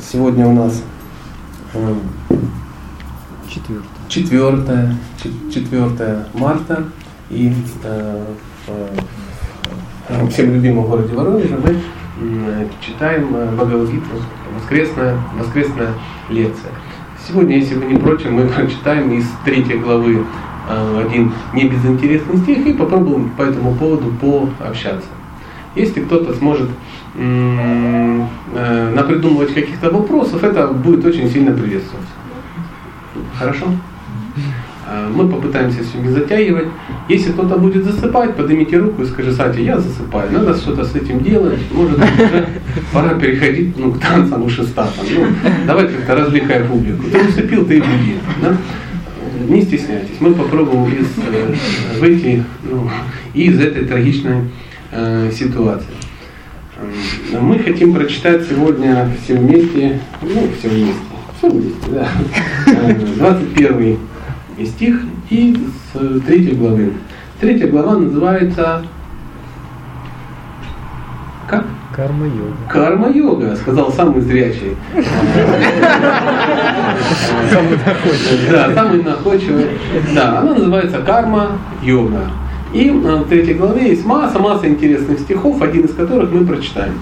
[0.00, 0.82] Сегодня у нас
[4.08, 4.96] четвертое.
[5.22, 6.84] 4, 4 марта.
[7.30, 7.52] И
[7.82, 8.24] э,
[10.08, 14.06] в всем любимом городе Воронеже мы читаем Бхагавадгиту,
[14.56, 15.94] воскресная, воскресная
[16.30, 16.70] лекция.
[17.26, 20.24] Сегодня, если вы не против, мы прочитаем из третьей главы
[20.68, 24.12] один не безинтересный стих и попробуем по этому поводу
[24.58, 25.08] пообщаться.
[25.74, 26.72] Если кто-то сможет э,
[28.94, 32.12] напридумывать каких-то вопросов, это будет очень сильно приветствоваться.
[33.38, 33.66] Хорошо?
[34.90, 36.68] А, мы попытаемся все не затягивать.
[37.08, 40.32] Если кто-то будет засыпать, поднимите руку и скажи, Сати, я засыпаю.
[40.32, 41.58] Надо что-то с этим делать.
[41.72, 42.48] Может быть, уже
[42.92, 45.04] пора переходить ну, к танцам у шестатам.
[45.14, 45.26] Ну,
[45.66, 47.04] давай как-то развлекай публику.
[47.10, 48.16] Ты усыпил, ты и буди.
[48.40, 48.56] Да?
[49.46, 50.20] Не стесняйтесь.
[50.20, 51.54] Мы попробуем из, э,
[52.00, 52.88] выйти ну,
[53.34, 54.44] из этой трагичной
[54.90, 55.92] э, ситуации.
[57.40, 61.00] Мы хотим прочитать сегодня все вместе, ну, все вместе,
[61.36, 62.08] все вместе, да,
[63.16, 63.98] 21
[64.58, 65.56] э, стих и
[65.92, 66.92] с третьей главы.
[67.40, 68.84] Третья глава называется
[71.48, 71.64] как?
[71.96, 72.54] Карма-йога.
[72.68, 74.76] Карма-йога, сказал самый зрячий.
[77.50, 78.50] Самый находчивый.
[78.52, 79.66] Да, самый находчивый.
[80.14, 82.30] Да, она называется карма-йога.
[82.72, 86.94] И в третьей главе есть масса-масса интересных стихов, один из которых мы прочитаем.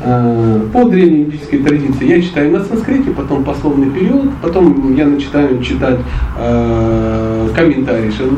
[0.00, 5.60] Э, по древней индийской традиции я читаю на санскрите, потом пословный период, потом я начинаю
[5.60, 5.98] читать
[6.38, 8.36] э, комментарии Шилы.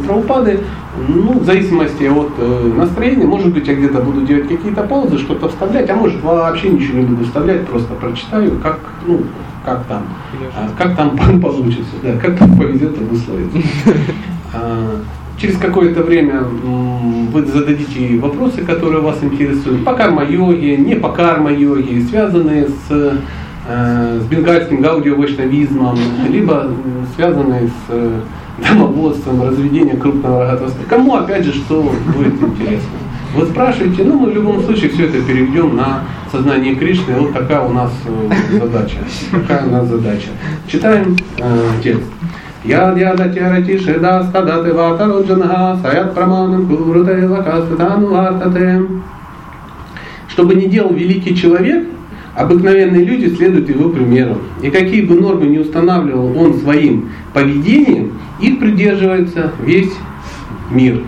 [1.08, 5.48] Ну, в зависимости от э, настроения, может быть, я где-то буду делать какие-то паузы, что-то
[5.48, 9.20] вставлять, а может вообще ничего не буду вставлять, просто прочитаю, как, ну,
[9.64, 13.58] как там, э, как там получится, да, как там повезет обусловиться.
[15.41, 22.69] Через какое-то время вы зададите вопросы, которые вас интересуют, по карма-йоге, не по карма-йоге, связанные
[22.69, 23.19] с,
[23.66, 26.70] э, с бенгальским гаудио-вайшнавизмом, либо
[27.16, 28.20] связанные с э,
[28.69, 32.98] домоводством, разведением крупного рогатого Кому, опять же, что будет интересно.
[33.34, 37.15] Вы спрашиваете, ну мы в любом случае все это переведем на сознание Кришны.
[37.15, 38.98] Вот такая у нас э, задача.
[39.31, 40.28] Такая у нас задача.
[40.69, 42.10] Читаем э, текст.
[43.78, 48.82] Шедастадаты ватароджанха саят праманам куруте лакастатану вартате.
[50.28, 51.88] Чтобы не делал великий человек,
[52.37, 54.38] обыкновенные люди следуют его примеру.
[54.62, 59.92] И какие бы нормы не устанавливал он своим поведением, их придерживается весь
[60.71, 61.03] мир.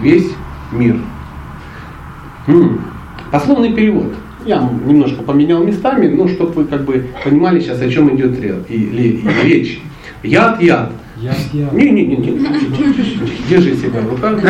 [0.00, 0.32] Весь
[0.72, 0.96] мир.
[3.30, 4.14] Пословный перевод.
[4.46, 9.82] Я немножко поменял местами, но чтобы вы как бы понимали сейчас, о чем идет речь.
[10.22, 10.92] Яд, яд.
[11.16, 11.72] Яд, яд.
[11.72, 12.38] Не, не, не, не.
[13.48, 14.40] Держи себя в руках.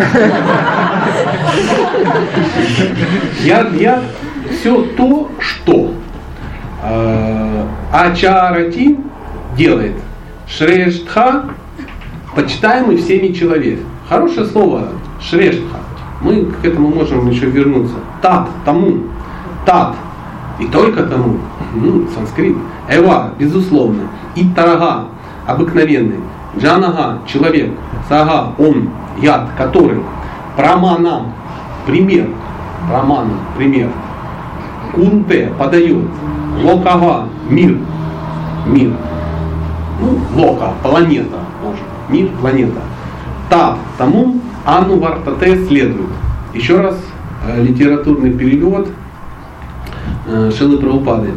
[3.42, 4.02] Яд, яд.
[4.50, 5.94] Все то, что
[6.82, 8.98] э, Ачарати
[9.56, 9.94] делает.
[10.46, 11.44] Шрештха,
[12.34, 13.80] почитаемый всеми человек.
[14.08, 14.88] Хорошее слово
[15.20, 15.78] Шрештха.
[16.20, 17.96] Мы к этому можем еще вернуться.
[18.22, 19.04] Тат, тому.
[19.64, 19.94] Тат.
[20.58, 21.38] И только тому.
[21.74, 22.56] Ну, санскрит.
[22.90, 24.08] Эва, безусловно.
[24.34, 25.04] И тарага,
[25.48, 26.20] обыкновенный.
[26.59, 27.70] Джанага– человек.
[28.09, 30.00] Сага– он, яд, который.
[30.56, 31.32] Праманам–
[31.86, 32.28] пример.
[32.88, 33.88] Прамана– пример.
[34.94, 36.04] Кунте– подает.
[36.62, 37.78] Локага– мир.
[38.66, 38.92] Мир.
[40.00, 41.38] Ну, лока– планета.
[41.65, 41.82] Может.
[42.09, 42.80] Мир– планета.
[43.48, 44.36] Та– тому,
[44.66, 46.10] ану вартате– следует.
[46.53, 46.97] Еще раз
[47.47, 48.88] э, литературный перевод
[50.26, 51.32] э, Шилы Прабхупады.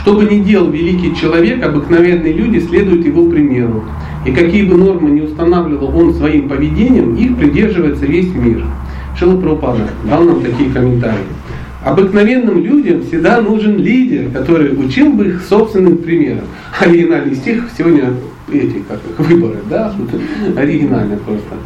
[0.00, 3.84] Что бы ни делал великий человек, обыкновенные люди следуют его примеру.
[4.24, 8.64] И какие бы нормы не устанавливал он своим поведением, их придерживается весь мир.
[9.18, 11.18] Шила Прабхупада дал нам такие комментарии.
[11.84, 16.44] Обыкновенным людям всегда нужен лидер, который учил бы их собственным примером.
[16.78, 18.12] Оригинальный стих сегодня
[18.50, 19.94] эти, как их, выборы, да,
[20.56, 21.56] оригинально просто.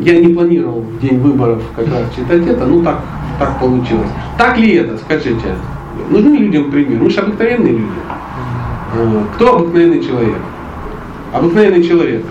[0.00, 3.00] Я не планировал в день выборов как раз читать это, ну так,
[3.38, 4.08] так получилось.
[4.38, 5.46] Так ли это, скажите?
[6.10, 7.02] Нужны людям пример.
[7.02, 7.92] Мы же обыкновенные люди.
[9.34, 10.38] Кто обыкновенный человек?
[11.32, 12.24] Обыкновенный человек.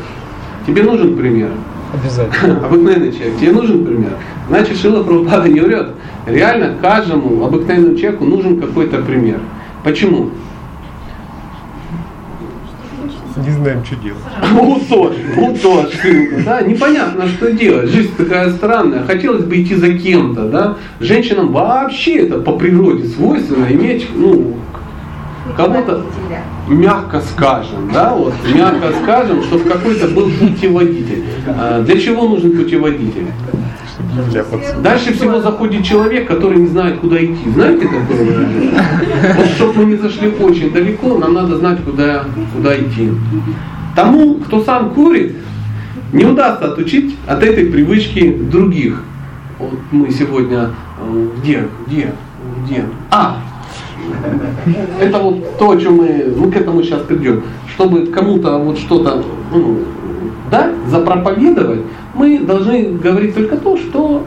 [0.67, 1.49] Тебе нужен пример?
[1.93, 2.57] Обязательно.
[2.65, 3.37] Обыкновенный человек.
[3.39, 4.11] Тебе нужен пример?
[4.47, 5.87] Значит, Шила Прабхупада не врет.
[6.27, 9.39] Реально каждому обыкновенному человеку нужен какой-то пример.
[9.83, 10.29] Почему?
[13.37, 14.21] Не знаем, что делать.
[15.35, 15.89] Вот тоже,
[16.45, 17.89] да, непонятно, что делать.
[17.89, 19.03] Жизнь такая странная.
[19.03, 20.77] Хотелось бы идти за кем-то, да.
[20.99, 24.57] Женщинам вообще это по природе свойственно иметь, ну,
[25.55, 26.05] кого-то,
[26.67, 31.23] мягко скажем, да, вот, мягко скажем, чтобы какой-то был путеводитель.
[31.47, 33.27] А для чего нужен путеводитель?
[34.81, 37.49] Дальше всего заходит человек, который не знает, куда идти.
[37.53, 39.35] Знаете такое?
[39.37, 43.11] Вот чтобы мы не зашли очень далеко, нам надо знать, куда, куда идти.
[43.95, 45.35] Тому, кто сам курит,
[46.13, 49.03] не удастся отучить от этой привычки других.
[49.59, 52.13] Вот мы сегодня э, где, где,
[52.65, 52.85] где?
[53.11, 53.37] А,
[54.99, 57.43] это вот то, о чем мы, мы к этому сейчас придем.
[57.67, 59.23] Чтобы кому-то вот что-то
[59.53, 59.79] ну,
[60.49, 61.81] да, запроповедовать,
[62.13, 64.25] мы должны говорить только то, что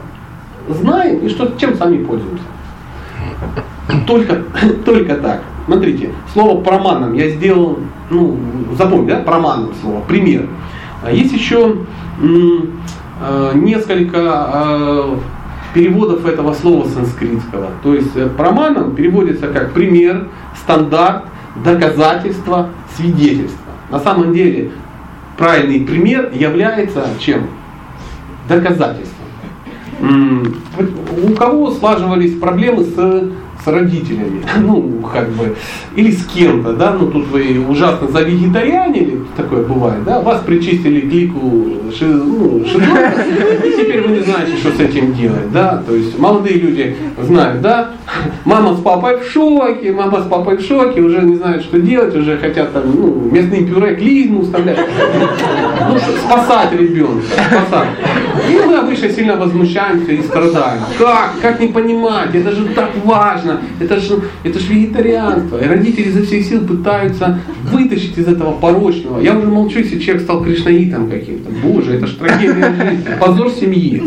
[0.69, 2.43] знаем и что, чем сами пользуемся.
[4.07, 4.43] Только,
[4.85, 5.41] только так.
[5.65, 7.79] Смотрите, слово проманом я сделал,
[8.09, 8.37] ну,
[8.77, 10.47] запомни, да, проманом слово, пример.
[11.03, 11.77] А есть еще
[12.19, 15.15] э, несколько э,
[15.73, 17.71] переводов этого слова санскритского.
[17.83, 21.25] То есть э, проманом переводится как пример, стандарт,
[21.63, 23.59] доказательство, свидетельство.
[23.89, 24.71] На самом деле
[25.37, 27.47] правильный пример является чем?
[28.47, 29.25] Доказательством.
[30.01, 33.29] У кого слаживались проблемы с
[33.65, 35.55] с родителями, ну, как бы,
[35.95, 41.11] или с кем-то, да, ну, тут вы ужасно завегетарианили, такое бывает, да, вас причистили к
[41.11, 46.17] лику ши, ну, и теперь вы не знаете, что с этим делать, да, то есть
[46.19, 47.91] молодые люди знают, да,
[48.45, 52.15] мама с папой в шоке, мама с папой в шоке, уже не знают, что делать,
[52.15, 54.79] уже хотят там, ну, местные пюре клизму вставлять,
[55.89, 57.89] ну, спасать ребенка, спасать.
[58.49, 60.81] И мы обычно сильно возмущаемся и страдаем.
[60.97, 61.31] Как?
[61.41, 62.35] Как не понимать?
[62.35, 65.63] Это же так важно это же это ж вегетарианство.
[65.63, 67.39] И родители изо всех сил пытаются
[67.71, 69.19] вытащить из этого порочного.
[69.21, 71.49] Я уже молчу, если человек стал кришнаитом каким-то.
[71.63, 73.07] Боже, это ж трагедия жизни.
[73.19, 74.03] Позор семьи.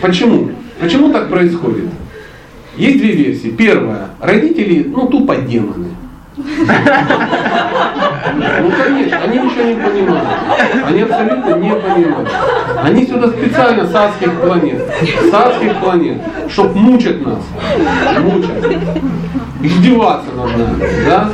[0.00, 0.50] Почему?
[0.80, 1.84] Почему так происходит?
[2.76, 3.48] Есть две версии.
[3.48, 4.10] Первая.
[4.20, 5.86] Родители, ну, тупо демоны.
[8.38, 10.28] Ну конечно, они ничего не понимают.
[10.86, 12.28] Они абсолютно не понимают.
[12.82, 14.82] Они сюда специально с адских планет,
[15.30, 17.42] с адских планет, чтобы мучать нас.
[18.20, 18.78] Мучать.
[19.62, 20.84] Издеваться над нами.
[21.06, 21.30] Да?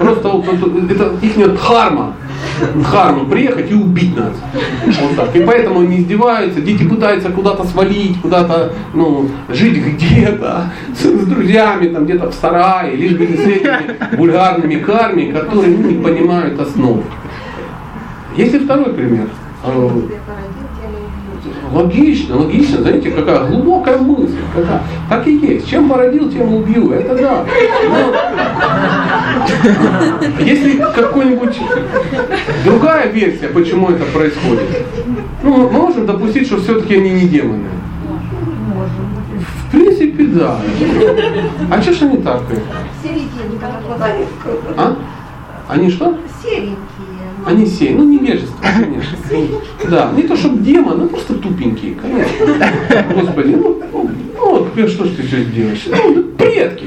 [0.00, 2.14] Просто вот, вот это их дхарма.
[2.74, 4.32] Дхарма приехать и убить нас.
[4.84, 5.36] Вот так.
[5.36, 11.88] И поэтому они издеваются, дети пытаются куда-то свалить, куда-то ну, жить где-то, с, с друзьями,
[11.88, 17.02] там где-то в сарае, лишь бы не с этими вульгарными карми, которые не понимают основ.
[18.36, 19.28] Есть и второй пример.
[19.64, 19.90] Э,
[21.72, 25.68] логично, логично, знаете, какая глубокая мысль, какая, так и есть.
[25.68, 27.44] Чем породил, тем убью, это да.
[27.88, 28.12] Но,
[30.40, 31.58] если какой-нибудь
[32.64, 34.86] другая версия, почему это происходит,
[35.42, 37.68] ну, мы можем допустить, что все-таки они не демоны.
[40.14, 40.60] В принципе, да.
[41.70, 42.42] А что ж они так?
[44.76, 44.96] А?
[45.68, 46.18] Они что?
[46.42, 46.76] Серенькие.
[47.44, 49.18] Они сеют, ну невежество, конечно.
[49.90, 53.12] Да, не то чтобы демон, ну просто тупенькие, конечно.
[53.14, 55.86] Господи, ну, ну, ну что ж ты сейчас делаешь?
[55.88, 56.86] Ну, предки.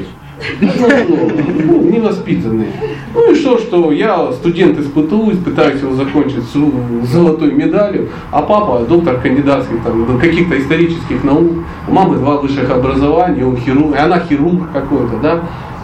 [0.62, 2.72] Ну, невоспитанные.
[3.14, 8.42] Ну и что, что я студент из ПТУ, пытаюсь его закончить с золотой медалью, а
[8.42, 11.52] папа доктор кандидатских там, каких-то исторических наук,
[11.88, 15.42] у мамы два высших образования, он хирург, и она хирург какой-то, да.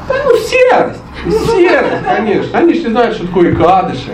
[0.07, 1.01] Да ну серость,
[1.55, 2.59] серость, конечно.
[2.59, 4.11] Они же не знают, что такое кадыши.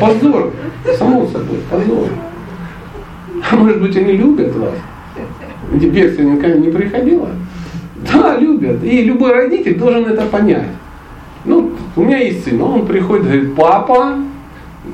[0.00, 0.52] Позор,
[0.98, 2.08] само собой, позор.
[3.50, 4.74] А может быть они любят вас?
[5.70, 7.28] Версия никогда не приходила?
[8.12, 8.82] Да, любят.
[8.82, 10.68] И любой родитель должен это понять.
[11.44, 14.16] Ну, у меня есть сын, он приходит, говорит, папа,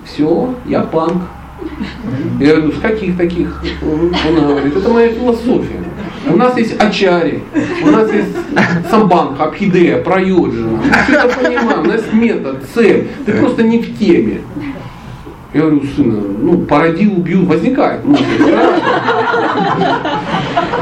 [0.05, 1.23] все, я панк.
[2.41, 3.63] Я говорю, с каких таких?
[3.83, 4.11] Он
[4.47, 5.81] говорит, это моя философия.
[6.27, 7.43] У нас есть Ачари,
[7.83, 8.37] у нас есть
[8.91, 10.79] Самбанха, Абхидея, Прайоджина.
[10.79, 13.09] Мы все это понимаем, у нас метод, цель.
[13.25, 14.41] Ты просто не в теме.
[15.53, 18.25] Я говорю, сына, ну, породил, убью, возникает мысль,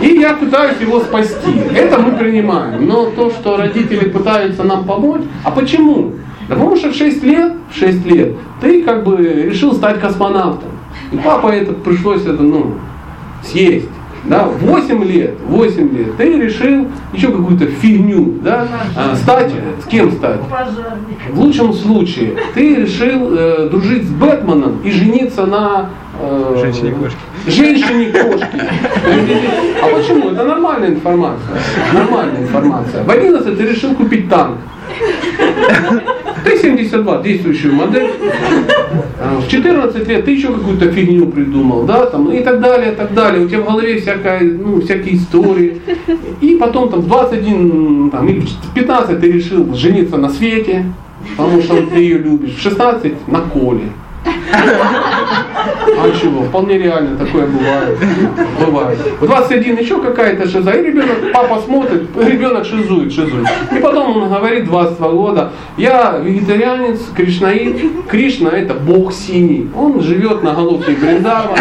[0.03, 1.53] И я пытаюсь его спасти.
[1.75, 2.87] Это мы принимаем.
[2.87, 6.13] Но то, что родители пытаются нам помочь, а почему?
[6.49, 10.71] Да потому что в 6 лет, в 6 лет, ты как бы решил стать космонавтом.
[11.13, 12.75] И папа это пришлось это, ну,
[13.43, 13.89] съесть.
[14.25, 20.13] Да, 8 лет, 8 лет, ты решил еще какую-то фигню, да, а, стать, с кем
[20.13, 20.41] стать?
[21.31, 27.19] В лучшем случае, ты решил э, дружить с Бэтменом и жениться на э, женщине-кошке.
[27.47, 28.49] Женщине-кошке.
[29.83, 30.31] А почему?
[30.31, 31.57] Это нормальная информация.
[31.95, 33.05] Нормальная информация.
[33.05, 34.59] В 11 ты решил купить танк.
[36.49, 38.11] Т-72, действующую модель.
[39.21, 42.95] А, в 14 лет ты еще какую-то фигню придумал, да, там, и так далее, и
[42.95, 43.45] так далее.
[43.45, 45.81] У тебя в голове всякая, ну, всякие истории.
[46.41, 50.87] И потом там в 21, там, или в 15 ты решил жениться на Свете,
[51.37, 52.55] потому что ты ее любишь.
[52.55, 53.89] В 16 на Коле.
[54.25, 56.43] А чего?
[56.43, 57.99] Вполне реально такое бывает.
[58.65, 58.99] Бывает.
[59.21, 63.47] В 21 еще какая-то шиза, и ребенок, папа смотрит, ребенок шизует, шизует.
[63.73, 67.81] И потом он говорит 22 года, я вегетарианец, кришнаит.
[68.09, 69.69] Кришна это бог синий.
[69.77, 71.57] Он живет на головке Бриндава,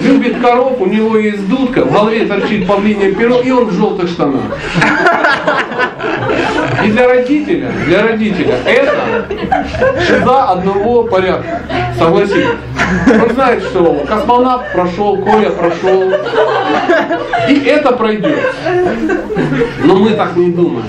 [0.00, 4.08] любит коров, у него есть дудка, в голове торчит павлине перо, и он в желтых
[4.08, 4.42] штанах.
[6.84, 9.26] И для родителя, для родителя это
[10.06, 11.62] шиза одного порядка.
[11.98, 12.46] Согласитесь.
[13.22, 16.12] Он знает, что космонавт прошел, Коля прошел.
[17.48, 18.38] И это пройдет.
[19.84, 20.86] Но мы так не думаем.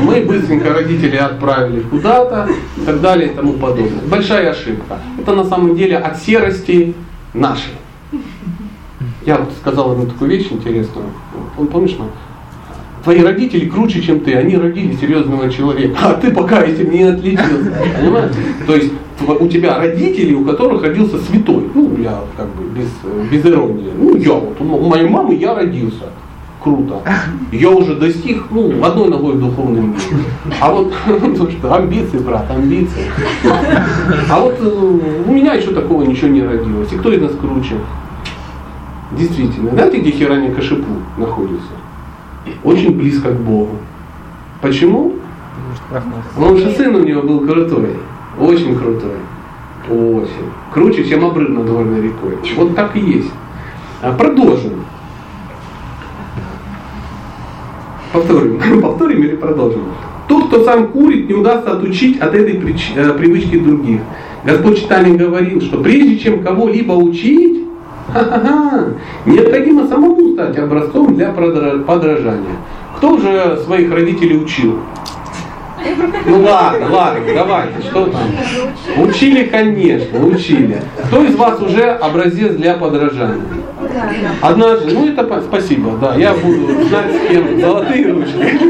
[0.00, 4.02] Мы быстренько родителей отправили куда-то и так далее и тому подобное.
[4.06, 4.98] Большая ошибка.
[5.18, 6.94] Это на самом деле от серости
[7.32, 7.72] нашей.
[9.26, 11.06] Я вот сказал одну такую вещь интересную.
[11.58, 11.96] Он помнишь,
[13.04, 17.72] твои родители круче, чем ты, они родили серьезного человека, а ты пока этим не отличился.
[18.00, 18.32] Понимаешь?
[18.66, 21.70] То есть у тебя родители, у которых родился святой.
[21.74, 22.88] Ну, я как бы без,
[23.30, 23.90] без иронии.
[23.96, 26.04] Ну, я вот, у моей мамы я родился.
[26.62, 27.02] Круто.
[27.52, 30.00] Я уже достиг, ну, одной ногой в духовном мире.
[30.60, 30.94] А вот,
[31.36, 33.04] то что, амбиции, брат, амбиции.
[34.30, 36.90] А вот э, у меня еще такого ничего не родилось.
[36.90, 37.74] И кто из нас круче?
[39.12, 39.72] Действительно.
[39.72, 41.68] Знаете, где Хирани Кашипу находится?
[42.62, 43.76] Очень близко к Богу.
[44.60, 45.14] Почему?
[46.34, 47.96] Потому что сын у него был крутой.
[48.38, 49.16] Очень крутой.
[49.88, 50.50] Очень.
[50.72, 52.38] Круче, чем обрыв над горной рекой.
[52.56, 53.30] Вот так и есть.
[54.02, 54.84] А продолжим.
[58.12, 58.80] Повторим.
[58.82, 59.82] Повторим или продолжим.
[60.28, 64.00] Тот, кто сам курит, не удастся отучить от этой э, привычки других.
[64.44, 67.63] Господь читание говорил, что прежде чем кого-либо учить,
[69.26, 72.56] необходимо самому стать образцом для подражания.
[72.96, 74.78] Кто же своих родителей учил?
[76.26, 78.22] Ну ладно, ладно, давайте, что там?
[78.98, 80.80] Учили, конечно, учили.
[81.06, 83.42] Кто из вас уже образец для подражания?
[84.40, 88.60] Однажды, ну это спасибо, да, я буду знать с кем золотые ручки.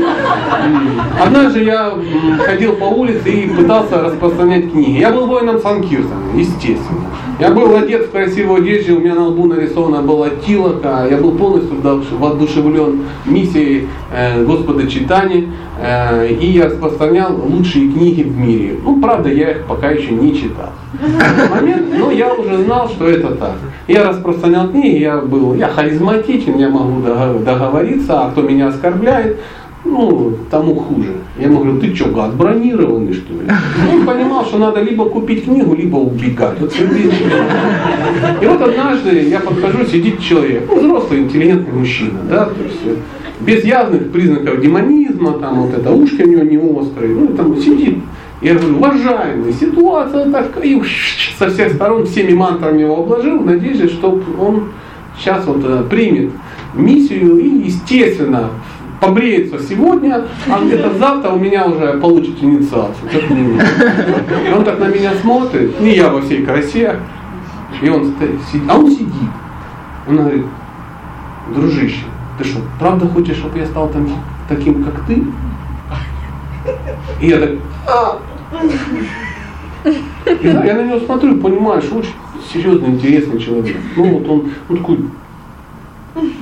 [1.21, 1.93] Однажды я
[2.39, 4.99] ходил по улице и пытался распространять книги.
[4.99, 7.07] Я был воином Санкиртона, естественно.
[7.41, 11.33] Я был одет в красивую одежду, у меня на лбу нарисована была тилока, я был
[11.33, 15.47] полностью воодушевлен миссией э, Господа Читания,
[15.81, 18.79] э, и я распространял лучшие книги в мире.
[18.85, 20.71] Ну, правда, я их пока еще не читал.
[21.51, 23.57] Момент, но я уже знал, что это так.
[23.87, 29.37] Я распространял книги, я был, я харизматичен, я могу договориться, а кто меня оскорбляет,
[29.85, 31.13] ну, тому хуже.
[31.39, 33.41] Я ему говорю, ты что, гад, бронированный что ли?
[33.93, 36.59] Он понимал, что надо либо купить книгу, либо убегать.
[36.61, 36.73] Вот
[38.41, 42.97] и вот однажды я подхожу, сидит человек, ну, взрослый, интеллигентный мужчина, да, то есть э,
[43.41, 47.99] без явных признаков демонизма, там вот это ушки у него не острые, ну, там сидит.
[48.45, 50.83] Я говорю, уважаемый, ситуация такая, и
[51.39, 54.69] со всех сторон всеми мантрами его обложил, в надежде, что он
[55.19, 56.31] сейчас вот э, примет
[56.75, 58.51] миссию и, естественно,
[59.01, 63.09] побреется сегодня, а где-то завтра у меня уже получит инициацию.
[64.47, 66.97] И он так на меня смотрит, не я во всей красе,
[67.81, 68.13] и он
[68.53, 69.31] сидит, а он сидит.
[70.07, 70.45] Он говорит,
[71.55, 72.05] дружище,
[72.37, 74.07] ты что, правда хочешь, чтобы я стал там,
[74.51, 75.25] таким, как ты?
[77.23, 77.51] И я так,
[77.89, 78.19] а!
[79.85, 82.13] Да, я на него смотрю, понимаю, что очень
[82.53, 83.77] серьезный, интересный человек.
[83.97, 84.99] Ну вот он, он такой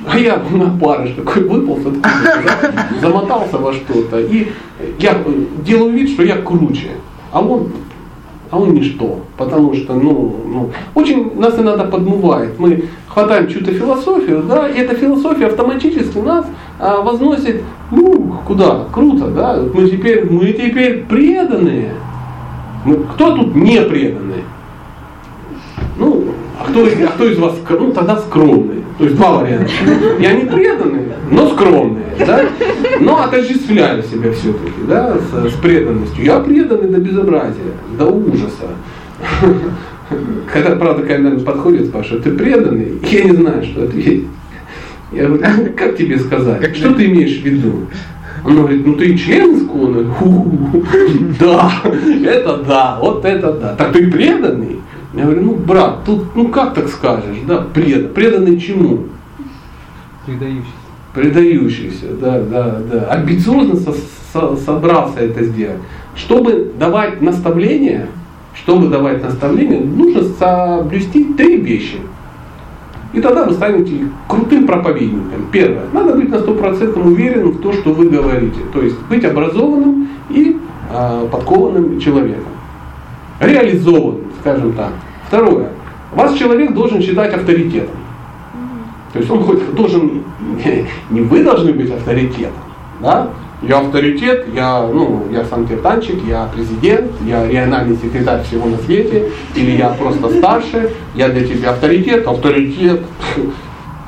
[0.05, 1.81] а я на барыш такой выполз,
[3.01, 4.19] замотался во что-то.
[4.19, 4.51] И
[4.99, 5.17] я
[5.65, 6.91] делаю вид, что я круче.
[7.31, 7.71] А он,
[8.53, 9.21] а он ничто.
[9.35, 12.59] Потому что, ну, ну, очень нас иногда подмывает.
[12.59, 16.45] Мы хватаем чью-то философию, да, и эта философия автоматически нас
[16.79, 18.81] а, возносит, ну, куда?
[18.91, 19.59] Круто, да.
[19.73, 21.93] Мы теперь, мы теперь преданные.
[22.85, 24.43] Мы, кто тут не преданный?
[25.97, 26.25] Ну,
[26.59, 28.83] а кто, а кто из вас, ну тогда скромный.
[28.99, 29.71] То есть два варианта.
[30.19, 30.92] Я не преданный,
[31.33, 32.03] но скромный.
[32.19, 32.45] Да?
[32.99, 36.23] Но отождествляю себя все-таки да, с, с преданностью.
[36.23, 38.69] Я преданный до безобразия, до ужаса.
[40.51, 42.99] Когда, правда, когда подходит, спрашивает, ты преданный?
[43.09, 44.27] Я не знаю, что ответить.
[45.11, 46.75] Я говорю, «Ну, как тебе сказать?
[46.75, 47.87] Что ты имеешь в виду?
[48.45, 50.13] Он говорит, ну ты член искона?
[51.39, 51.71] Да,
[52.25, 53.75] это да, вот это да.
[53.75, 54.81] Так ты преданный?
[55.13, 59.05] Я говорю, ну брат, тут ну как так скажешь, да, пред, преданный чему?
[60.25, 60.82] Предающийся.
[61.13, 63.07] Предающийся, да, да, да.
[63.09, 63.93] Амбициозно со,
[64.33, 65.79] со, собрался это сделать.
[66.15, 68.07] Чтобы давать наставления,
[68.55, 71.97] чтобы давать наставления, нужно соблюсти три вещи.
[73.13, 75.45] И тогда вы станете крутым проповедником.
[75.51, 75.83] Первое.
[75.93, 78.59] Надо быть на сто процентов уверенным в том, что вы говорите.
[78.73, 80.57] То есть быть образованным и
[80.91, 82.53] э, подкованным человеком.
[83.39, 84.91] Реализованным скажем так.
[85.27, 85.69] Второе.
[86.13, 87.95] Вас человек должен считать авторитетом.
[89.13, 90.23] То есть он хоть должен,
[91.11, 92.63] не вы должны быть авторитетом,
[92.99, 93.29] да?
[93.61, 99.71] Я авторитет, я, ну, я санкиртанчик, я президент, я региональный секретарь всего на свете, или
[99.71, 103.01] я просто старше, я для тебя авторитет, авторитет.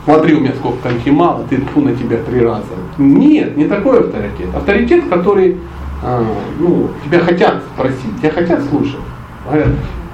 [0.04, 2.66] Смотри, у меня сколько коньки мало, ты тьфу на тебя три раза.
[2.98, 4.54] Нет, не такой авторитет.
[4.54, 5.58] Авторитет, который,
[6.04, 6.26] а,
[6.60, 9.00] ну, тебя хотят спросить, тебя хотят слушать.
[9.46, 9.70] Говорят,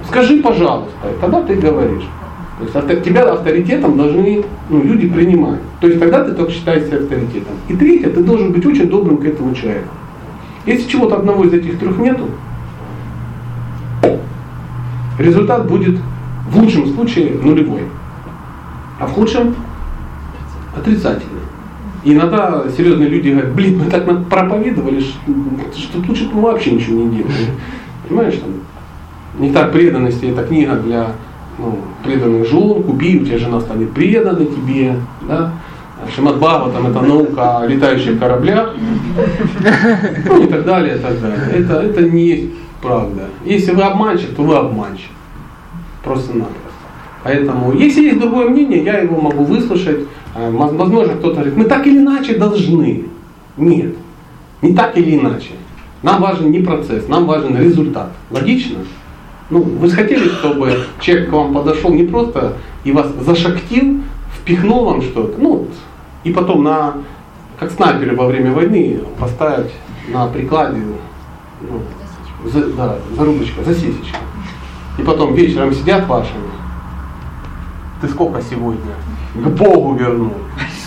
[0.08, 2.06] скажи, пожалуйста, и тогда ты говоришь.
[2.62, 5.60] То есть тебя авторитетом должны ну, люди принимать.
[5.80, 7.56] То есть тогда ты только считаешься авторитетом.
[7.68, 9.90] И третье, ты должен быть очень добрым к этому человеку.
[10.66, 12.30] Если чего-то одного из этих трех нету,
[15.18, 16.00] результат будет
[16.50, 17.82] в лучшем случае нулевой,
[19.00, 19.56] а в худшем
[20.76, 21.42] отрицательный.
[22.04, 27.18] И иногда серьезные люди говорят, блин, мы так проповедовали, что лучше мы вообще ничего не
[27.18, 27.34] делали.
[28.08, 28.52] Понимаешь, там,
[29.40, 31.12] Нектар преданности это книга для
[31.62, 34.96] ну, преданных жен, купи, у тебя жена станет преданной тебе,
[35.28, 35.54] да?
[36.16, 38.74] Шимадбава, там это наука о летающих кораблях,
[40.26, 41.40] ну и так далее, и так далее.
[41.54, 42.50] Это, это не есть
[42.82, 43.30] правда.
[43.46, 45.12] Если вы обманщик, то вы обманщик.
[46.04, 46.58] Просто-напросто.
[47.24, 50.08] Поэтому, если есть другое мнение, я его могу выслушать.
[50.34, 53.06] А, возможно, кто-то говорит, мы так или иначе должны.
[53.58, 53.96] Нет,
[54.64, 55.52] не так или иначе.
[56.02, 58.12] Нам важен не процесс, нам важен результат.
[58.32, 58.80] Логично?
[59.52, 62.54] Ну, вы же хотели, чтобы человек к вам подошел не просто
[62.86, 64.00] и вас зашактил,
[64.34, 65.68] впихнул вам что-то, ну,
[66.24, 66.94] и потом на,
[67.60, 69.72] как снайперы во время войны, поставить
[70.08, 70.82] на прикладе,
[71.62, 71.82] ну,
[72.50, 74.20] за, да, зарубочка, засесечка.
[74.98, 76.32] И потом вечером сидят ваши,
[78.00, 78.94] ты сколько сегодня?
[79.36, 80.34] К Богу вернул.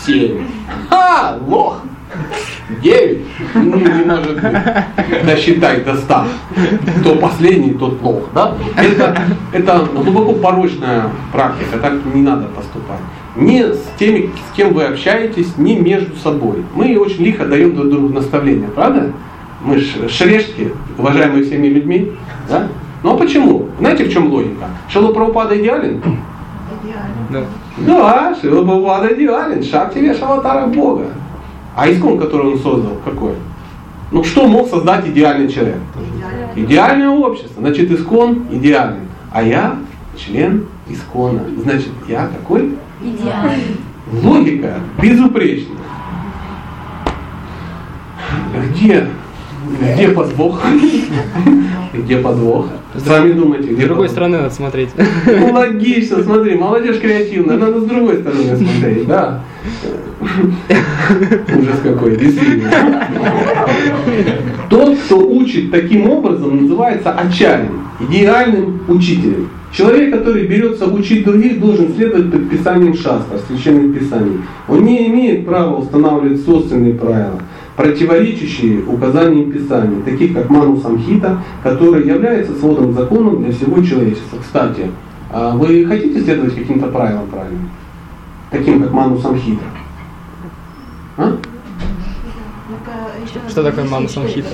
[0.07, 0.47] Семь.
[0.89, 1.83] Ха, лох.
[2.83, 3.21] Девять?
[3.55, 5.27] Ну, не может быть.
[5.27, 6.27] Досчитай до ста.
[7.01, 8.25] Кто последний, тот плох.
[8.35, 8.55] Да?
[8.77, 9.17] Это,
[9.53, 13.01] это глубоко порочная практика, так не надо поступать.
[13.37, 16.65] Не с теми, с кем вы общаетесь, не между собой.
[16.75, 19.13] Мы очень лихо даем друг другу наставления, правда?
[19.63, 22.13] Мы шрешки, уважаемые всеми людьми.
[22.49, 22.69] Да?
[23.03, 23.69] Ну а почему?
[23.79, 24.67] Знаете, в чем логика?
[24.89, 26.03] Шило Прабхупада идеален?
[26.83, 27.47] Идеален.
[27.79, 29.63] Да, да Шила Прабхупада идеален.
[29.63, 31.09] Шаг тебе шаватара Бога.
[31.77, 33.35] А искон, который он создал, какой?
[34.13, 35.79] Ну что мог создать идеальный человек?
[36.17, 37.61] Идеальное, идеальное общество.
[37.61, 39.09] Значит, искон идеальный.
[39.33, 39.79] А я
[40.17, 41.41] член искона.
[41.63, 42.77] Значит, я какой?
[43.03, 43.77] Идеальный.
[44.23, 45.79] Логика безупречная.
[48.71, 49.09] Где,
[49.95, 50.61] где подвох?
[51.93, 52.69] Где подвох?
[53.05, 53.69] Сами думайте.
[53.69, 54.91] Где с другой стороны надо смотреть.
[55.27, 59.41] Ну, логично, смотри, молодежь креативная, надо с другой стороны смотреть, да.
[61.59, 62.71] Ужас какой, действительно.
[64.71, 69.51] Тот, кто учит таким образом, называется ачарем, идеальным учителем.
[69.73, 74.39] Человек, который берется учить других, должен следовать предписаниям шастра, священных писаний.
[74.69, 77.41] Он не имеет права устанавливать собственные правила
[77.77, 84.39] противоречащие указаниям Писания, таких как Ману Самхита, который является сводом законом для всего человечества.
[84.41, 84.91] Кстати,
[85.31, 87.71] а вы хотите следовать каким-то правилам правильным?
[88.51, 89.65] Таким как Ману Самхита?
[91.17, 91.37] А?
[93.49, 94.49] Что такое Ману Самхита?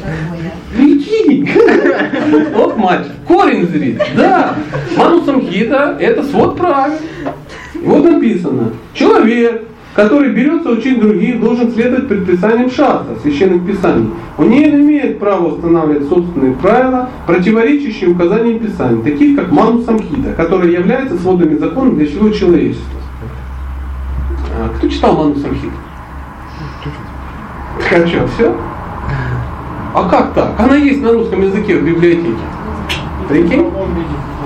[0.74, 1.48] Прикинь!
[2.54, 4.00] Вот мальчик, корень зрит.
[4.16, 4.54] Да,
[4.96, 6.98] Ману Самхита это свод правил.
[7.74, 14.10] И вот написано, человек, который берется учить других, должен следовать предписаниям шаста, священных писаний.
[14.38, 20.74] Он не имеет права устанавливать собственные правила, противоречащие указаниям Писаний, таких как Ману Самхита, которые
[20.74, 23.00] являются сводами закона для всего человечества.
[24.56, 25.74] А, кто читал Ману Самхита?
[27.92, 28.56] А что, все?
[29.92, 30.52] А как так?
[30.58, 32.38] Она есть на русском языке в библиотеке.
[33.28, 33.66] Прикинь?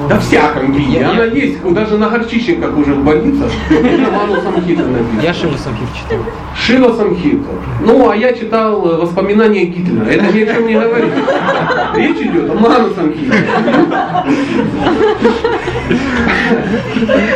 [0.08, 1.02] Да всяком виде.
[1.02, 3.50] Она есть даже на горчичниках уже в больницах.
[3.70, 5.20] Ману Самхита написано.
[5.22, 6.18] Я Шива Самхит читал.
[6.56, 7.44] Шива Самхита.
[7.80, 10.04] Ну, а я читал э, воспоминания Гитлера.
[10.04, 11.12] Это ни о чем не говорит.
[11.96, 13.32] Речь идет о Ману Самхите.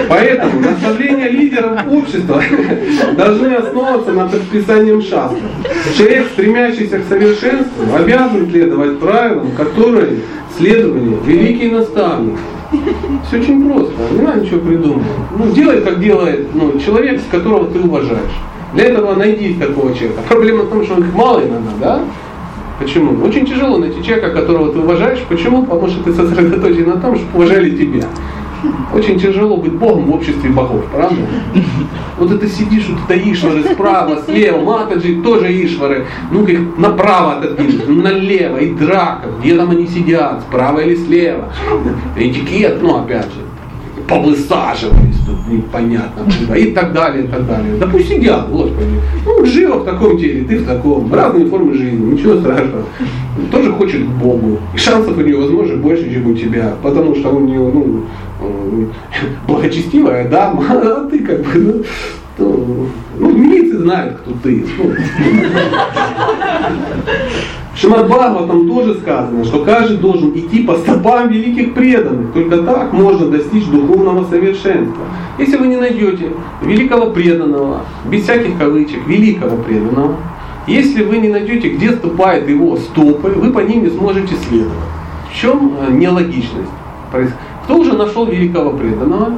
[0.08, 2.42] Поэтому наставления лидеров общества
[3.16, 5.38] должны основываться на предписанием шастра.
[5.96, 10.18] Человек, стремящийся к совершенству, обязан следовать правилам, которые
[10.56, 12.38] следовали великие наставники.
[13.26, 15.06] Все очень просто, не надо ничего придумать.
[15.36, 18.36] Ну, делай, как делает ну, человек, которого ты уважаешь.
[18.74, 20.20] Для этого найди такого человека.
[20.28, 22.00] Проблема в том, что их мало иногда, да?
[22.78, 23.24] Почему?
[23.24, 25.20] Очень тяжело найти человека, которого ты уважаешь.
[25.28, 25.64] Почему?
[25.64, 28.04] Потому что ты сосредоточен на том, чтобы уважали тебя.
[28.92, 31.16] Очень тяжело быть Богом в обществе богов, правда?
[32.18, 36.06] Вот это сидишь, вот это Ишвары справа, слева, Матаджи тоже Ишвары.
[36.30, 41.52] Ну-ка их направо отодвинуть, налево, и драка, где там они сидят, справа или слева.
[42.16, 43.40] Этикет, ну опять же.
[44.08, 47.76] Повысаживались тут непонятно куда, и так далее, и так далее.
[47.78, 49.00] Да пусть сидят, Господи.
[49.24, 51.12] Ну, живо в таком теле, ты в таком.
[51.12, 52.84] Разные формы жизни, ничего страшного.
[53.50, 54.58] Тоже хочет к Богу.
[54.74, 56.74] И шансов у него, возможно, больше, чем у тебя.
[56.82, 58.04] Потому что у него, ну,
[59.46, 61.84] благочестивая дама, а ты как бы, ну,
[62.38, 62.86] ну,
[63.18, 64.64] ну, милиции знают, кто ты.
[64.78, 64.94] Ну.
[67.80, 72.32] Шимад там тоже сказано, что каждый должен идти по стопам великих преданных.
[72.32, 75.04] Только так можно достичь духовного совершенства.
[75.38, 80.16] Если вы не найдете великого преданного, без всяких кавычек, великого преданного,
[80.66, 84.74] если вы не найдете, где ступает его стопы, вы по ним не сможете следовать.
[85.30, 86.72] В чем э, нелогичность?
[87.62, 89.34] Кто уже нашел великого преданного?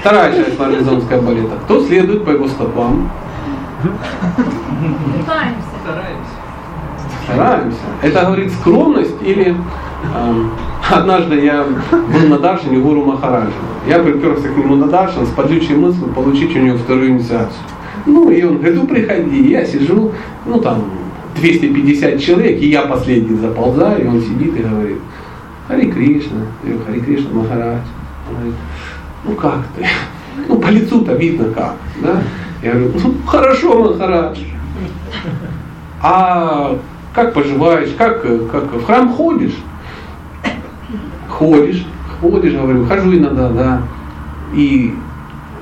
[0.00, 1.54] Вторая часть пармезонская балета.
[1.64, 3.08] Кто следует по его стопам?
[5.82, 6.28] Пытаемся.
[7.24, 7.78] Стараемся.
[8.02, 10.44] Это говорит скромность или э,
[10.90, 13.50] однажды я был на Даршине Гуру Махараджа.
[13.86, 17.62] Я приперся к нему на Даршин с подлючей мыслью получить у него вторую инициацию.
[18.06, 19.48] Ну и он говорит, ну приходи.
[19.48, 20.12] Я сижу,
[20.44, 20.84] ну там
[21.36, 24.98] 250 человек, и я последний заползаю, и он сидит и говорит,
[25.66, 27.78] Хари Кришна, я говорю, Хари Кришна Махарадж.
[28.28, 28.54] Он говорит,
[29.24, 29.86] ну как ты?
[30.48, 32.22] Ну по лицу-то видно как, да?
[32.64, 34.38] Я говорю, ну хорошо, Махарадж.
[36.00, 36.78] А
[37.12, 39.56] как поживаешь, как, как в храм ходишь?
[41.28, 41.84] Ходишь,
[42.22, 43.82] ходишь, говорю, хожу иногда, да.
[44.54, 44.94] И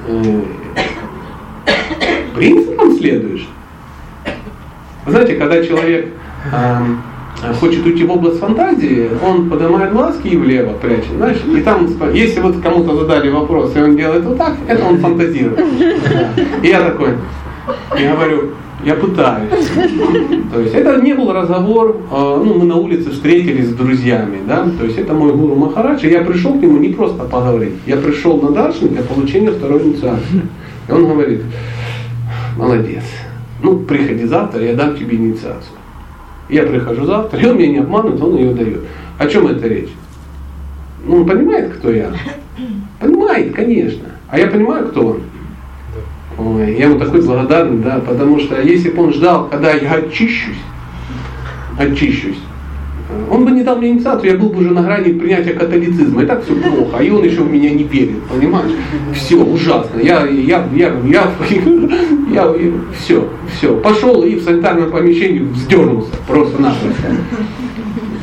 [0.06, 0.42] э,
[2.36, 3.48] принципам следуешь.
[5.04, 6.06] Знаете, когда человек
[6.52, 6.76] э,
[7.60, 12.40] хочет уйти в область фантазии, он поднимает глазки и влево прячет, знаешь, и там, если
[12.40, 15.60] вот кому-то задали вопрос, и он делает вот так, это он фантазирует.
[16.62, 17.10] И я такой,
[17.98, 18.50] я говорю,
[18.84, 19.50] я пытаюсь.
[20.52, 24.68] То есть это не был разговор, э, ну мы на улице встретились с друзьями, да,
[24.78, 27.96] то есть это мой гуру Махарадж, и я пришел к нему не просто поговорить, я
[27.96, 30.42] пришел на Даршин для получения второй инициации.
[30.88, 31.42] И он говорит,
[32.56, 33.04] молодец,
[33.62, 35.76] ну приходи завтра, я дам тебе инициацию.
[36.52, 38.80] Я прихожу завтра, и он меня не обманывает, он ее дает.
[39.18, 39.88] О чем это речь?
[41.02, 42.12] Ну, он понимает, кто я?
[43.00, 44.04] Понимает, конечно.
[44.28, 45.20] А я понимаю, кто он.
[46.36, 50.58] Ой, я ему такой благодарный, да, потому что если бы он ждал, когда я очищусь,
[51.78, 52.38] очищусь,
[53.30, 56.22] он бы не дал мне инициацию, я был бы уже на грани принятия католицизма.
[56.22, 58.72] И так все плохо, а он еще в меня не верит, понимаешь?
[59.14, 60.00] Все ужасно.
[60.00, 61.32] Я, я, я, я,
[62.32, 63.76] я, я все, все.
[63.76, 67.02] Пошел и в санитарном помещении вздернулся просто-напросто.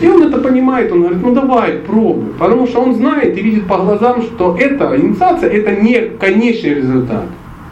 [0.01, 2.33] И он это понимает, он говорит, ну давай, пробуй.
[2.37, 7.25] Потому что он знает и видит по глазам, что эта инициация, это не конечный результат.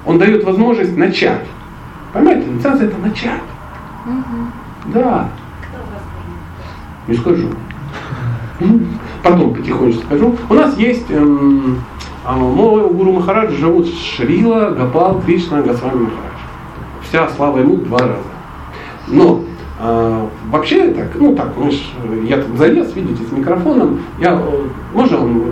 [0.05, 1.45] Он дает возможность начать.
[2.13, 3.41] Понимаете, инициация это начать.
[4.05, 4.93] Угу.
[4.93, 5.29] Да.
[7.07, 7.47] Не скажу.
[9.23, 10.35] Потом потихонечку скажу.
[10.49, 11.77] У нас есть эм,
[12.35, 16.37] мой гуру Махарадж живут Шрила, Гапал, Кришна, Госвами Махарадж.
[17.07, 18.37] Вся слава ему два раза.
[19.07, 19.43] Но
[19.79, 21.75] а, вообще так, ну так, мы ж,
[22.27, 24.41] я тут залез, видите, с микрофоном, я,
[24.93, 25.43] можно он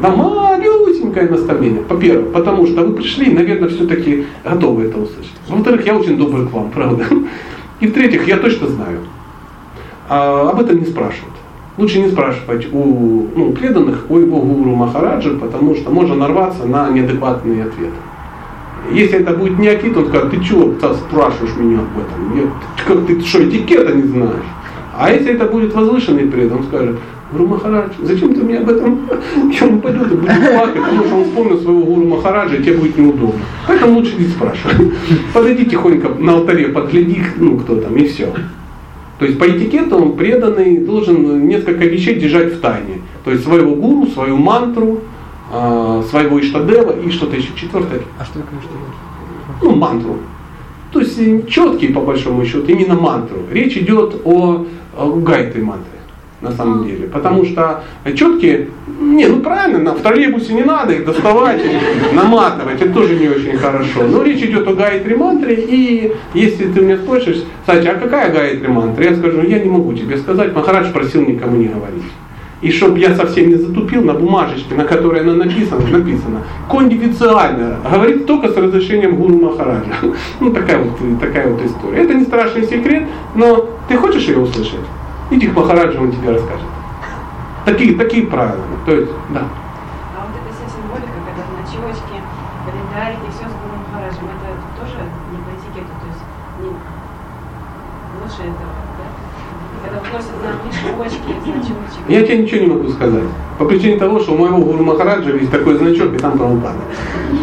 [0.00, 1.82] на малюсенькое наставление.
[1.88, 5.32] Во-первых, потому что вы пришли, наверное, все-таки готовы это услышать.
[5.48, 7.04] Во-вторых, я очень добрый к вам, правда.
[7.80, 9.00] И в-третьих, я точно знаю,
[10.08, 11.31] а об этом не спрашивают.
[11.78, 16.90] Лучше не спрашивать у ну, преданных, у его гуру Махараджа, потому что можно нарваться на
[16.90, 17.96] неадекватные ответы.
[18.90, 22.36] Если это будет не Акит, он скажет, ты чего спрашиваешь меня об этом?
[22.36, 22.50] Я,
[22.86, 24.44] как ты что, этикета не знаешь?
[24.98, 26.98] А если это будет возвышенный предан, он скажет,
[27.32, 29.08] Гуру Махарадж, зачем ты мне об этом?
[29.50, 32.76] И он пойдет и будет плакать, потому что он вспомнил своего Гуру Махараджа, и тебе
[32.76, 33.40] будет неудобно.
[33.66, 34.92] Поэтому лучше не спрашивай.
[35.32, 38.28] Подойди тихонько на алтаре, подгляди, ну кто там, и все.
[39.22, 43.02] То есть по этикету он преданный должен несколько вещей держать в тайне.
[43.24, 44.98] То есть своего гуру, свою мантру,
[45.52, 48.00] а, своего Иштадева и что-то еще четвертое.
[48.18, 48.82] А что такое Иштадева?
[49.62, 50.16] Ну, мантру.
[50.90, 53.36] То есть э, четкий по большому счету, именно мантру.
[53.48, 54.66] Речь идет о,
[54.98, 56.00] гайтре мантре
[56.42, 57.06] на самом деле.
[57.06, 57.82] Потому что
[58.14, 58.68] четкие,
[59.00, 61.62] не, ну правильно, в троллейбусе не надо их доставать
[62.12, 64.02] наматывать, это тоже не очень хорошо.
[64.08, 68.68] Но речь идет о гайатри мантре, и если ты меня спросишь, кстати, а какая гайатри
[68.68, 69.04] мантра?
[69.04, 72.02] Я скажу, я не могу тебе сказать, Махарадж просил никому не говорить.
[72.60, 78.24] И чтобы я совсем не затупил, на бумажечке, на которой она написана, написано кондифициально, говорит
[78.26, 79.92] только с разрешением Гуру Махараджа.
[80.40, 82.02] Ну такая вот, такая вот история.
[82.02, 84.78] Это не страшный секрет, но ты хочешь ее услышать?
[85.32, 86.68] Иди к Махараджу, он тебе расскажет.
[87.64, 88.60] Такие, такие правила.
[88.84, 89.48] То есть, да.
[90.12, 92.20] А вот эта вся символика, когда на чевочке,
[92.68, 96.22] календарики, все с Гуру Махараджем, это тоже не по этикету, то есть
[96.60, 96.68] не
[98.20, 99.08] лучше этого, да?
[99.82, 102.08] когда вот носят нам мешочки, значочек.
[102.08, 103.24] Я тебе ничего не могу сказать.
[103.58, 106.80] По причине того, что у моего Гуру Махараджа есть такой значок, и там Прабхупада.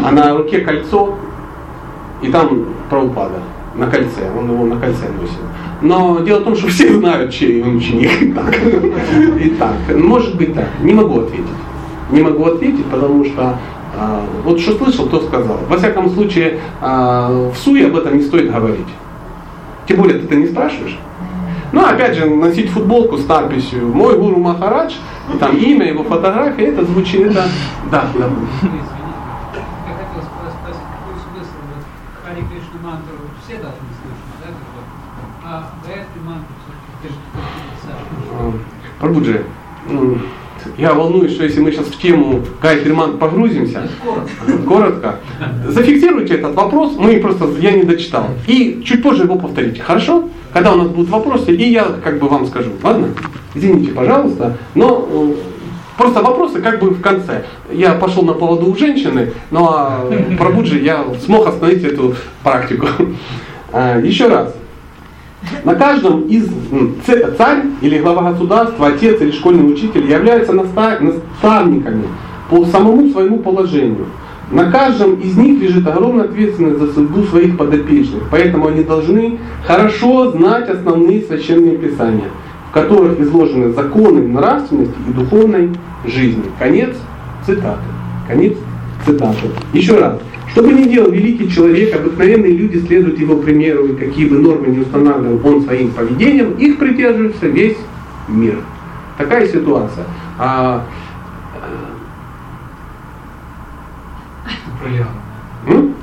[0.05, 1.17] А на руке кольцо,
[2.21, 3.39] и там Прабхупада
[3.73, 5.39] на кольце, он его на кольце носит.
[5.81, 8.21] Но дело в том, что все знают, чей он ученик.
[9.41, 9.75] И так.
[9.95, 10.67] Может быть так.
[10.81, 11.45] Не могу ответить.
[12.11, 13.57] Не могу ответить, потому что
[13.97, 15.59] а, вот что слышал, то сказал.
[15.67, 18.87] Во всяком случае, а, в суе об этом не стоит говорить.
[19.87, 20.97] Тем более ты это не спрашиваешь.
[21.71, 24.95] Ну, опять же, носить футболку с надписью «Мой гуру Махарадж»,
[25.39, 27.43] там имя, его фотография, это звучит, это,
[27.91, 28.25] да, да.
[28.25, 28.79] Извините,
[29.85, 31.83] я хотел спросить, какой смысл вот
[32.25, 34.81] Хари Кришна мантру все должны слышать, да, как бы,
[35.45, 35.47] а
[35.85, 37.13] Гайатри мантру все-таки
[38.99, 39.41] Прабуджи,
[39.89, 40.21] м,
[40.77, 43.89] я волнуюсь, что если мы сейчас в тему Гайатри Мантр погрузимся,
[44.67, 45.15] коротко,
[45.67, 50.29] зафиксируйте этот вопрос, мы просто, я не дочитал, и чуть позже его повторите, хорошо?
[50.51, 53.09] Когда у нас будут вопросы, и я как бы вам скажу, ладно?
[53.55, 55.33] Извините, пожалуйста, но э,
[55.99, 57.43] Просто вопросы как бы в конце.
[57.69, 62.87] Я пошел на поводу у женщины, но а, про Буджи я смог остановить эту практику.
[63.71, 64.55] А, Еще раз.
[65.63, 66.47] На каждом из
[67.37, 72.05] царь или глава государства, отец или школьный учитель являются наста- наставниками
[72.49, 74.05] по самому своему положению.
[74.51, 80.31] На каждом из них лежит огромная ответственность за судьбу своих подопечных, поэтому они должны хорошо
[80.31, 82.29] знать основные священные писания,
[82.69, 85.69] в которых изложены законы нравственности и духовной
[86.05, 86.45] жизни.
[86.57, 86.95] Конец
[87.45, 87.83] цитаты.
[88.27, 88.53] Конец
[89.05, 89.49] цитаты.
[89.73, 90.19] Еще раз.
[90.51, 94.67] Что бы ни делал великий человек, обыкновенные люди следуют его примеру, и какие бы нормы
[94.67, 97.77] не устанавливал он своим поведением, их придерживается весь
[98.27, 98.55] мир.
[99.17, 100.05] Такая ситуация.
[100.39, 100.85] А,
[105.67, 105.93] м?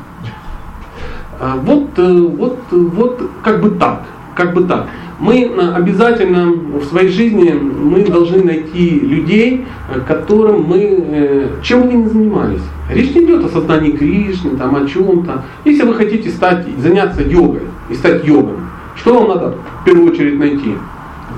[1.41, 4.05] А, вот, э, вот, вот как бы так,
[4.37, 4.87] как бы так.
[5.19, 11.95] Мы обязательно в своей жизни мы должны найти людей, э, которым мы, э, чем вы
[11.95, 12.61] ни занимались.
[12.91, 15.43] Речь не идет о сознании Кришны, там, о чем-то.
[15.65, 20.39] Если вы хотите стать, заняться йогой и стать йогом, что вам надо в первую очередь
[20.39, 20.75] найти?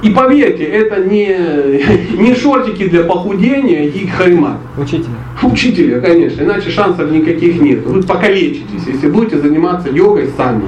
[0.03, 4.59] И поверьте, это не, не шортики для похудения и харимат.
[4.77, 5.15] Учителя.
[5.43, 7.87] Учителя, конечно, иначе шансов никаких нет.
[7.87, 10.65] Вы покалечитесь, если будете заниматься йогой сами.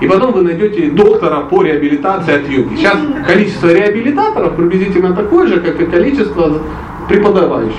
[0.00, 2.76] И потом вы найдете доктора по реабилитации от йоги.
[2.76, 6.60] Сейчас количество реабилитаторов приблизительно такое же, как и количество
[7.08, 7.76] преподавающих.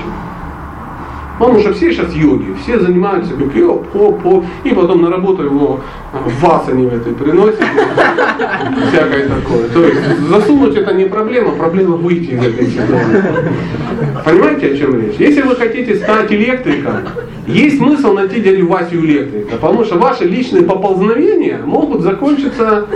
[1.40, 5.82] Потому что все сейчас йоги, все занимаются бикьё, хоп, хоп, и потом на работу его
[6.12, 7.60] в васане в этой приносят,
[8.90, 9.68] всякое такое.
[9.70, 13.24] То есть засунуть это не проблема, проблема выйти из этой ситуации.
[14.26, 15.16] Понимаете, о чем речь?
[15.20, 16.94] Если вы хотите стать электриком,
[17.46, 22.88] есть смысл найти дядю Васю электрика, потому что ваши личные поползновения могут закончиться.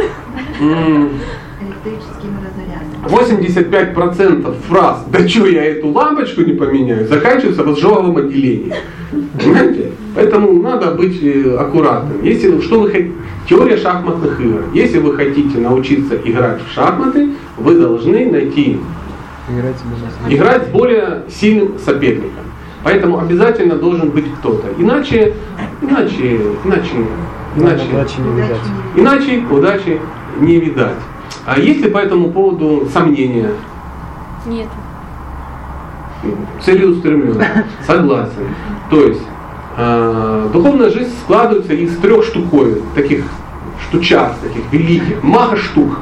[3.04, 8.74] 85% фраз «Да что я эту лампочку не поменяю» заканчиваются в изжоговом отделении.
[9.12, 9.92] Понимаете?
[10.16, 12.24] Поэтому надо быть э, аккуратным.
[12.24, 13.14] Если что вы хотите,
[13.50, 14.64] теория шахматных игр.
[14.74, 18.80] Если вы хотите научиться играть в шахматы, вы должны найти
[19.50, 19.76] Играть
[20.30, 22.46] играть с более сильным соперником.
[22.84, 24.68] Поэтому обязательно должен быть кто-то.
[24.78, 25.34] Иначе,
[25.82, 26.92] иначе, иначе,
[27.56, 27.84] иначе,
[28.96, 30.00] иначе удачи
[30.40, 30.96] не видать.
[31.46, 33.52] А есть ли по этому поводу сомнения?
[34.46, 34.68] Нет.
[36.64, 38.48] целеустремленно, согласен.
[38.90, 39.22] То есть
[39.78, 43.26] э, духовная жизнь складывается из трех штуковин, таких
[43.88, 46.00] штучат, таких великих, маха штук.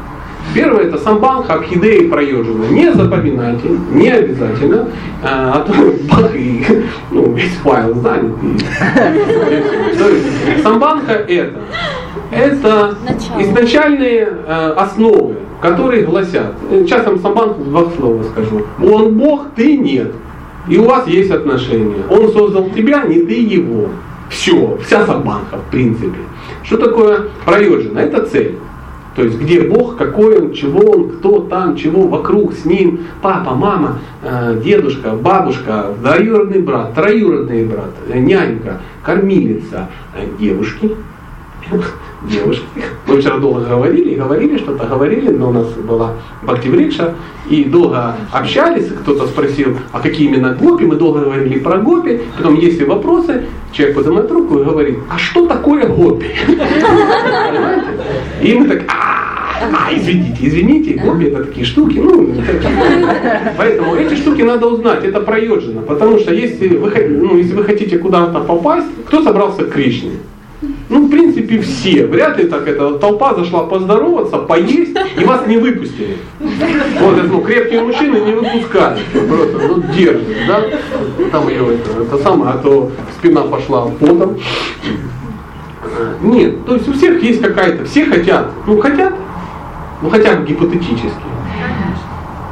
[0.53, 2.65] Первое это самбанха, абхидея и проежина.
[2.65, 4.87] Не запоминайте, не обязательно,
[5.21, 5.73] э, а то
[6.09, 6.65] бах и
[7.11, 8.35] ну, весь файл занят.
[8.43, 8.57] И-
[10.61, 11.59] самбанха это,
[12.31, 13.41] это Начало.
[13.41, 18.63] изначальные э, основы, которые гласят, сейчас я самбанху в двух словах скажу.
[18.83, 20.11] Он Бог, ты нет.
[20.67, 22.03] И у вас есть отношения.
[22.09, 23.89] Он создал тебя, не ты его.
[24.29, 26.19] Все, вся самбанха в принципе.
[26.63, 27.99] Что такое проежина?
[27.99, 28.57] Это цель.
[29.15, 33.55] То есть где Бог, какой Он, чего Он, кто там, чего вокруг с Ним, папа,
[33.55, 40.95] мама, э, дедушка, бабушка, двоюродный брат, троюродный брат, э, нянька, кормилица, э, девушки,
[42.23, 42.65] девушки.
[43.07, 47.15] Мы вчера долго говорили, говорили что-то, говорили, но у нас была Бхактиврикша,
[47.49, 52.55] и долго общались, кто-то спросил, а какие именно гопи, мы долго говорили про гопи, потом
[52.55, 56.27] если вопросы, человек поднимает руку и говорит, а что такое гопи?
[58.41, 62.33] И мы так, а, а, извините, извините, гопи это такие штуки, ну,
[63.57, 67.97] поэтому эти штуки надо узнать, это проезжено, потому что если вы, ну, если вы хотите
[67.97, 70.11] куда-то попасть, кто собрался к Кришне?
[70.89, 72.07] Ну, в принципе, все.
[72.07, 76.17] Вряд ли так это толпа зашла поздороваться, поесть, и вас не выпустили.
[76.99, 78.99] Вот это, ну, крепкие мужчины не выпускают.
[79.11, 80.63] Просто, ну, держат, да?
[81.31, 84.37] Там ее это, это самое, а то спина пошла потом.
[86.21, 89.13] Нет, то есть у всех есть какая-то, все хотят, ну хотят,
[90.01, 91.09] ну хотя бы гипотетически.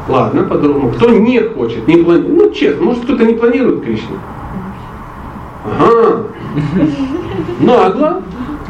[0.07, 0.91] Ладно, по-другому.
[0.91, 4.17] Кто не хочет, не планирует, ну честно, может кто-то не планирует Кришну.
[5.65, 6.23] Ага,
[7.59, 8.21] нагло,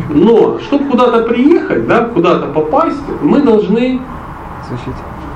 [0.09, 3.99] но чтобы куда-то приехать, да, куда-то попасть, мы должны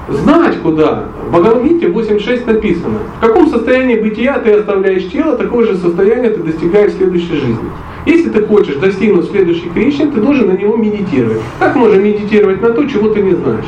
[0.10, 1.06] знать куда.
[1.28, 6.44] В Бхагавадгите 8.6 написано, в каком состоянии бытия ты оставляешь тело, такое же состояние ты
[6.44, 7.70] достигаешь в следующей жизни.
[8.06, 11.42] Если ты хочешь достигнуть следующей Кришны, ты должен на него медитировать.
[11.60, 13.66] Как можно медитировать на то, чего ты не знаешь?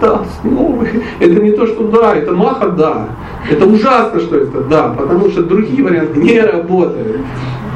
[0.00, 0.06] Ну да.
[0.06, 1.02] Это основы.
[1.20, 3.08] Это не то, что да, это маха да.
[3.50, 7.20] Это ужасно, что это да, потому что другие варианты не работают.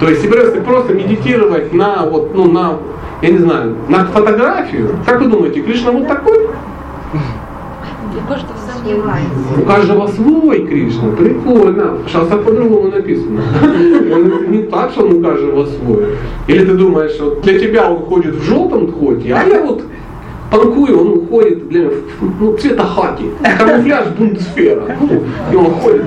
[0.00, 2.78] То есть, если просто медитировать на вот, ну, на,
[3.22, 6.48] я не знаю, на фотографию, как вы думаете, Кришна вот такой?
[9.56, 11.12] У каждого свой Кришна.
[11.12, 11.98] Прикольно.
[12.08, 13.42] Сейчас по-другому написано.
[14.48, 16.16] Не так, что он у каждого свой.
[16.48, 19.85] Или ты думаешь, что для тебя он ходит в желтом ходе, а я вот
[20.52, 21.90] панкую, он уходит для
[22.38, 23.24] ну, цвета хаки,
[23.58, 24.96] камуфляж бундесфера.
[25.50, 26.02] И он ходит,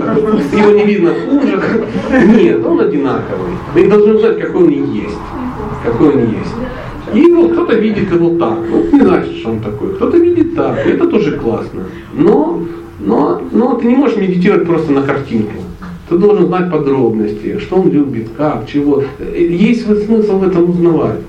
[0.54, 1.60] его не видно хуже.
[2.38, 3.54] Нет, он одинаковый.
[3.74, 5.18] Вы должны знать, какой он есть.
[5.84, 6.56] Какой он есть.
[7.14, 10.86] И вот кто-то видит его так, ну, не значит, что он такой, кто-то видит так,
[10.86, 11.84] и это тоже классно.
[12.14, 12.62] Но,
[13.00, 15.54] но, но ты не можешь медитировать просто на картинку.
[16.10, 19.04] Ты должен знать подробности, что он любит, как, чего.
[19.36, 21.22] Есть смысл в этом узнавать.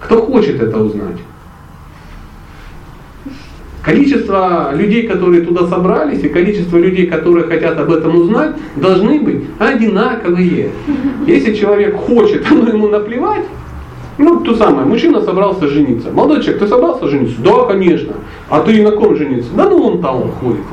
[0.00, 1.16] Кто хочет это узнать?
[3.88, 9.44] Количество людей, которые туда собрались, и количество людей, которые хотят об этом узнать, должны быть
[9.58, 10.68] одинаковые.
[11.26, 13.46] Если человек хочет, но ему наплевать,
[14.18, 16.10] ну, то самое, мужчина собрался жениться.
[16.10, 17.40] Молодой человек, ты собрался жениться?
[17.40, 18.14] Да, конечно.
[18.50, 19.50] А ты на ком жениться?
[19.54, 20.64] Да ну он там он ходит.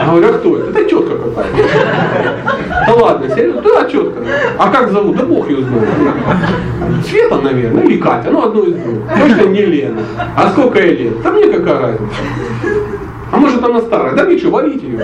[0.00, 0.70] А говорю, а кто это?
[0.70, 2.56] Это тетка какая-то.
[2.86, 3.62] Да ладно, серьезно?
[3.62, 4.20] Да, тетка.
[4.58, 5.16] А как зовут?
[5.16, 5.88] Да бог ее знает.
[7.06, 8.98] Света, наверное, или Катя, ну одну из двух.
[9.08, 10.02] Точно не Лена.
[10.34, 11.22] А сколько ей лет?
[11.22, 12.14] Да мне какая разница.
[13.30, 14.14] А может она старая?
[14.14, 15.00] Да ничего, валите ее.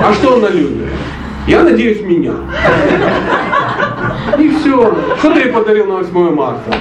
[0.00, 0.88] А что она любит?
[1.48, 2.34] Я надеюсь, меня.
[4.38, 4.94] И все.
[5.18, 6.74] Что ты ей подарил на 8 марта?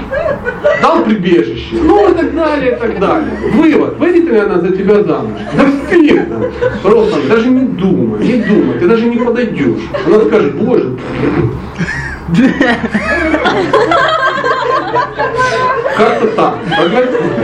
[0.81, 1.75] Дал прибежище.
[1.81, 3.31] Ну и так далее, и так далее.
[3.53, 3.97] Вывод.
[3.99, 5.39] Выйдет ли она за тебя замуж?
[5.53, 6.51] Да стыдно.
[6.81, 8.79] Просто даже не думай, не думай.
[8.79, 9.81] Ты даже не подойдешь.
[10.05, 10.97] Она скажет, боже.
[15.97, 16.57] Как-то так.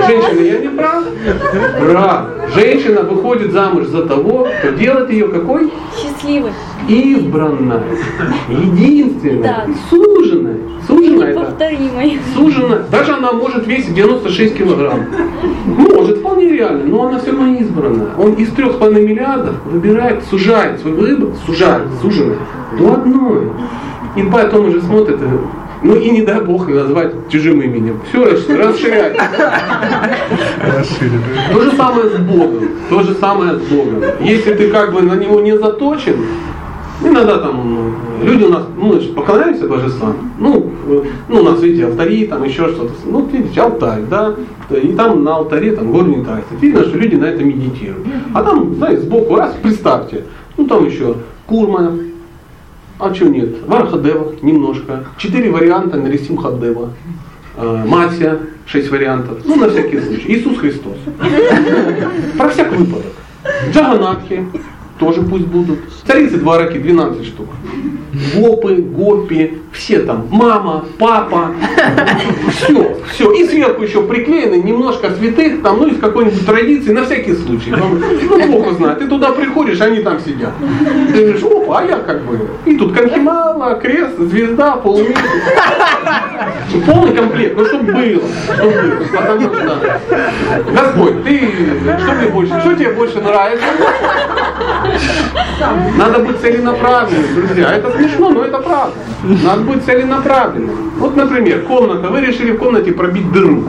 [0.07, 1.03] Женщина, я не прав?
[1.79, 2.25] Прав.
[2.55, 5.71] Женщина выходит замуж за того, кто делает ее какой?
[5.95, 6.51] Счастливой.
[6.87, 7.81] Избранной.
[8.49, 9.43] Единственной.
[9.43, 9.65] Да.
[9.89, 10.61] Суженной.
[10.87, 11.33] Суженная.
[11.33, 12.19] Неповторимой.
[12.33, 12.83] Суженная.
[12.89, 15.05] Даже она может весить 96 килограмм.
[15.65, 18.07] Может, вполне реально, но она все равно избранная.
[18.17, 22.37] Он из 3,5 миллиардов выбирает, сужает свой выбор, сужает, суженный,
[22.79, 23.51] до одной.
[24.15, 25.37] И поэтому уже смотрит, э,
[25.83, 27.99] ну и не дай бог назвать чужим именем.
[28.09, 29.17] Все расширяет.
[31.51, 32.69] То же самое с Богом.
[32.89, 34.03] То же самое с Богом.
[34.19, 36.15] Если ты как бы на него не заточен,
[37.03, 40.31] Иногда там ну, люди у нас, ну, мы же поклоняемся божествам.
[40.39, 42.91] Ну, э, ну, у нас, видите, алтари, там еще что-то.
[43.05, 44.33] Ну, видите, алтарь, да.
[44.71, 46.55] И там на алтаре там горний тайство.
[46.59, 48.07] Видно, что люди на это медитируют.
[48.33, 50.23] А там, знаете, сбоку раз, представьте,
[50.57, 51.93] ну там еще курма,
[52.99, 53.65] а чего нет?
[53.65, 55.05] Варахадева немножко.
[55.17, 56.91] Четыре варианта Нарисим Хадева.
[57.55, 59.39] Э, Матья, шесть вариантов.
[59.45, 60.25] Ну, на всякий случай.
[60.27, 60.97] Иисус Христос.
[62.37, 63.13] Про всяк выпадок.
[63.71, 64.45] Джаганатхи
[64.99, 65.79] тоже пусть будут.
[66.05, 67.47] Царицы двораки 12 штук.
[68.35, 71.51] Гопы, гопи, все там, мама, папа,
[72.49, 73.31] все, все.
[73.31, 77.71] И сверху еще приклеены немножко святых, там, ну, из какой-нибудь традиции, на всякий случай.
[77.71, 77.99] Ну,
[78.37, 78.99] ну плохо знает.
[78.99, 80.53] Ты туда приходишь, они там сидят.
[81.13, 82.39] Ты говоришь, опа, а я как бы.
[82.65, 85.17] И тут конхимала, крест, звезда, полумесяц.
[86.85, 88.07] Полный комплект, ну чтобы было.
[88.07, 88.21] Было.
[89.11, 89.79] Потому что,
[90.73, 91.39] Господь, ты,
[91.99, 93.65] что тебе больше, что тебе больше нравится?
[95.97, 97.73] Надо быть целенаправленным, друзья.
[97.73, 98.93] Это смешно, но это правда.
[99.23, 100.91] Надо быть целенаправленным.
[100.97, 102.09] Вот, например, комната.
[102.09, 103.63] Вы решили в комнате пробить дыру.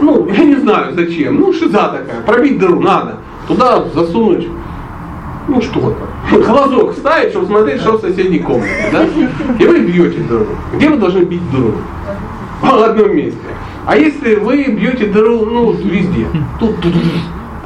[0.00, 1.40] Ну, я не знаю зачем.
[1.40, 2.22] Ну, шиза такая.
[2.26, 3.16] Пробить дыру надо.
[3.48, 4.46] Туда засунуть
[5.46, 6.06] ну что-то.
[6.38, 8.88] Глазок ставить, чтобы смотреть, что в соседней комнате.
[8.90, 9.04] Да?
[9.58, 10.46] И вы бьете дыру.
[10.74, 11.74] Где вы должны бить дыру?
[12.62, 13.38] В одном месте.
[13.86, 16.26] А если вы бьете дыру, ну, везде.
[16.58, 17.02] Тут, тут, тут,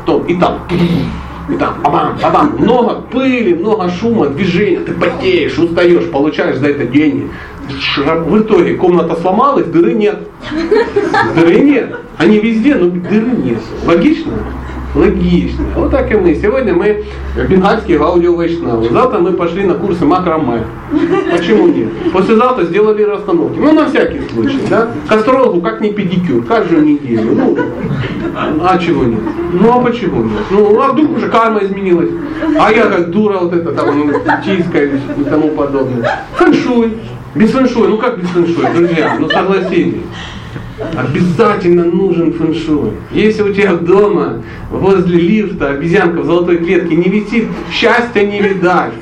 [0.09, 0.59] потом и там.
[1.49, 6.85] И там бабам, бабам, много пыли, много шума, движения, ты потеешь, устаешь, получаешь за это
[6.85, 7.31] деньги.
[7.97, 10.29] В итоге комната сломалась, дыры нет.
[11.35, 11.97] Дыры нет.
[12.19, 13.61] Они везде, но дыры нет.
[13.87, 14.33] Логично?
[14.95, 15.65] Логично.
[15.77, 16.35] Вот так и мы.
[16.35, 17.05] Сегодня мы
[17.49, 18.89] бенгальские гаудио вайшнавы.
[18.89, 20.65] Завтра мы пошли на курсы макраме.
[21.31, 21.89] Почему нет?
[22.13, 23.59] Послезавтра сделали расстановки.
[23.59, 24.61] Ну, на всякий случай.
[24.71, 24.89] Да?
[25.07, 27.35] К астрологу как не педикюр, каждую неделю.
[27.35, 27.57] Ну,
[28.63, 29.21] а чего нет?
[29.53, 30.39] Ну, а почему нет?
[30.51, 32.11] Ну, а вдруг уже карма изменилась?
[32.59, 34.11] А я как дура вот это там
[34.45, 36.25] тискаюсь и тому подобное.
[36.37, 36.95] Фэншуй.
[37.35, 37.89] Без фэншуй.
[37.89, 39.17] Ну как без фэншуй, друзья?
[39.21, 40.01] Ну согласитесь.
[40.97, 42.93] Обязательно нужен фэншуй.
[43.11, 48.93] Если у тебя дома возле лифта обезьянка в золотой клетке не висит, счастья не видать.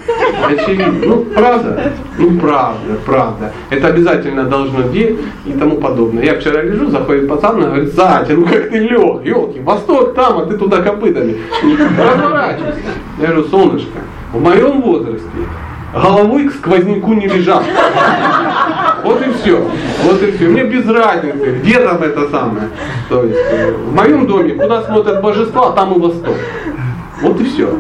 [0.47, 1.07] Очевидно.
[1.07, 1.93] Ну, правда?
[2.19, 3.53] Ну, правда, правда.
[3.71, 6.25] Это обязательно должно быть и тому подобное.
[6.25, 10.47] Я вчера лежу, заходит пацан говорит, Затя, ну как ты лег, елки, восток там, а
[10.47, 11.37] ты туда копытами.
[11.99, 12.81] Разворачивайся.
[13.21, 13.99] Я говорю, солнышко,
[14.33, 15.27] в моем возрасте
[15.93, 17.65] головой к сквозняку не лежат.
[19.07, 19.65] Вот и все.
[20.03, 20.49] Вот и все.
[20.49, 22.71] Мне без разницы, где там это самое.
[23.09, 26.35] То есть э, в моем доме, куда смотрят божества, там и восток.
[27.23, 27.79] Вот и все.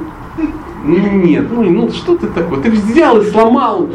[0.85, 2.62] Нет, ну, ну что ты такой?
[2.62, 3.89] Ты взял и сломал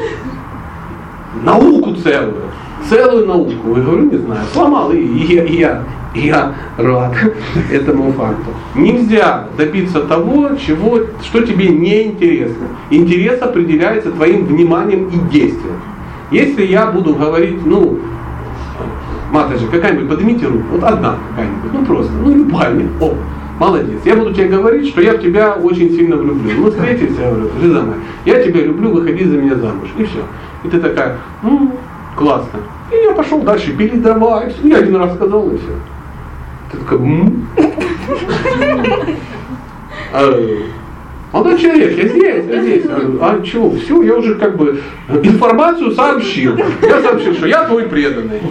[1.42, 2.52] науку целую.
[2.90, 3.78] Целую науку.
[3.78, 4.42] Я говорю, не знаю.
[4.52, 7.14] Сломал и, и, и я я рад
[7.72, 8.52] этому факту.
[8.76, 12.68] Нельзя добиться того, чего, что тебе не интересно.
[12.90, 15.80] Интерес определяется твоим вниманием и действием.
[16.32, 18.00] Если я буду говорить, ну,
[19.32, 23.14] Матаджи, какая-нибудь, поднимите руку, вот одна какая-нибудь, ну просто, ну любая, нет, о,
[23.60, 24.00] молодец.
[24.06, 26.52] Я буду тебе говорить, что я в тебя очень сильно влюблю.
[26.58, 29.90] Мы встретимся, я говорю, Жиза моя, я тебя люблю, выходи за меня замуж.
[29.98, 30.20] И все.
[30.64, 31.72] И ты такая, ну,
[32.16, 32.60] классно.
[32.92, 34.56] И я пошел дальше передавать.
[34.64, 35.74] Я один раз сказал, и все.
[36.72, 37.00] Ты такая,
[41.32, 42.84] Молодой человек, я здесь, я здесь.
[43.22, 43.72] А чего?
[43.72, 44.82] Все, я уже как бы
[45.24, 46.58] информацию сообщил.
[46.82, 48.42] Я сообщил, что я твой преданный.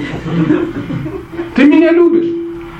[1.54, 2.26] Ты меня любишь?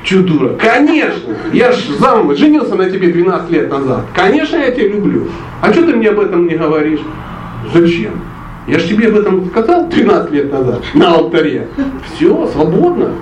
[0.03, 0.55] Че дура?
[0.55, 1.37] Конечно!
[1.53, 4.07] Я ж зам женился на тебе 12 лет назад.
[4.15, 5.29] Конечно, я тебя люблю.
[5.61, 7.01] А что ты мне об этом не говоришь?
[7.75, 8.13] Зачем?
[8.67, 11.69] Я же тебе об этом сказал 13 лет назад на алтаре.
[12.05, 13.13] Все, свободно.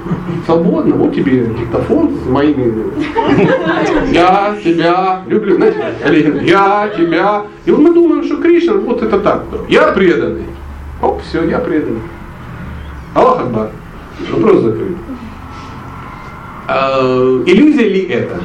[0.45, 0.97] Свободно.
[0.97, 2.93] Вот тебе диктофон с моими.
[4.12, 5.57] Я тебя люблю.
[5.57, 7.43] Знаете, я тебя.
[7.64, 9.45] И вот мы думаем, что Кришна, вот это так.
[9.68, 10.45] Я преданный.
[11.01, 12.03] Оп, все, я преданный.
[13.14, 13.70] Аллах Акбар.
[14.30, 14.97] Вопрос закрыт.
[16.66, 18.41] А, иллюзия ли это?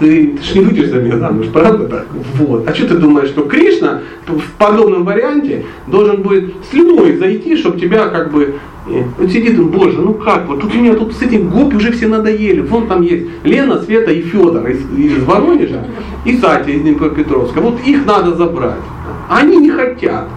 [0.00, 2.06] Ты, ты же не выйдешь за меня замуж, правда так?
[2.36, 2.66] Вот.
[2.66, 8.08] А что ты думаешь, что Кришна в подобном варианте должен будет слюной зайти, чтобы тебя
[8.08, 8.54] как бы
[8.88, 11.76] э, вот сидит он, боже, ну как вот, тут у меня тут с этим гопи
[11.76, 12.62] уже все надоели.
[12.62, 15.86] Вон там есть Лена, Света и Федор из, из Воронежа,
[16.24, 17.60] и Сатя из Днепропетровска.
[17.60, 18.80] Вот их надо забрать.
[19.28, 20.28] Они не хотят.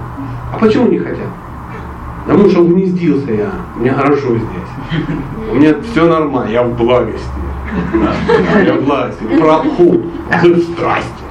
[0.52, 1.43] А почему не хотят?
[2.26, 5.06] Потому что угнездился я, меня хорошо здесь.
[5.52, 7.28] У меня все нормально, я в благости.
[8.66, 11.24] Я власти, прабху, страсти.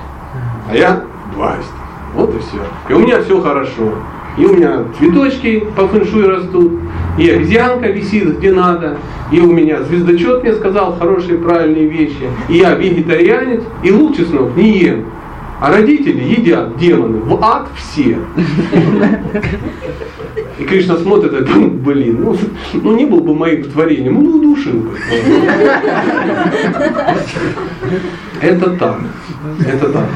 [0.69, 1.73] А я власть.
[2.15, 2.59] Вот и все.
[2.89, 3.95] И у меня все хорошо.
[4.37, 6.73] И у меня цветочки по фэншуй растут,
[7.19, 8.97] и обезьянка висит где надо,
[9.31, 14.57] и у меня звездочет мне сказал хорошие правильные вещи, и я вегетарианец, и лук чеснок
[14.57, 15.05] не ем.
[15.63, 18.19] А родители едят демоны в ад все.
[20.59, 22.37] И Кришна смотрит и блин, ну,
[22.73, 24.91] ну не был бы моим творением, ну удушил бы.
[28.41, 28.99] Это так.
[29.65, 30.09] Это так.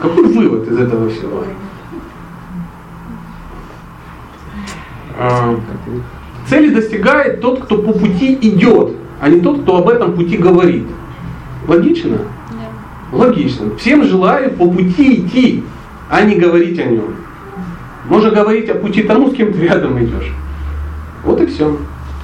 [0.00, 1.42] Какой вывод из этого всего?
[5.18, 5.56] А,
[6.46, 10.86] цели достигает тот, кто по пути идет, а не тот, кто об этом пути говорит.
[11.66, 12.18] Логично?
[13.14, 13.76] Логично.
[13.76, 15.62] Всем желаю по пути идти,
[16.10, 17.14] а не говорить о нем.
[18.08, 20.32] Можно говорить о пути тому, с кем ты рядом идешь.
[21.24, 21.76] Вот и все.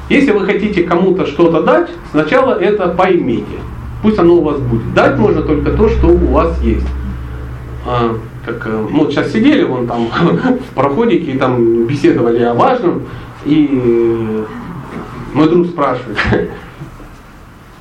[0.09, 3.59] Если вы хотите кому-то что-то дать, сначала это поймите.
[4.03, 4.93] Пусть оно у вас будет.
[4.95, 6.87] Дать можно только то, что у вас есть.
[7.87, 10.09] А, как, э, мы вот сейчас сидели вон там
[10.71, 13.03] в проходике там беседовали о важном,
[13.45, 14.45] и
[15.33, 16.19] мой друг спрашивает,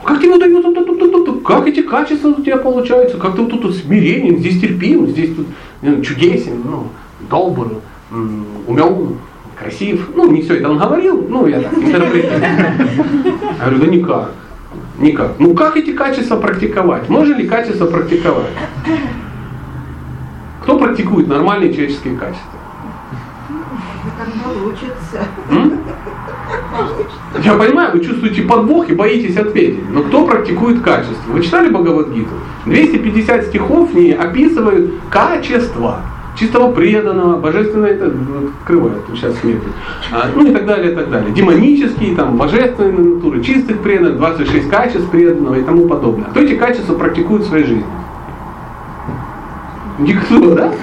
[0.04, 4.60] как тебе удается, как эти качества у тебя получаются, как ты вот тут смиренен, здесь
[4.62, 5.48] терпим, здесь тут
[5.82, 6.88] ну, чудесен, ну,
[7.30, 7.82] добр,
[8.12, 9.18] умен,
[9.58, 10.10] красив.
[10.16, 12.42] Ну, не все это он говорил, ну, я так интерпретирую.
[12.42, 14.32] Я говорю, да никак.
[15.00, 15.32] Никак.
[15.40, 17.08] Ну как эти качества практиковать?
[17.10, 18.52] Можно ли качества практиковать?
[20.64, 22.60] Кто практикует нормальные человеческие качества?
[24.18, 25.79] Как получится.
[27.44, 29.90] Я понимаю, вы чувствуете подвох и боитесь ответить.
[29.92, 31.32] Но кто практикует качество?
[31.32, 32.30] Вы читали Бхагавадгиту?
[32.66, 36.02] 250 стихов в ней описывают качество
[36.40, 39.62] чистого преданного, божественное это ну, открывает, сейчас смерть.
[40.12, 41.32] А, ну и так далее, и так далее.
[41.34, 46.30] Демонические, там, божественные натуры, чистых преданных, 26 качеств преданного и тому подобное.
[46.30, 47.86] Кто эти качества практикует в своей жизни?
[50.00, 50.74] Никто, да?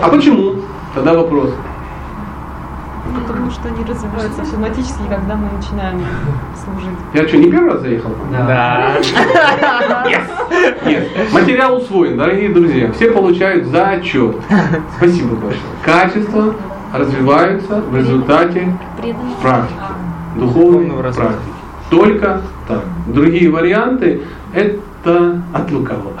[0.00, 0.56] А почему?
[0.94, 1.50] Тогда вопрос.
[3.14, 6.00] Потому что они развиваются автоматически, когда мы начинаем
[6.64, 6.98] служить.
[7.14, 8.10] Я что, не первый раз заехал?
[8.30, 8.96] Да.
[10.06, 10.22] Yes.
[10.84, 11.32] Yes.
[11.32, 12.90] Материал усвоен, дорогие друзья.
[12.92, 14.36] Все получают зачет.
[14.96, 15.62] Спасибо большое.
[15.84, 16.54] Качества
[16.92, 19.38] развиваются в результате Преданность.
[19.38, 19.78] практики.
[20.36, 21.28] Духовной Духовного развития.
[21.28, 21.52] практики.
[21.90, 22.82] Только так.
[23.06, 24.22] Другие варианты
[24.54, 26.12] это от лукавого.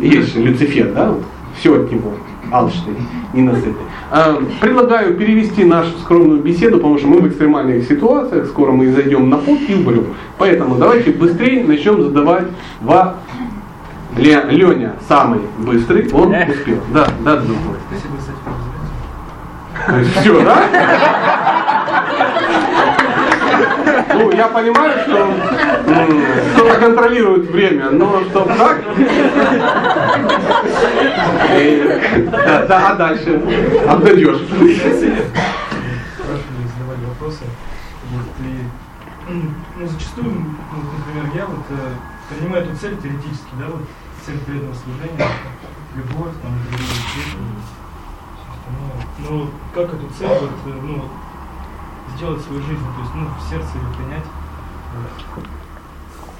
[0.00, 1.14] Есть же Люцифер, да?
[1.58, 2.12] Все от него.
[2.52, 2.94] Алчный,
[3.32, 3.74] ненасытный.
[4.10, 9.28] А, Предлагаю перевести нашу скромную беседу, потому что мы в экстремальных ситуациях, скоро мы зайдем
[9.28, 10.06] на путь и умрем.
[10.38, 12.44] Поэтому давайте быстрее начнем задавать
[12.80, 13.16] во
[14.16, 16.78] Ле- Леня самый быстрый, он успел.
[16.94, 17.76] Да, да, думаю.
[20.20, 21.55] Все, да?
[24.18, 25.28] Ну, я понимаю, что
[26.54, 28.82] кто-то контролирует время, но чтоб так.
[32.30, 33.42] Да, да, а дальше
[33.88, 34.40] отдадешь.
[36.26, 37.44] спрашивали, задавали вопросы.
[38.10, 38.52] Вот, и,
[39.28, 41.74] ну, зачастую, ну, например, я вот э,
[42.30, 43.82] принимаю эту цель теоретически, да, вот
[44.24, 45.28] цель преданного служения,
[45.94, 46.52] любовь, там,
[48.54, 48.96] остальное.
[49.18, 51.04] Но как эту цель вот, э, ну,
[52.16, 54.24] сделать свою жизнь, то есть, ну, в сердце ее принять,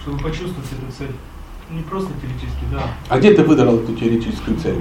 [0.02, 1.14] чтобы почувствовать эту цель.
[1.70, 4.78] Не просто теоретически, да, А где ты выдрал эту теоретическую цель?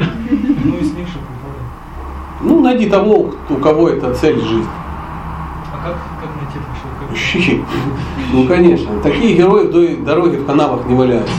[0.64, 1.64] ну, из книг, попали.
[2.42, 4.68] Ну, найди того, у кого это цель жизни.
[5.74, 7.66] А как, как найти этого человека?
[8.32, 9.02] Ну, конечно.
[9.02, 11.34] Такие герои вдоль дороги в канавах не валяются.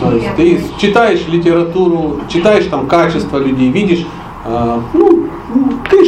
[0.00, 4.06] То есть ты читаешь литературу, читаешь там качество людей, видишь,
[4.44, 5.25] а, ну,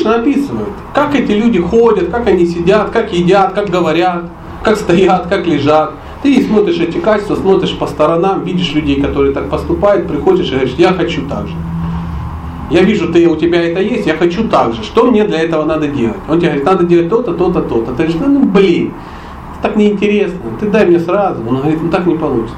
[0.08, 4.24] Кришна описывает, как эти люди ходят, как они сидят, как едят, как говорят,
[4.62, 5.92] как стоят, как лежат.
[6.22, 10.74] Ты смотришь эти качества, смотришь по сторонам, видишь людей, которые так поступают, приходишь и говоришь,
[10.78, 11.54] я хочу так же.
[12.70, 14.82] Я вижу, ты, у тебя это есть, я хочу так же.
[14.82, 16.16] Что мне для этого надо делать?
[16.28, 17.92] Он тебе говорит, надо делать то-то, то-то, то-то.
[17.92, 18.92] Ты говоришь, ну блин,
[19.62, 21.40] так неинтересно, ты дай мне сразу.
[21.48, 22.56] Он говорит, ну так не получится.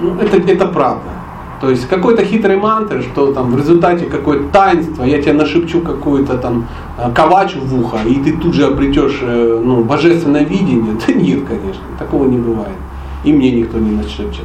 [0.00, 1.13] Ну, это, это правда.
[1.60, 6.38] То есть какой-то хитрый мантры, что там в результате какое-то таинство, я тебе нашепчу какую-то
[6.38, 6.66] там
[6.98, 10.96] э, кавачу в ухо, и ты тут же обретешь э, ну, божественное видение.
[11.06, 12.76] Да нет, конечно, такого не бывает.
[13.24, 14.44] И мне никто не нашепчет.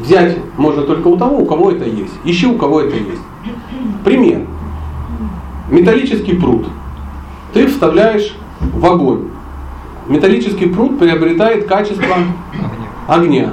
[0.00, 2.14] Взять можно только у того, у кого это есть.
[2.24, 3.22] Ищи, у кого это есть.
[4.04, 4.42] Пример.
[5.70, 6.66] Металлический пруд.
[7.52, 9.28] Ты вставляешь в огонь.
[10.08, 12.16] Металлический пруд приобретает качество
[13.06, 13.52] огня.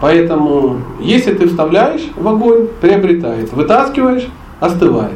[0.00, 3.52] Поэтому, если ты вставляешь в огонь, приобретает.
[3.52, 4.28] Вытаскиваешь,
[4.60, 5.14] остывает.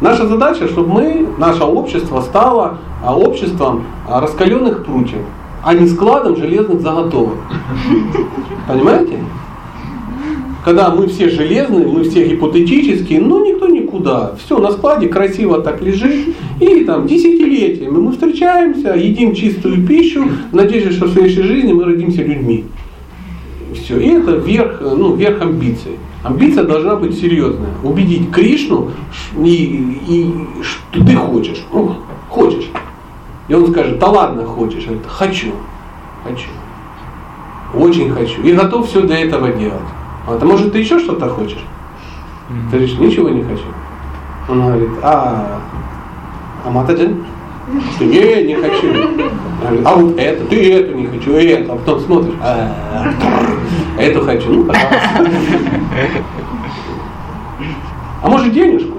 [0.00, 5.22] Наша задача, чтобы мы, наше общество стало а, обществом а, раскаленных прутьев,
[5.62, 7.36] а не складом железных заготовок.
[8.66, 9.18] Понимаете?
[10.64, 14.32] Когда мы все железные, мы все гипотетические, но никто никуда.
[14.44, 16.34] Все на складе красиво так лежит.
[16.60, 21.84] И там десятилетиями мы встречаемся, едим чистую пищу, в надежде, что в следующей жизни мы
[21.84, 22.66] родимся людьми.
[23.90, 23.98] Все.
[23.98, 25.98] И это верх, ну, верх амбиций.
[26.22, 27.70] Амбиция должна быть серьезная.
[27.82, 28.90] Убедить Кришну,
[29.36, 31.64] и, и что ты хочешь.
[31.72, 31.96] Ну,
[32.28, 32.70] хочешь.
[33.48, 34.84] И он скажет, да ладно хочешь.
[34.84, 35.52] Говорит, хочу.
[36.22, 36.50] Хочу.
[37.74, 38.40] Очень хочу.
[38.42, 39.80] И готов все для этого делать.
[40.28, 41.64] А ты, может, ты еще что-то хочешь?
[42.70, 43.64] Ты говоришь, ничего не хочу.
[44.48, 45.60] Он говорит, а,
[46.64, 47.24] а Матаджин?
[47.98, 48.88] Ты, не, не хочу.
[49.84, 51.72] А вот это, ты эту не хочу, и это.
[51.72, 52.72] А потом смотришь, «А,
[53.98, 55.30] эту хочу, ну пожалуйста.
[58.22, 58.98] А может денежку?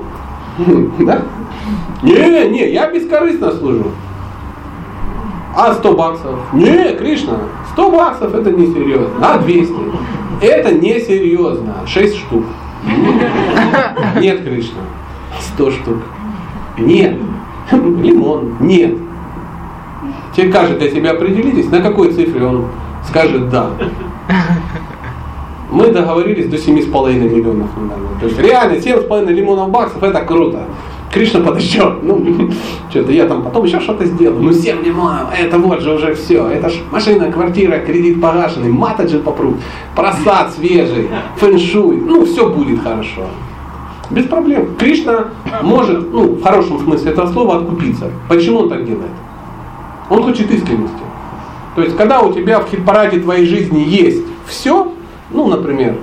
[1.00, 1.22] Да?
[2.02, 3.92] Не, не, я бескорыстно служу.
[5.56, 6.54] А 100 баксов?
[6.54, 7.38] Не, Кришна,
[7.74, 9.10] 100 баксов это не серьезно.
[9.22, 9.74] А 200?
[10.42, 11.76] Это не серьезно.
[11.86, 12.46] 6 штук.
[14.20, 14.82] Нет, Кришна.
[15.40, 15.98] 100 штук.
[16.78, 17.18] Нет.
[18.02, 18.58] Лимон.
[18.60, 18.96] Нет.
[20.36, 22.66] Тебе каждый для себя определитесь, на какой цифре он
[23.08, 23.72] скажет да.
[25.72, 27.70] Мы договорились до 7,5 миллионов.
[28.20, 30.66] То есть реально 7,5 лимонов баксов это круто.
[31.12, 31.94] Кришна подождет.
[32.04, 32.50] Ну,
[32.90, 34.42] что-то я там потом еще что-то сделаю.
[34.42, 36.48] Ну 7 лимонов, это вот же уже все.
[36.48, 39.56] Это ж машина, квартира, кредит погашенный, матаджи попрут,
[39.96, 41.98] просад свежий, фэншуй.
[41.98, 43.28] Ну, все будет хорошо.
[44.12, 44.76] Без проблем.
[44.78, 45.28] Кришна
[45.62, 48.12] может, ну, в хорошем смысле этого слова, откупиться.
[48.28, 49.12] Почему он так делает?
[50.10, 50.98] Он хочет искренности.
[51.76, 54.92] То есть, когда у тебя в хит-параде твоей жизни есть все,
[55.30, 55.96] ну, например,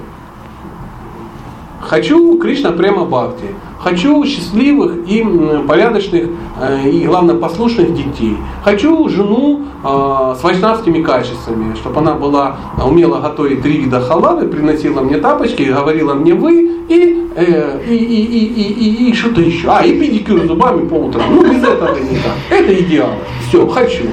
[1.81, 5.25] хочу Кришна прямо Бхакти, хочу счастливых и
[5.67, 6.27] порядочных
[6.61, 13.21] э, и, главное, послушных детей, хочу жену э, с вайшнавскими качествами, чтобы она была умела
[13.21, 18.45] готовить три вида халавы, приносила мне тапочки, говорила мне вы и, э, и, и, и,
[18.47, 19.69] и, и, и что-то еще.
[19.69, 21.35] А, и педикюр зубами по утрам.
[21.35, 22.33] Ну, без этого никак.
[22.51, 23.11] Это идеал.
[23.49, 24.05] Все, хочу.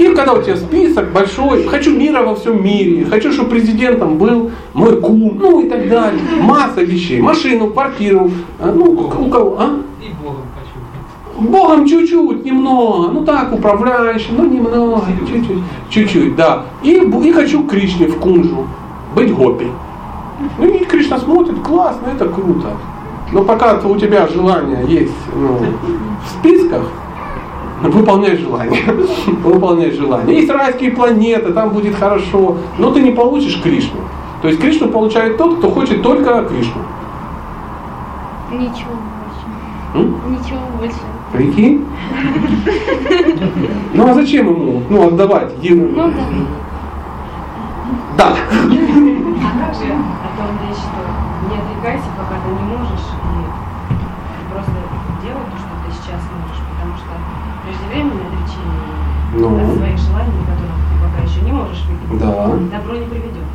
[0.00, 4.50] И когда у тебя список большой, хочу мира во всем мире, хочу, чтобы президентом был
[4.72, 6.22] мой кум, ну и так далее.
[6.40, 7.20] Масса вещей.
[7.20, 9.66] Машину, квартиру, а, ну у кого, а?
[10.02, 11.50] И Богом хочу.
[11.50, 15.58] Богом чуть-чуть, немного, ну так, управляющий, ну немного, чуть-чуть,
[15.90, 16.64] чуть-чуть, да.
[16.82, 18.66] И, и хочу Кришне в кунжу,
[19.14, 19.66] быть гопи.
[20.58, 22.68] Ну и Кришна смотрит, классно, это круто.
[23.32, 25.58] Но пока у тебя желание есть ну,
[26.24, 26.88] в списках,
[27.88, 28.82] выполняй желание.
[29.44, 30.36] выполняй желание.
[30.36, 34.00] Есть райские планеты, там будет хорошо, но ты не получишь Кришну.
[34.42, 36.82] То есть Кришну получает тот, кто хочет только Кришну.
[38.52, 39.46] Ничего больше.
[39.94, 40.32] М?
[40.32, 40.96] Ничего больше.
[41.32, 41.86] Прикинь?
[43.94, 45.52] Ну а зачем ему ну, отдавать?
[45.62, 45.88] Ему?
[45.94, 46.24] Ну да.
[48.16, 48.36] Да.
[48.36, 51.00] А как же о том речь, что
[51.48, 52.10] не отрекайся,
[59.48, 59.56] Ну.
[59.56, 62.78] от своих желаний, которых ты пока еще не можешь выполнить, Да.
[62.78, 63.46] добро не приведет.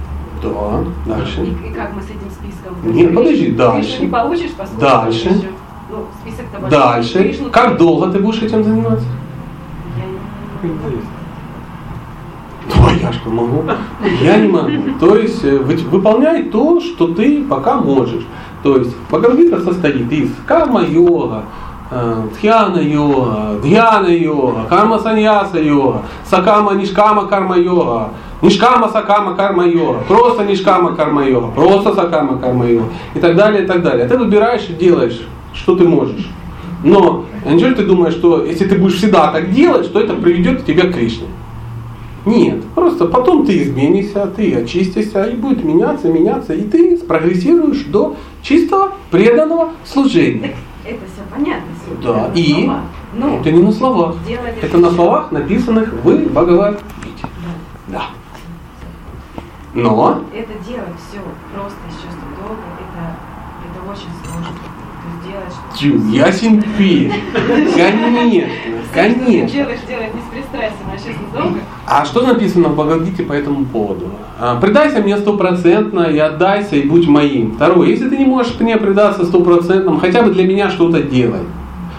[0.43, 1.15] Да.
[1.15, 1.41] Дальше.
[1.43, 2.73] И, и как мы с этим списком?
[2.83, 4.01] Нет, подожди, Кришну дальше.
[4.01, 5.29] не получишь, поскольку Дальше.
[5.29, 5.47] еще,
[5.91, 6.79] ну, список-то большой.
[6.79, 7.13] Дальше.
[7.23, 9.05] Кришну Как ты- долго ты будешь этим заниматься?
[9.97, 10.05] Я
[10.69, 10.99] не-
[12.75, 13.63] Ну, а я что могу?
[14.21, 14.69] Я не могу.
[14.99, 18.25] То есть э, вы- выполняй то, что ты пока можешь.
[18.63, 21.43] То есть Бхагавадгита состоит из карма-йога,
[21.91, 28.09] дхьяна-йога, дхьяна-йога, карма-саньяса-йога, сакама-нишкама карма-йога,
[28.41, 34.07] нишкама-сакама карма-йога, просто нишкама карма-йога, просто сакама карма-йога и так далее, и так далее.
[34.07, 35.21] Ты выбираешь и делаешь,
[35.53, 36.27] что ты можешь.
[36.83, 40.88] Но неужели ты думаешь, что если ты будешь всегда так делать, что это приведет тебя
[40.88, 41.27] к Кришне?
[42.25, 48.15] Нет, просто потом ты изменишься, ты очистишься, и будет меняться, меняться, и ты спрогрессируешь до
[48.41, 50.55] чистого преданного служения.
[50.86, 51.67] Это все понятно.
[52.03, 52.63] Да, это и?
[52.63, 52.81] слова.
[53.13, 54.15] Ну, Это не на словах.
[54.61, 57.27] Это на словах, написанных в Бхагавадгите.
[57.88, 58.03] Да.
[59.73, 61.19] Но это делать все
[61.53, 63.17] просто из чувства долга, это,
[63.65, 64.45] это очень сложно.
[64.45, 65.24] То есть делать что
[65.79, 67.11] Чу, ясен пень.
[67.75, 68.49] Конечно,
[68.93, 69.49] конечно.
[69.49, 71.59] Делаешь, делать не с пристрастием, а честно долго.
[71.86, 74.05] А что написано в Бхагавадгите по этому поводу?
[74.39, 77.53] А, Предайся мне стопроцентно и отдайся и будь моим.
[77.55, 81.41] Второе, если ты не можешь мне предаться стопроцентно, хотя бы для меня что-то делай.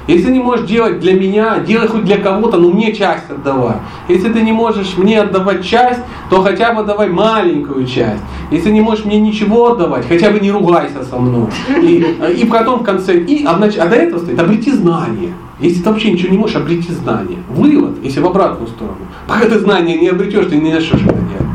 [0.06, 3.76] Если не можешь делать для меня, делай хоть для кого-то, но мне часть отдавай.
[4.08, 6.00] Если ты не можешь мне отдавать часть,
[6.30, 8.22] то хотя бы давай маленькую часть.
[8.52, 11.48] Если не можешь мне ничего отдавать, хотя бы не ругайся со мной.
[11.82, 15.32] И, и потом в конце, и, а, значит, а до этого стоит, обрети знание.
[15.58, 17.38] Если ты вообще ничего не можешь, обрети знание.
[17.48, 18.98] Вывод, если в обратную сторону.
[19.26, 21.46] Пока ты знания не обретешь, ты не начнешь это делать.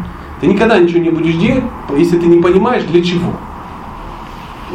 [0.42, 1.64] Ты никогда ничего не будешь делать,
[1.96, 3.32] если ты не понимаешь, для чего.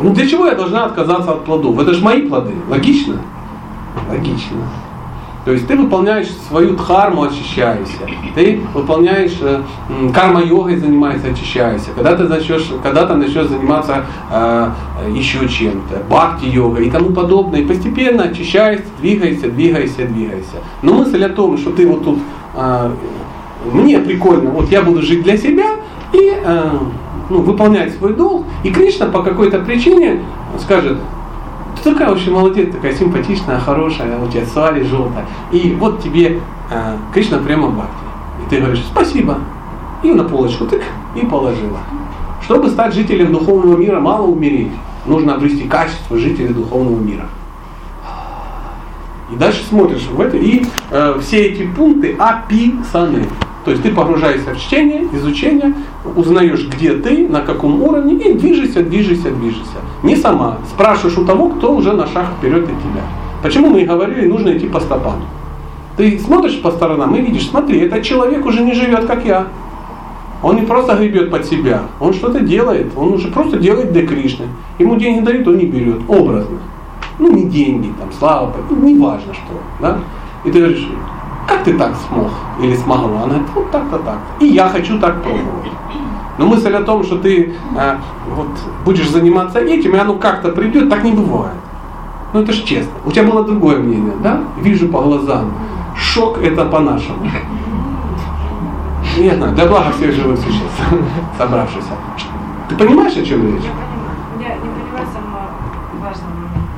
[0.00, 1.78] Ну для чего я должна отказаться от плодов?
[1.78, 2.52] Это же мои плоды.
[2.70, 3.16] Логично?
[4.08, 4.56] Логично.
[5.46, 7.98] То есть ты выполняешь свою дхарму, очищаешься.
[8.34, 9.62] Ты выполняешь э,
[10.12, 11.90] карма-йогой, занимаешься, очищаешься.
[11.94, 14.70] Когда ты начнешь, когда ты начнешь заниматься э,
[15.14, 17.60] еще чем-то, бхакти-йогой и тому подобное.
[17.60, 20.56] И постепенно очищаешься, двигаешься, двигаешься, двигаешься.
[20.82, 22.18] Но мысль о том, что ты вот тут,
[22.56, 22.90] э,
[23.72, 25.76] мне прикольно, вот я буду жить для себя
[26.12, 26.70] и э,
[27.30, 30.22] ну, выполнять свой долг, и Кришна по какой-то причине
[30.58, 30.98] скажет,
[31.92, 35.24] такая вообще молодец, такая симпатичная, хорошая, у тебя сари желтая.
[35.52, 37.94] И вот тебе э, Кришна прямо бхакти.
[38.44, 39.38] И ты говоришь, спасибо.
[40.02, 40.82] И на полочку тык,
[41.14, 41.78] и положила.
[42.42, 44.72] Чтобы стать жителем духовного мира, мало умереть.
[45.06, 47.26] Нужно обрести качество жителя духовного мира.
[49.32, 53.26] И дальше смотришь в это, и э, все эти пункты описаны.
[53.66, 55.74] То есть ты погружаешься в чтение, изучение,
[56.14, 59.78] узнаешь, где ты, на каком уровне, и движешься, движешься, движешься.
[60.04, 60.58] Не сама.
[60.70, 63.02] Спрашиваешь у того, кто уже на шаг вперед от тебя.
[63.42, 65.16] Почему мы и говорили, нужно идти по стопам.
[65.96, 69.48] Ты смотришь по сторонам и видишь, смотри, этот человек уже не живет, как я.
[70.44, 74.46] Он не просто гребет под себя, он что-то делает, он уже просто делает для Кришны.
[74.78, 76.58] Ему деньги дают, он не берет, образно.
[77.18, 79.60] Ну, не деньги, там, слава, не важно что.
[79.80, 79.98] Да?
[80.44, 80.86] И ты говоришь,
[81.46, 82.30] как ты так смог
[82.60, 83.22] или смогла?
[83.22, 84.18] Она говорит, вот так-то так.
[84.40, 85.72] И я хочу так пробовать.
[86.38, 87.96] Но мысль о том, что ты э,
[88.34, 88.48] вот,
[88.84, 91.56] будешь заниматься этим, и оно как-то придет, так не бывает.
[92.32, 92.92] Ну это же честно.
[93.04, 94.40] У тебя было другое мнение, да?
[94.58, 95.52] Вижу по глазам,
[95.96, 97.30] шок это по-нашему.
[99.16, 100.82] Знаю, для блага всех живых существ,
[101.38, 101.92] собравшихся.
[102.68, 103.64] Ты понимаешь, о чем речь?
[103.64, 104.16] Я понимаю.
[104.40, 105.48] Я не понимаю самого
[106.04, 106.76] важного момента.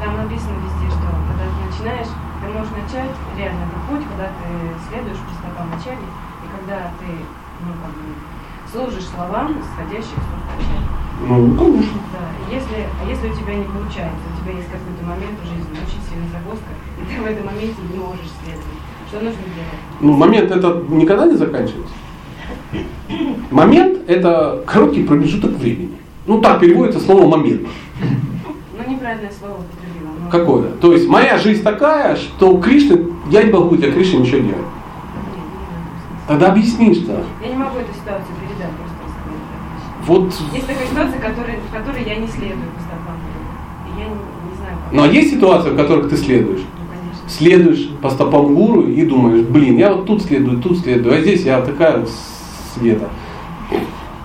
[0.00, 2.08] Там написано везде, что когда ты начинаешь,
[2.40, 4.48] ты можешь начать реально этот путь, когда ты
[4.88, 7.10] следуешь по стопам начале, и когда ты
[7.60, 8.08] ну, как бы,
[8.74, 10.90] служишь словам, исходящих с начальника.
[11.22, 11.98] Ну, конечно.
[12.12, 12.26] Да.
[12.52, 16.02] Если, а если у тебя не получается, у тебя есть какой-то момент в жизни, очень
[16.10, 19.80] сильная загвоздка, и ты в этом моменте не можешь следовать, что нужно делать?
[20.00, 21.94] Ну, момент это никогда не заканчивается.
[23.50, 25.96] Момент это короткий промежуток времени.
[26.26, 27.62] Ну так переводится слово момент.
[28.02, 30.10] Ну, неправильное слово употребила.
[30.24, 30.68] но- Какое?
[30.80, 34.66] То есть моя жизнь такая, что у Кришны, я не могу для Кришны ничего делать.
[36.26, 37.22] Тогда объясни, что.
[37.42, 38.94] Я не могу эту ситуацию просто.
[40.06, 40.32] Вот.
[40.52, 43.44] Есть такая ситуация, которая, в которой я не следую по стопам гуру.
[43.86, 44.92] И я не, не знаю, как.
[44.92, 46.60] Ну а есть ситуации, в которых ты следуешь?
[46.60, 47.28] Ну, конечно.
[47.28, 51.44] Следуешь по стопам гуру и думаешь, блин, я вот тут следую, тут следую, а здесь
[51.44, 52.04] я такая
[52.74, 53.08] света.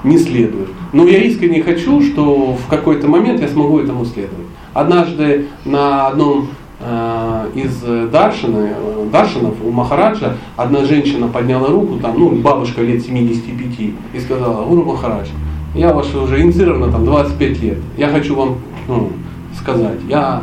[0.04, 0.68] Не следую.
[0.92, 4.48] Но я искренне хочу, что в какой-то момент я смогу этому следовать.
[4.74, 6.50] Однажды на одном
[7.56, 13.94] из даршины, э, даршинов у Махараджа одна женщина подняла руку, там, ну, бабушка лет 75,
[14.14, 15.28] и сказала, Гуру Махарадж,
[15.76, 17.78] я ваша уже инициирована там 25 лет.
[17.98, 19.12] Я хочу вам ну,
[19.56, 20.42] сказать, я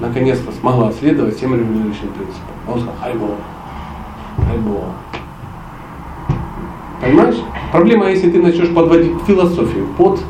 [0.00, 2.54] наконец-то смогла следовать всем регулирующим принципам.
[2.66, 3.28] А Он сказал, хайбо,
[4.46, 4.80] хайбо.
[7.00, 7.36] Понимаешь?
[7.72, 10.20] Проблема, если ты начнешь подводить философию под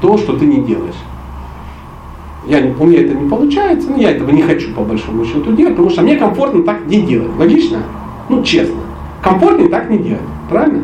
[0.00, 0.94] то, что ты не делаешь.
[2.46, 5.74] Я у меня это не получается, но я этого не хочу по большому счету делать,
[5.74, 7.30] потому что мне комфортно так не делать.
[7.38, 7.78] Логично?
[8.28, 8.80] Ну, честно.
[9.22, 10.22] Комфортнее так не делать.
[10.50, 10.82] Правильно?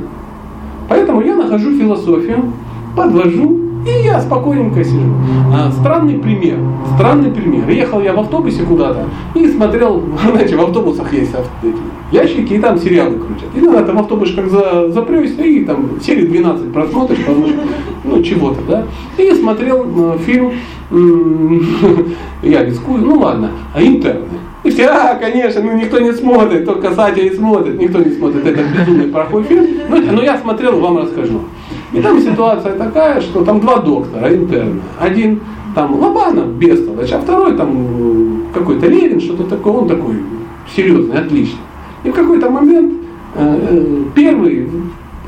[0.88, 2.52] Поэтому я нахожу философию,
[2.96, 5.14] подвожу, и я спокойненько сижу.
[5.52, 6.58] А, странный пример.
[6.94, 7.68] Странный пример.
[7.68, 9.04] Ехал я в автобусе куда-то
[9.34, 11.34] и смотрел, знаете, в автобусах есть
[12.10, 13.48] ящики, и там сериалы крутят.
[13.54, 17.58] И надо там в автобус как за, запрешься, и там серии 12 просмотришь, потому что,
[18.04, 18.84] ну, чего-то, да.
[19.16, 20.52] И смотрел э, фильм,
[20.90, 21.62] м,
[22.42, 24.24] я рискую, ну ладно, а интерны.
[24.64, 28.44] И все, а, конечно, ну никто не смотрит, только Сатя и смотрит, никто не смотрит
[28.44, 29.66] этот безумный плохой фильм.
[29.88, 31.42] Ну, но я смотрел, вам расскажу.
[31.92, 34.80] И там ситуация такая, что там два доктора интерны.
[34.98, 35.40] Один
[35.74, 40.16] там Лобанов, бестолочь, а второй там э, какой-то Левин, что-то такое, он такой
[40.74, 41.60] серьезный, отличный.
[42.04, 42.94] И в какой-то момент
[43.34, 44.68] э, э, первый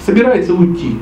[0.05, 0.97] собирается уйти.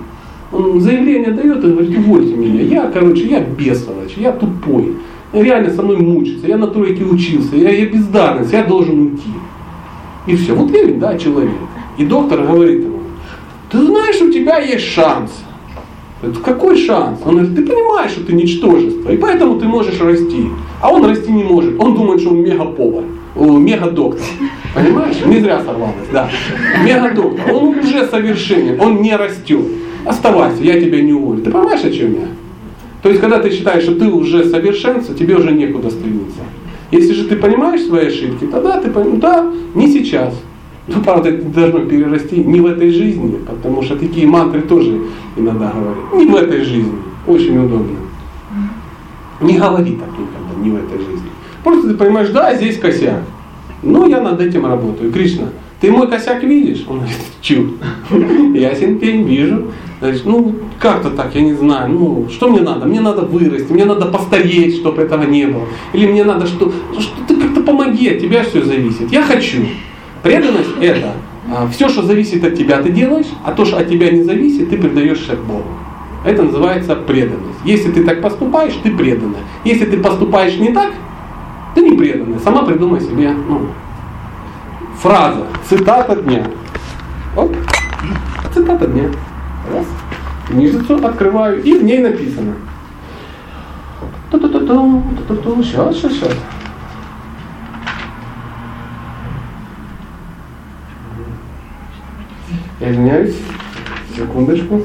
[0.52, 2.62] Он заявление дает и говорит, увольте меня.
[2.62, 4.94] Я, короче, я бестолочь, я тупой.
[5.32, 9.30] Реально со мной мучится, я на тройке учился, я, я бездарность, я должен уйти.
[10.26, 10.54] И все.
[10.54, 11.52] Вот Левин, да, человек.
[11.98, 13.00] И доктор говорит ему,
[13.70, 15.30] ты знаешь, у тебя есть шанс.
[16.44, 17.20] Какой шанс?
[17.24, 20.48] Он говорит, ты понимаешь, что ты ничтожество, и поэтому ты можешь расти.
[20.80, 21.80] А он расти не может.
[21.80, 23.04] Он думает, что он мегаповар,
[23.36, 24.20] о, мега-доктор.
[24.74, 25.16] Понимаешь?
[25.24, 26.28] Не зря сорвалось, да.
[26.84, 27.54] Мега-доктор.
[27.54, 29.64] Он уже совершенен, он не растет.
[30.04, 31.42] Оставайся, я тебя не уволю.
[31.42, 32.28] Ты понимаешь, о чем я?
[33.02, 36.40] То есть, когда ты считаешь, что ты уже совершенство, тебе уже некуда стремиться.
[36.90, 40.34] Если же ты понимаешь свои ошибки, тогда ты понимаешь, да, не сейчас.
[40.88, 45.02] Ну, правда, это должно перерасти не в этой жизни, потому что такие мантры тоже
[45.36, 46.14] иногда говорят.
[46.14, 46.92] Не в этой жизни.
[47.26, 47.98] Очень удобно.
[49.40, 51.28] Не говори так никогда, не в этой жизни.
[51.62, 53.22] Просто ты понимаешь, да, здесь косяк.
[53.82, 55.12] Ну, я над этим работаю.
[55.12, 55.48] Кришна,
[55.80, 56.84] ты мой косяк видишь?
[56.88, 57.74] Он говорит, чу.
[58.54, 59.66] Ясен пень, вижу.
[60.00, 61.90] Говорит, ну, как-то так, я не знаю.
[61.90, 62.86] Ну, что мне надо?
[62.86, 65.64] Мне надо вырасти, мне надо постареть, чтобы этого не было.
[65.92, 69.12] Или мне надо что, ну, что ты как-то помоги, от тебя все зависит.
[69.12, 69.66] Я хочу.
[70.22, 71.12] Преданность это
[71.70, 74.76] все, что зависит от тебя, ты делаешь, а то, что от тебя не зависит, ты
[74.76, 75.64] предаешься Богу.
[76.24, 77.58] Это называется преданность.
[77.64, 79.40] Если ты так поступаешь, ты преданная.
[79.64, 80.92] Если ты поступаешь не так,
[81.74, 82.38] ты не преданная.
[82.40, 83.68] Сама придумай себе ну,
[85.00, 86.44] фраза, цитата дня.
[87.34, 87.54] Вот,
[88.52, 89.04] цитата дня.
[89.72, 89.86] Раз.
[90.48, 92.54] Книжицу открываю, и в ней написано.
[94.30, 95.62] Ту-ту-ту-ту, ту-ту-ту.
[95.62, 96.32] Сейчас, сейчас, сейчас.
[102.80, 103.36] Я извиняюсь.
[104.14, 104.82] Секундочку.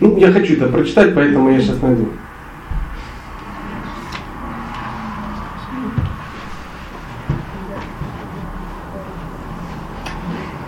[0.00, 2.08] Ну, я хочу это прочитать, поэтому я сейчас найду.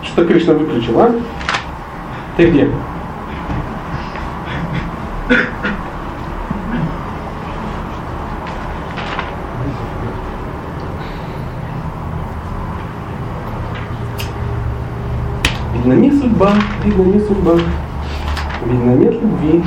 [0.03, 1.15] Что Кришна выключил, а?
[2.37, 2.69] Ты где?
[15.87, 16.51] Видно не судьба,
[16.83, 17.53] видно не судьба,
[18.65, 19.63] видно нет любви.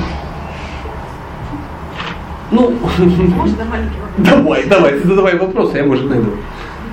[2.51, 4.19] Ну, Можно маленький вопрос?
[4.29, 6.33] давай, давай, задавай вопросы, я, может, найду.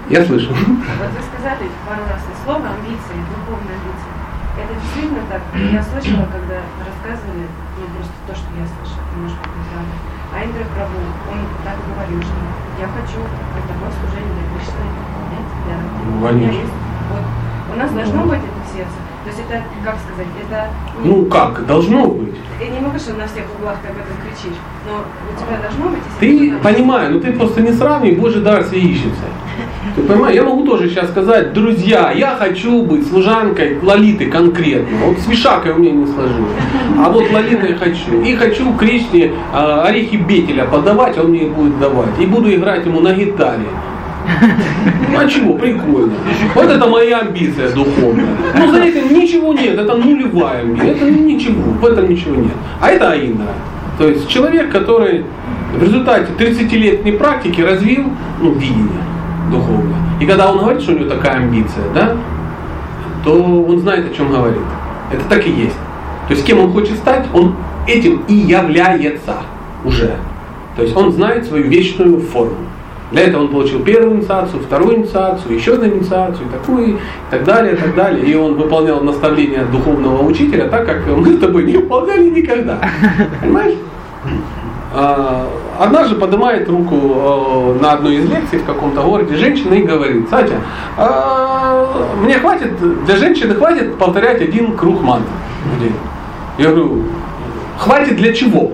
[0.09, 0.47] Я слышу.
[0.55, 4.11] Вот вы сказали пару раз это слово амбиции, духовные амбиции.
[4.63, 5.41] Это действительно так.
[5.75, 9.95] Я слышала, когда рассказывали, ну просто то, что я слышала, немножко неправда.
[10.31, 12.39] А Индра Прабу, он так говорил, что
[12.79, 16.63] я хочу это вот служение для Кришны для- у меня конечно.
[16.63, 16.79] есть-
[17.11, 17.25] вот.
[17.67, 18.97] У нас должно быть это в сердце.
[19.37, 20.67] Есть это, как сказать, это...
[21.03, 22.33] Ну как, должно быть.
[22.59, 24.57] Я не могу, что на всех углах ты об этом кричишь,
[24.87, 25.99] но у тебя должно быть...
[26.19, 29.25] Ты кто-то- понимаю, но ты просто не сравнивай, Божий дар все ищется.
[29.95, 34.97] Ты понимаешь, я могу тоже сейчас сказать, друзья, я хочу быть служанкой Лолиты конкретно.
[35.05, 36.51] Вот с Вишакой у меня не сложилось.
[36.97, 38.21] А вот Лолитой хочу.
[38.23, 42.19] И хочу Кришне а, орехи Бетеля подавать, он мне их будет давать.
[42.19, 43.67] И буду играть ему на гитаре.
[45.17, 46.13] А чего, прикольно.
[46.53, 48.25] Вот это моя амбиция духовная.
[48.57, 52.53] Ну за этим ничего нет, это нулевая амбиция, это ничего, в этом ничего нет.
[52.79, 53.47] А это Аиндра.
[53.97, 55.25] То есть человек, который
[55.75, 58.05] в результате 30-летней практики развил
[58.41, 59.01] ну, видение
[59.51, 59.97] духовное.
[60.19, 62.15] И когда он говорит, что у него такая амбиция, да,
[63.23, 64.61] то он знает, о чем говорит.
[65.11, 65.77] Это так и есть.
[66.27, 67.55] То есть кем он хочет стать, он
[67.87, 69.37] этим и является
[69.85, 70.15] уже.
[70.75, 72.57] То есть он знает свою вечную форму.
[73.11, 76.97] Для этого он получил первую инициацию, вторую инициацию, еще одну инициацию, такую, и
[77.29, 78.25] так далее, и так далее.
[78.25, 82.79] И он выполнял наставления духовного учителя так, как мы с тобой не выполняли никогда.
[83.41, 83.75] Понимаешь?
[84.93, 85.47] А,
[85.79, 90.55] Однажды поднимает руку э, на одной из лекций в каком-то городе женщина и говорит, Сатя,
[90.97, 91.85] а,
[92.23, 92.71] мне хватит,
[93.05, 95.29] для женщины хватит повторять один круг мантр
[95.75, 95.95] в день.
[96.57, 97.03] Я говорю,
[97.77, 98.71] хватит для чего?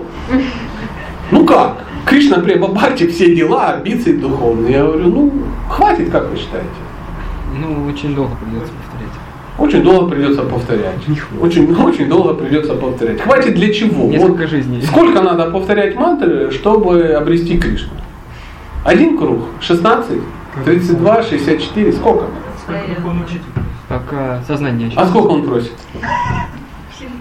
[1.30, 1.83] Ну как?
[2.06, 4.72] Кришна Према Бхакти, все дела, амбиции духовные.
[4.72, 5.32] Я говорю, ну
[5.68, 6.68] хватит, как вы считаете?
[7.58, 9.14] Ну, очень долго придется повторять.
[9.56, 10.96] Очень долго придется повторять.
[11.40, 13.20] Очень, очень долго придется повторять.
[13.20, 14.06] Хватит для чего?
[14.08, 14.82] Несколько Вот жизней.
[14.82, 17.92] Сколько надо повторять мантры, чтобы обрести Кришну?
[18.84, 19.44] Один круг?
[19.60, 20.18] 16?
[20.64, 21.92] 32, 64?
[21.92, 22.26] Сколько?
[22.66, 23.40] Как он учитель.
[23.88, 24.90] Пока сознание.
[24.96, 25.72] А сколько он просит?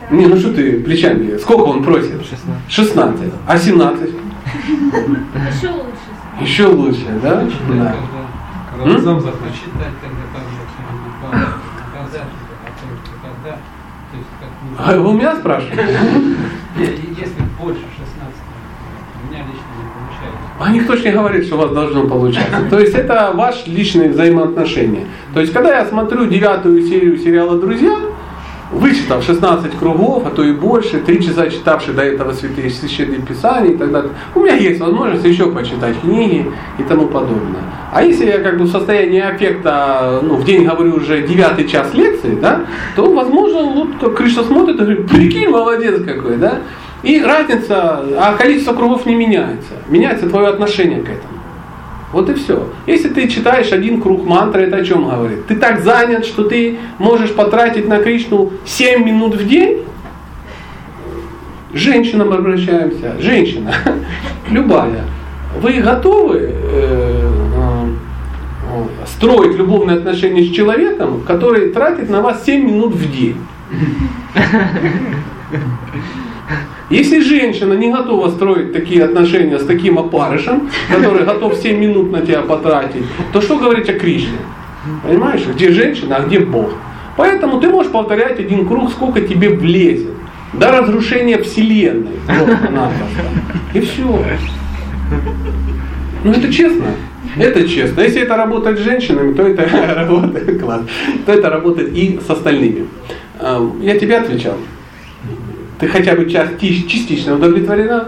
[0.10, 1.38] Не, ну что ты плечами?
[1.38, 2.12] Сколько он просит?
[2.12, 2.40] 16.
[2.68, 3.34] 16.
[3.48, 4.10] А 17?
[4.54, 6.10] Еще лучше.
[6.41, 7.43] Еще лучше, да?
[7.70, 7.95] Да.
[8.72, 10.43] Когда сам читать, тогда там
[13.22, 15.99] когда, то есть как А вы у меня спрашиваете?
[16.78, 18.36] Если больше 16,
[19.22, 20.43] у меня лично не получается.
[20.60, 22.70] А никто же не говорит, что у вас должно получаться.
[22.70, 25.08] То есть это ваши личные взаимоотношения.
[25.34, 27.97] То есть когда я смотрю девятую серию сериала «Друзья»,
[28.74, 33.72] вычитав 16 кругов, а то и больше, три часа читавший до этого святые священные писания
[33.72, 37.62] и так далее, у меня есть возможность еще почитать книги и тому подобное.
[37.92, 41.94] А если я как бы в состоянии аффекта, ну, в день говорю уже девятый час
[41.94, 42.62] лекции, да,
[42.96, 46.60] то, возможно, вот как Кришна смотрит и говорит, прикинь, молодец какой, да,
[47.04, 49.74] и разница, а количество кругов не меняется.
[49.90, 51.43] Меняется твое отношение к этому.
[52.14, 52.70] Вот и все.
[52.86, 55.47] Если ты читаешь один круг мантры, это о чем говорит?
[55.47, 59.80] Ты так занят, что ты можешь потратить на Кришну 7 минут в день?
[61.74, 63.16] Женщинам обращаемся.
[63.20, 63.74] Женщина,
[64.51, 65.05] любая.
[65.59, 72.93] Вы готовы э, э, строить любовные отношения с человеком, который тратит на вас 7 минут
[72.93, 73.38] в день?
[76.90, 82.22] Если женщина не готова строить такие отношения с таким опарышем, который готов 7 минут на
[82.22, 84.38] тебя потратить, то что говорить о Кришне?
[85.08, 86.74] Понимаешь, где женщина, а где Бог?
[87.16, 90.12] Поэтому ты можешь повторять один круг, сколько тебе влезет.
[90.54, 92.12] До разрушения Вселенной.
[93.74, 94.26] И все.
[96.24, 96.86] Ну это честно.
[97.38, 98.02] Это честно.
[98.02, 100.82] Если это работает с женщинами, то это работает, класс,
[101.26, 102.86] то это работает и с остальными.
[103.40, 104.56] Эм, Я тебе отвечал.
[105.84, 108.06] Ты хотя бы части- частично удовлетворена?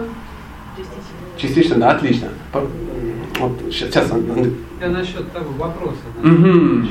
[1.36, 2.30] Частично, да, отлично.
[2.54, 4.54] Вот сейчас, сейчас Андрей.
[4.82, 5.98] Я насчет того вопроса.
[6.24, 6.88] Мгм.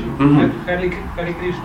[0.63, 1.63] Хари, Хари Кришна.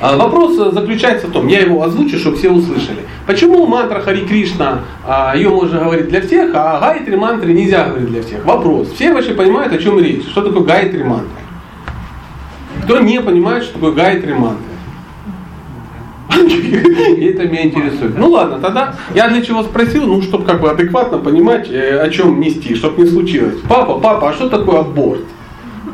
[0.00, 2.98] А, Вопрос заключается в том, я его озвучу, чтобы все услышали.
[3.28, 8.08] Почему мантра Хари Кришна, а, ее можно говорить для всех, а Гайатри мантры нельзя говорить
[8.10, 8.44] для всех?
[8.44, 8.88] Вопрос.
[8.90, 10.26] Все вообще понимают, о чем речь?
[10.28, 11.28] Что такое Гайатри мантра?
[12.82, 14.71] Кто не понимает, что такое Гайатри мантра?
[16.38, 18.18] И это меня интересует.
[18.18, 22.08] Ну ладно, тогда я для чего спросил, ну, чтобы как бы адекватно понимать, э, о
[22.08, 23.56] чем нести, чтобы не случилось.
[23.68, 25.20] Папа, папа, а что такое аборт?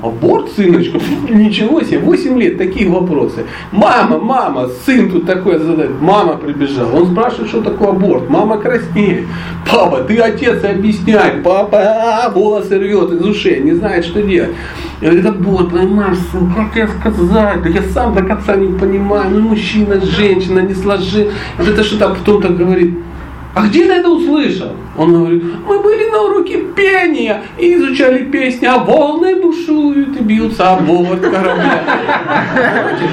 [0.03, 0.99] Аборт, сыночка?
[1.29, 3.45] Ничего себе, 8 лет, такие вопросы.
[3.73, 6.01] Мама, мама, сын тут такое задает.
[6.01, 7.01] Мама прибежала.
[7.01, 8.31] Он спрашивает, что такое аборт.
[8.31, 9.25] Мама краснеет.
[9.71, 11.39] Папа, ты отец, объясняй.
[11.43, 14.51] Папа а, волосы рвет из ушей, не знает, что делать.
[15.01, 17.63] Я говорю, аборт, понимаешь, сын, как я сказать?
[17.63, 19.31] Да я сам до конца не понимаю.
[19.31, 21.31] Ну, мужчина, женщина, не сложи.
[21.59, 22.95] Это что-то, так говорит.
[23.59, 24.71] А где ты это услышал?
[24.97, 30.75] Он говорит, мы были на уроке пения и изучали песни, а волны бушуют и бьются
[30.75, 31.83] об борт корабля.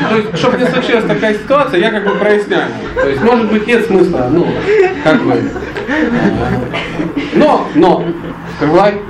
[0.09, 2.67] То есть, чтобы не случилась такая ситуация, я как бы проясняю.
[2.93, 4.45] То есть, может быть, нет смысла, ну,
[5.03, 5.41] как бы.
[7.33, 8.05] Но, но,
[8.57, 9.01] скрывай.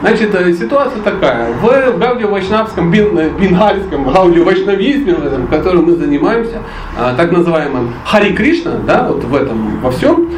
[0.00, 1.52] Значит, э, ситуация такая.
[1.52, 6.62] В гаудия-вайшнавском, э, бенгальском гаудия-вайшнавизме, которым мы занимаемся,
[6.98, 10.30] а, так называемым Хари Кришна, да, вот в этом во всем,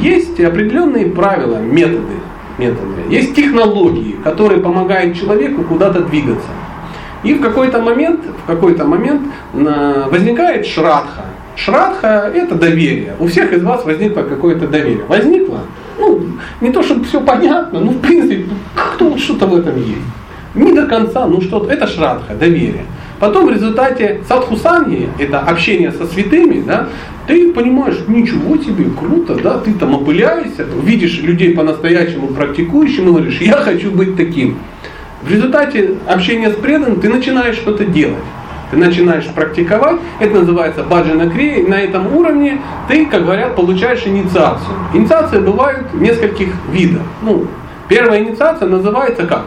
[0.00, 2.14] есть определенные правила, методы,
[2.58, 3.02] методы.
[3.08, 6.48] Есть технологии, которые помогают человеку куда-то двигаться.
[7.24, 11.24] И в какой-то момент, в какой-то момент возникает шрадха.
[11.56, 13.14] Шрадха– это доверие.
[13.18, 15.04] У всех из вас возникло какое-то доверие.
[15.08, 15.60] Возникло?
[16.00, 16.22] Ну,
[16.62, 20.00] не то, чтобы все понятно, ну, в принципе, кто что-то в этом есть.
[20.54, 22.86] Не до конца, ну что-то, это шрадха, доверие.
[23.20, 26.88] Потом в результате садхусанги, это общение со святыми, да,
[27.26, 33.40] ты понимаешь, ничего себе, круто, да, ты там опыляешься, видишь людей по-настоящему практикующим и говоришь,
[33.42, 34.56] я хочу быть таким.
[35.22, 38.16] В результате общения с преданным ты начинаешь что-то делать
[38.70, 44.06] ты начинаешь практиковать, это называется баджана крия, и на этом уровне ты, как говорят, получаешь
[44.06, 44.74] инициацию.
[44.94, 47.02] Инициации бывают нескольких видов.
[47.22, 47.46] Ну,
[47.88, 49.44] первая инициация называется как?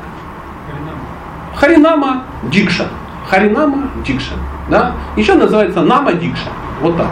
[1.56, 2.88] Харинама Дикша.
[3.30, 4.34] Харинама Дикша.
[4.70, 4.94] Да?
[5.16, 6.50] Еще называется Нама Дикша.
[6.82, 7.08] Вот так.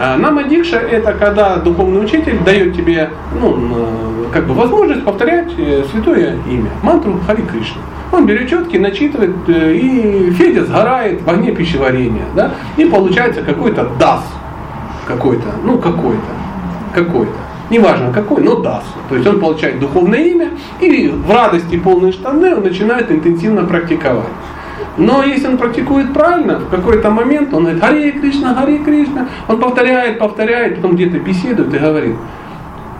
[0.00, 3.10] А, Нама Дикша это когда духовный учитель дает тебе
[3.40, 7.82] ну, как бы возможность повторять э, святое имя, мантру Хари Кришна.
[8.10, 12.24] Он берет четки, начитывает, э, и Федя сгорает в огне пищеварения.
[12.34, 12.52] Да?
[12.76, 14.22] И получается какой-то дас.
[15.06, 16.32] Какой-то, ну какой-то,
[16.94, 17.32] какой-то.
[17.70, 18.84] Неважно какой, но дас.
[19.08, 20.50] То есть он получает духовное имя,
[20.80, 24.28] и в радости полные штаны он начинает интенсивно практиковать.
[24.96, 29.60] Но если он практикует правильно, в какой-то момент он говорит, Харе Кришна, Харе Кришна, он
[29.60, 32.16] повторяет, повторяет, потом где-то беседует и говорит,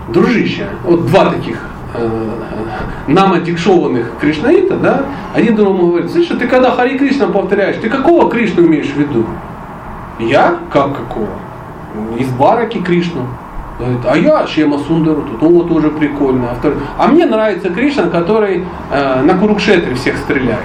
[0.09, 1.59] дружище, вот два таких
[3.07, 8.30] нам отдикшованных кришнаита, да, один другому говорит, слышишь, ты когда Хари Кришна повторяешь, ты какого
[8.30, 9.24] Кришну имеешь в виду?
[10.18, 10.59] Я?
[10.72, 11.28] Как какого?
[12.18, 13.26] Из Бараки Кришну.
[13.78, 16.48] Говорит, а я Шема Сундару, тут о, тоже прикольно.
[16.50, 20.64] А, а мне нравится Кришна, который э, на Курукшетре всех стреляет.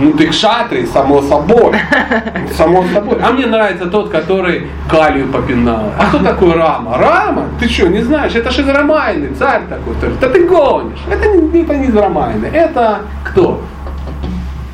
[0.00, 1.74] Ну ты кшатри, само собой.
[2.56, 3.18] Само собой.
[3.22, 5.92] А мне нравится тот, который Калию попинал.
[5.96, 6.98] А кто такой Рама?
[6.98, 7.44] Рама?
[7.60, 8.34] Ты что, не знаешь?
[8.34, 9.94] Это же из Рамайны, царь такой.
[10.20, 10.98] Да ты гонишь.
[11.08, 12.46] Это, это не из Рамайны.
[12.46, 13.62] Это кто?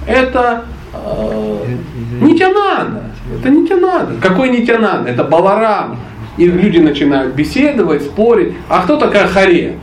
[0.07, 0.65] Это
[0.95, 1.77] э,
[2.23, 3.03] Нитянанда.
[3.39, 4.15] Это Нитянанда.
[4.21, 5.11] Какой Нитянанда?
[5.11, 5.97] Это Баларама.
[6.37, 8.55] И люди начинают беседовать, спорить.
[8.69, 9.77] А кто такая Харе?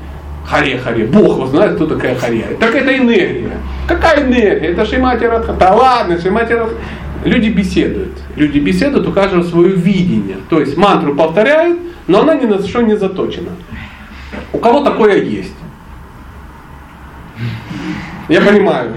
[0.45, 1.06] Харе, Харе.
[1.06, 2.45] Бог его знает, кто такая Харе.
[2.60, 3.58] Так это энергия.
[3.88, 4.70] Какая энергия?
[4.70, 5.54] Это Шимати Радха.
[5.54, 6.76] Да ладно, Шимати Радха.
[7.24, 8.18] Люди беседуют.
[8.36, 10.38] Люди беседуют, у каждого свое видение.
[10.49, 13.51] То есть мантру повторяют, но она ни на что не заточена.
[14.51, 15.54] У кого такое есть?
[18.30, 18.95] Я понимаю.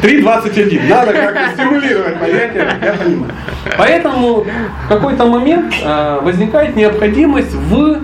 [0.00, 0.88] 3.21.
[0.88, 2.68] Надо как-то стимулировать понятие.
[2.82, 3.32] Я понимаю.
[3.76, 4.44] Поэтому
[4.84, 8.00] в какой-то момент э, возникает необходимость в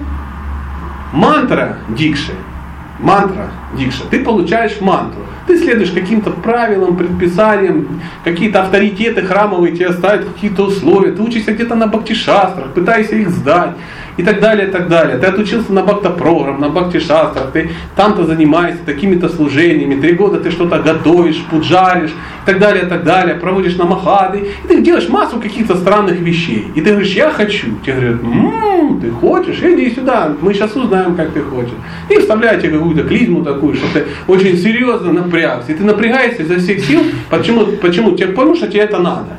[1.13, 2.33] мантра дикши.
[2.99, 4.05] Мантра дикша.
[4.11, 5.21] Ты получаешь мантру.
[5.47, 11.13] Ты следуешь каким-то правилам, предписаниям, какие-то авторитеты храмовые тебе ставят какие-то условия.
[11.13, 13.71] Ты учишься где-то на бхакти-шастрах, пытаешься их сдать
[14.19, 15.17] и так далее, и так далее.
[15.17, 20.81] Ты отучился на бхакта-программ, на бхакти-шастрах, ты там-то занимаешься такими-то служениями, три года ты что-то
[20.81, 25.41] готовишь, пуджаришь, и так далее, и так далее, проводишь на махады, и ты делаешь массу
[25.41, 26.67] каких-то странных вещей.
[26.75, 27.69] И ты говоришь, я хочу.
[27.85, 31.73] Тебе говорят, м-м, ты хочешь, иди сюда, мы сейчас узнаем, как ты хочешь.
[32.11, 35.73] И вставляют тебе какую-то клизму такую, что ты очень серьезно напрягся.
[35.73, 37.03] И ты напрягаешься изо всех сил.
[37.29, 37.67] Почему?
[37.83, 38.13] Почему?
[38.13, 39.37] Тебе, потому что тебе это надо.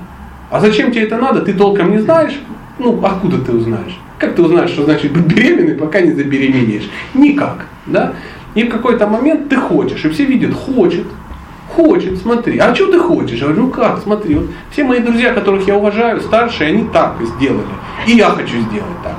[0.51, 2.39] А зачем тебе это надо, ты толком не знаешь.
[2.79, 3.97] Ну, откуда ты узнаешь?
[4.17, 6.89] Как ты узнаешь, что значит быть беременной, пока не забеременеешь?
[7.13, 7.65] Никак.
[7.85, 8.13] Да?
[8.55, 11.05] И в какой-то момент ты хочешь, и все видят, хочет,
[11.75, 12.57] хочет, смотри.
[12.57, 13.39] А что ты хочешь?
[13.39, 17.15] Я говорю, ну как, смотри, вот все мои друзья, которых я уважаю, старшие, они так
[17.21, 17.63] сделали.
[18.07, 19.15] И я хочу сделать так.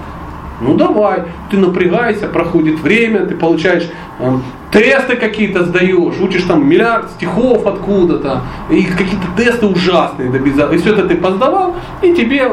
[0.60, 3.88] Ну давай, ты напрягаешься, проходит время, ты получаешь
[4.18, 4.38] э,
[4.70, 10.38] тесты какие-то сдаешь, учишь там миллиард стихов откуда-то, и какие-то тесты ужасные, да,
[10.72, 12.52] и все это ты поздавал, и тебе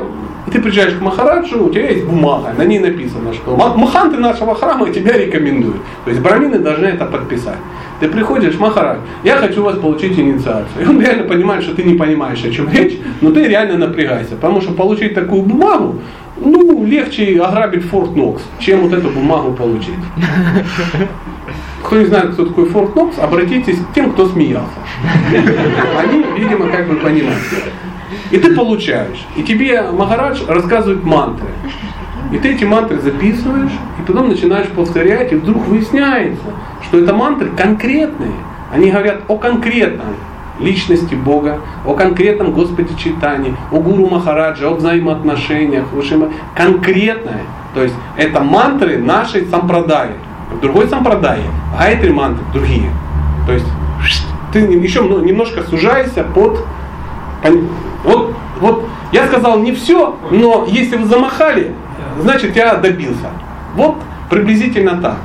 [0.52, 4.90] ты приезжаешь к Махараджу, у тебя есть бумага, на ней написано, что маханты нашего храма
[4.92, 5.82] тебя рекомендуют.
[6.06, 7.58] То есть брамины должны это подписать.
[8.00, 10.86] Ты приходишь, Махарадж, я хочу у вас получить инициацию.
[10.86, 14.36] И он реально понимает, что ты не понимаешь, о чем речь, но ты реально напрягайся.
[14.36, 16.00] Потому что получить такую бумагу,
[16.38, 19.96] ну, легче ограбить Форт Нокс, чем вот эту бумагу получить.
[21.88, 24.68] Кто не знает, кто такой Форт Нокс, обратитесь к тем, кто смеялся.
[25.98, 27.40] Они, видимо, как бы понимают.
[28.30, 29.26] И ты получаешь.
[29.38, 31.48] И тебе Махарадж рассказывает мантры.
[32.34, 36.44] И ты эти мантры записываешь, и потом начинаешь повторять, и вдруг выясняется,
[36.84, 38.34] что это мантры конкретные.
[38.74, 40.08] Они говорят о конкретном
[40.60, 45.86] личности Бога, о конкретном Господе читании, о Гуру Махараджа, о взаимоотношениях,
[46.54, 47.44] конкретное.
[47.74, 50.27] То есть это мантры нашей сампрадаи.
[50.62, 51.44] Другой сампрадаи,
[51.78, 52.90] а эти мантры другие.
[53.46, 53.66] То есть
[54.54, 56.64] ты еще немножко сужаешься под...
[58.04, 61.74] Вот, вот я сказал не все, но если вы замахали,
[62.20, 63.28] значит я добился.
[63.76, 63.98] Вот
[64.30, 65.18] приблизительно так.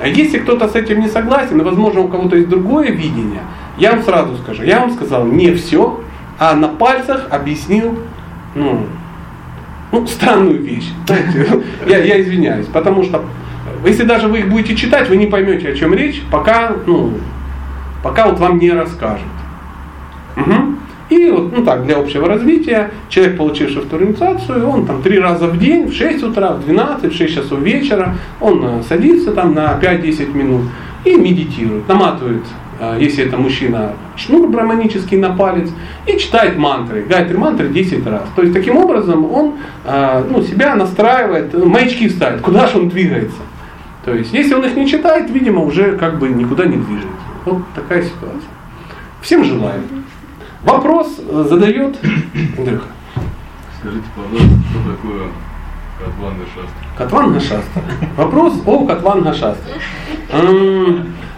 [0.00, 3.42] А если кто-то с этим не согласен, и возможно у кого-то есть другое видение,
[3.76, 6.00] я вам сразу скажу, я вам сказал не все,
[6.38, 7.98] а на пальцах объяснил
[8.54, 8.86] ну,
[9.92, 10.90] ну, странную вещь.
[11.06, 13.24] Знаете, я, я извиняюсь, потому что
[13.84, 17.14] если даже вы их будете читать, вы не поймете, о чем речь, пока, ну,
[18.02, 19.26] пока вот вам не расскажут.
[20.36, 20.54] Угу.
[21.10, 25.46] И вот, ну так, для общего развития, человек, получивший вторую инициацию, он там три раза
[25.48, 29.52] в день, в 6 утра, в 12, в 6 часов вечера, он э, садится там
[29.54, 30.62] на 5-10 минут
[31.04, 32.44] и медитирует, наматывает,
[32.78, 35.68] э, если это мужчина, шнур браманический на палец
[36.06, 38.22] и читает мантры, гайтри мантры 10 раз.
[38.36, 39.54] То есть таким образом он
[39.84, 43.36] э, ну, себя настраивает, маячки ставит, куда же он двигается.
[44.10, 47.12] То есть если он их не читает, видимо, уже как бы никуда не движется.
[47.44, 48.50] Вот такая ситуация.
[49.22, 49.82] Всем желаю.
[50.64, 51.96] Вопрос задает
[52.58, 52.88] Андрюха.
[53.78, 55.28] Скажите, пожалуйста, что такое
[56.04, 56.96] Катванга Шастра?
[56.96, 57.82] Катванга Шастра.
[58.16, 59.74] Вопрос о Катванга Шастре.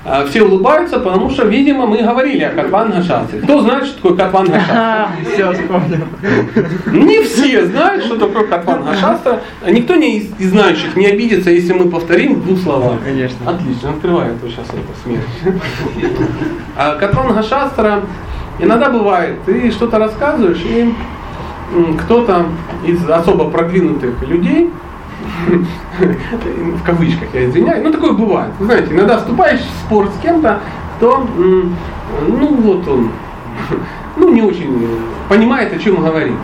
[0.04, 3.40] А, все улыбаются, потому что, видимо, мы говорили о Катванга Шастре.
[3.40, 5.08] Кто знает, что такое Катванга Шастра?
[5.32, 6.06] Все, вспомнил.
[6.92, 9.40] Не все знают, что такое Катванга Шастра.
[9.68, 12.98] Никто не из, из знающих не обидится, если мы повторим в двух словах.
[13.04, 13.48] Конечно.
[13.48, 15.60] Отлично, открываю, а то сейчас это смерть.
[16.76, 18.02] А Катванга Шастра
[18.58, 20.92] Иногда бывает, ты что-то рассказываешь, и
[22.00, 22.46] кто-то
[22.84, 24.70] из особо продвинутых людей,
[25.98, 28.50] в кавычках я извиняюсь, ну такое бывает.
[28.58, 30.60] Вы знаете, иногда вступаешь в спор с кем-то,
[30.96, 31.26] кто,
[32.28, 33.10] ну вот он,
[34.16, 34.88] ну не очень
[35.28, 36.36] понимает, о чем говорит.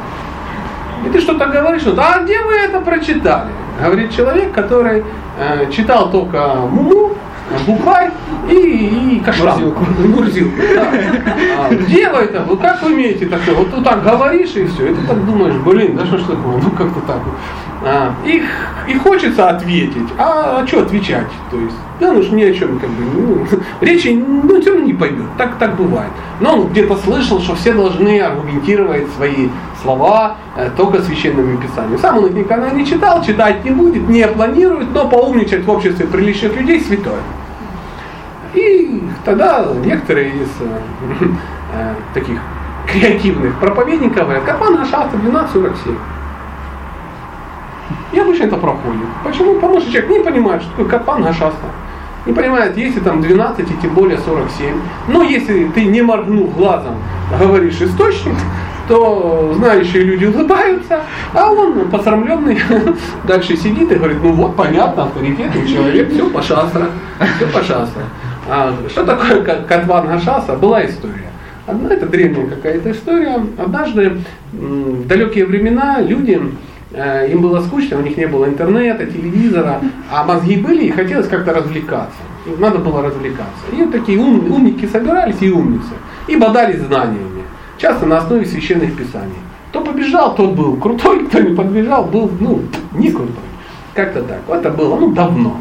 [1.06, 3.50] И ты что-то говоришь, ну, а где вы это прочитали?
[3.80, 5.04] Говорит человек, который
[5.38, 7.14] э, читал только Муму,
[7.66, 8.10] Бухарь
[8.50, 9.60] и, и кашлам.
[9.60, 9.84] Мурзилку.
[10.08, 10.92] Мурзилку, да.
[11.58, 13.54] А, дело это, вот как вы умеете такое?
[13.54, 16.60] Вот ты так говоришь и все, и ты так думаешь, блин, да что ж такое,
[16.62, 17.34] ну как-то так вот.
[17.84, 18.42] А, и,
[18.88, 21.28] и хочется ответить, а, а что отвечать?
[21.50, 23.46] То есть, да, ну ж ни о чем, как бы, ну,
[23.80, 26.10] речи, ну, все равно не поймет, так, так бывает.
[26.40, 29.48] Но он где-то слышал, что все должны аргументировать свои
[29.82, 31.98] слова э, только священными писаниями.
[31.98, 36.06] Сам он их никогда не читал, читать не будет, не планирует, но поумничать в обществе
[36.06, 37.20] приличных людей святое.
[38.54, 42.38] И тогда некоторые из э, таких
[42.86, 45.96] креативных проповедников говорят, Капан Ашаста 1247.
[48.12, 49.06] И обычно это проходит.
[49.22, 49.54] Почему?
[49.54, 51.66] Потому что человек не понимает, что такое Капан Гашаста.
[52.26, 54.76] Не понимает, если там 12 и тем более 47.
[55.08, 56.96] Но если ты не моргнув глазом
[57.38, 58.34] говоришь источник,
[58.88, 61.02] то знающие люди улыбаются,
[61.34, 62.58] а он посрамленный
[63.24, 66.88] дальше сидит и говорит, ну вот, понятно, авторитетный человек, все по шастра,
[67.36, 68.04] все по шастра.
[68.50, 70.54] А, что такое Катван Гашаса?
[70.56, 71.30] Была история.
[71.66, 73.44] Одна, это древняя какая-то история.
[73.58, 74.22] Однажды
[74.52, 76.40] в далекие времена люди,
[76.92, 81.28] э, им было скучно, у них не было интернета, телевизора, а мозги были и хотелось
[81.28, 82.16] как-то развлекаться.
[82.46, 83.66] Им надо было развлекаться.
[83.70, 85.92] И вот такие ум, умники собирались и умницы,
[86.26, 87.42] и бодались знаниями,
[87.76, 89.36] часто на основе священных писаний.
[89.68, 92.62] Кто побежал, тот был крутой, кто не подбежал, был ну,
[92.94, 93.34] не крутой.
[93.92, 94.38] Как-то так.
[94.48, 95.58] Это было ну, давно.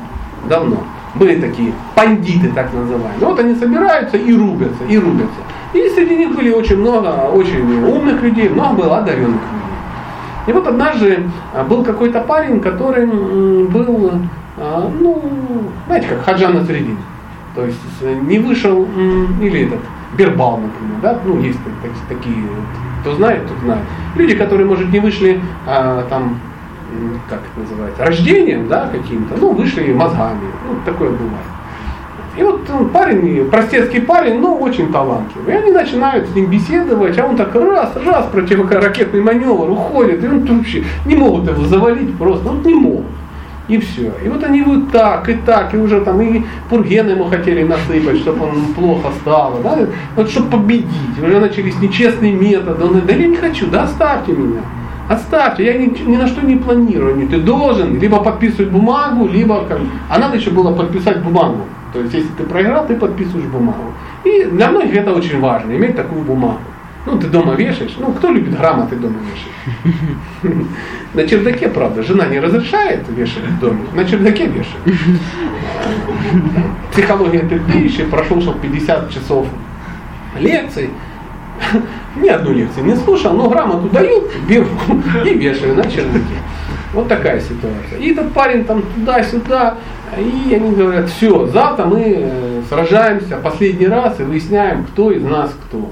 [0.47, 0.85] Давно
[1.15, 3.19] были такие пандиты, так называемые.
[3.19, 5.39] Вот они собираются и рубятся, и рубятся.
[5.73, 9.57] И среди них были очень много очень умных людей, много было одаренных людей.
[10.47, 11.23] И вот однажды
[11.53, 14.11] а, был какой-то парень, который был,
[14.57, 15.21] а, ну,
[15.87, 16.97] знаете, как Хаджан Насредин.
[17.53, 17.79] То есть
[18.21, 18.87] не вышел,
[19.41, 19.79] или этот,
[20.17, 21.59] Бербал, например, да, ну, есть
[22.07, 22.45] такие,
[23.01, 23.81] кто знает, тот знает.
[24.15, 26.39] Люди, которые, может, не вышли а, там
[27.29, 31.45] как это называется, рождением, да, каким-то, ну, вышли мозгами, ну, такое бывает.
[32.37, 35.53] И вот он парень, простецкий парень, но очень талантливый.
[35.53, 40.27] И они начинают с ним беседовать, а он так раз, раз противоракетный маневр уходит, и
[40.27, 43.05] он вообще не могут его завалить просто, вот не могут.
[43.67, 44.13] И все.
[44.23, 48.19] И вот они вот так, и так, и уже там, и пурген ему хотели насыпать,
[48.19, 49.79] чтобы он плохо стало, да,
[50.15, 51.19] вот чтобы победить.
[51.21, 52.83] Уже начались нечестные методы.
[52.83, 54.61] Он говорит, да я не хочу, да оставьте меня.
[55.09, 57.27] Оставьте, я ни, ни на что не планирую.
[57.27, 59.65] Ты должен либо подписывать бумагу, либо.
[60.09, 61.61] А надо еще было подписать бумагу.
[61.93, 63.93] То есть, если ты проиграл, ты подписываешь бумагу.
[64.25, 66.59] И для многих это очень важно, иметь такую бумагу.
[67.05, 67.95] Ну, ты дома вешаешь.
[67.97, 70.67] Ну, кто любит грамоты дома вешать?
[71.13, 73.79] На чердаке, правда, жена не разрешает вешать в доме.
[73.93, 75.21] На чердаке вешает.
[76.91, 79.47] Психология терпеющая, прошел, что 50 часов
[80.37, 80.89] лекций.
[82.15, 84.67] Ни одну лекцию не слушал, но грамоту дают, беру
[85.25, 86.37] и вешаю на чердаке.
[86.93, 87.99] Вот такая ситуация.
[87.99, 89.77] И этот парень там туда-сюда,
[90.17, 95.51] и они говорят, все, завтра мы э, сражаемся последний раз и выясняем, кто из нас
[95.67, 95.91] кто.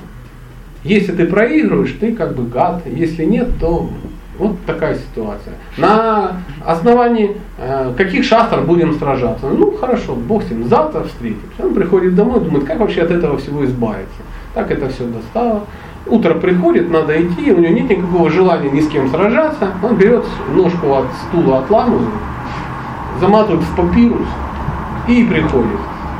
[0.83, 2.83] Если ты проигрываешь, ты как бы гад.
[2.85, 3.89] Если нет, то
[4.37, 5.53] вот такая ситуация.
[5.77, 9.47] На основании э, каких шастр будем сражаться?
[9.47, 11.63] Ну хорошо, бог с ним, завтра встретимся.
[11.63, 14.21] Он приходит домой, думает, как вообще от этого всего избавиться.
[14.55, 15.65] Так это все достало.
[16.07, 19.67] Утро приходит, надо идти, у него нет никакого желания ни с кем сражаться.
[19.83, 22.07] Он берет ножку от стула, отламывает,
[23.19, 24.27] заматывает в папирус
[25.09, 25.79] и приходит.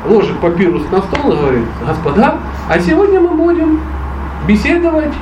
[0.09, 2.35] Ложит папирус на стол и говорит, господа,
[2.69, 3.79] а сегодня мы будем
[4.45, 5.13] беседовать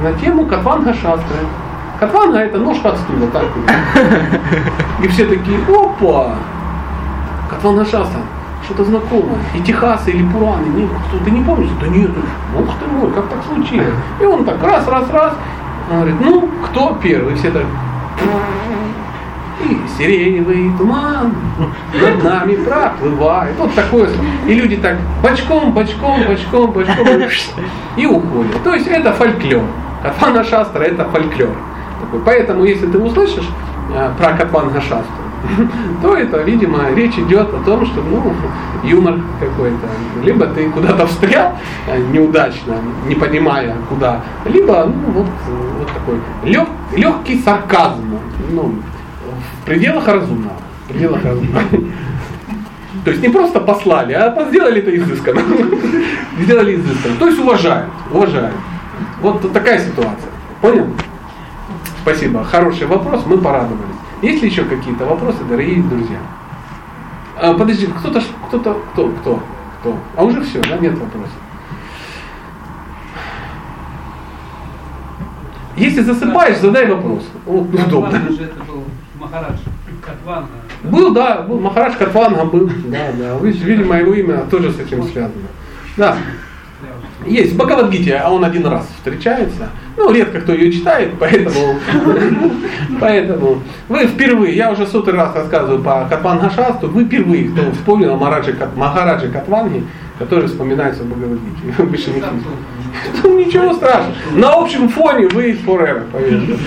[0.00, 1.38] на тему Катванга Шастры.
[1.98, 3.44] Катванга это ножка от стула, так
[5.02, 6.36] И все такие, опа,
[7.50, 8.20] Катванга Шастра
[8.64, 9.38] что-то знакомое.
[9.54, 11.70] И Техасы или Пураны, нет, что ты не помнишь?
[11.80, 13.88] Да нет, ух ты мой, как так случилось?
[14.20, 15.34] И он так раз, раз, раз,
[15.90, 17.34] он говорит, ну, кто первый?
[17.34, 17.64] Все так,
[19.64, 21.34] и сиреневый туман
[22.00, 23.54] над нами проплывает.
[23.58, 24.08] Вот такое.
[24.46, 27.06] И люди так бочком, бочком, бочком, бочком
[27.96, 28.62] и уходят.
[28.64, 29.62] То есть это фольклор.
[30.02, 31.54] Катвана Шастра это фольклор.
[32.24, 33.48] Поэтому если ты услышишь
[33.94, 35.21] э, про Катвана Шастру,
[36.02, 38.32] то это, видимо, речь идет о том, что ну,
[38.82, 39.88] юмор какой-то.
[40.22, 41.52] Либо ты куда-то встрял
[41.86, 45.26] э, неудачно, не понимая куда, либо ну, вот,
[45.78, 48.18] вот такой лег, легкий сарказм
[48.50, 48.74] ну,
[49.62, 50.56] в пределах разумного.
[50.84, 51.62] В пределах разумного.
[53.04, 55.42] То есть не просто послали, а сделали это изысканно.
[56.40, 57.16] Сделали изысканно.
[57.18, 58.54] То есть уважают, уважают.
[59.20, 60.30] Вот такая ситуация.
[60.60, 60.86] Понял?
[62.02, 62.44] Спасибо.
[62.44, 64.01] Хороший вопрос, мы порадовались.
[64.22, 66.18] Есть ли еще какие-то вопросы, дорогие друзья?
[67.40, 69.42] А, подожди, кто-то, кто-то, кто, кто,
[69.80, 69.98] кто?
[70.16, 71.32] А уже все, да, нет вопросов.
[75.76, 77.28] Если засыпаешь, задай вопрос.
[77.46, 78.22] Вот, удобно.
[79.18, 79.58] Махарадж
[80.04, 80.48] Катванга.
[80.84, 82.70] Был, да, был Махарадж Катванга был.
[82.86, 83.34] Да, да.
[83.34, 85.48] Вы видели мое имя тоже с этим связано.
[85.96, 86.16] Да.
[87.26, 89.68] Есть в Бхагавадгите, а он один раз встречается.
[89.96, 91.76] Ну, редко кто ее читает, поэтому,
[93.00, 98.14] поэтому вы впервые, я уже сотый раз рассказываю по Катванга Шасту, вы впервые, кто вспомнил
[98.14, 99.84] о Махараджи, Махараджи Катванге,
[100.18, 101.74] который вспоминается в Бхагавадгите.
[101.78, 102.22] Вы больше не
[103.22, 104.14] ну, Ничего страшного.
[104.32, 106.58] На общем фоне вы forever, поверьте.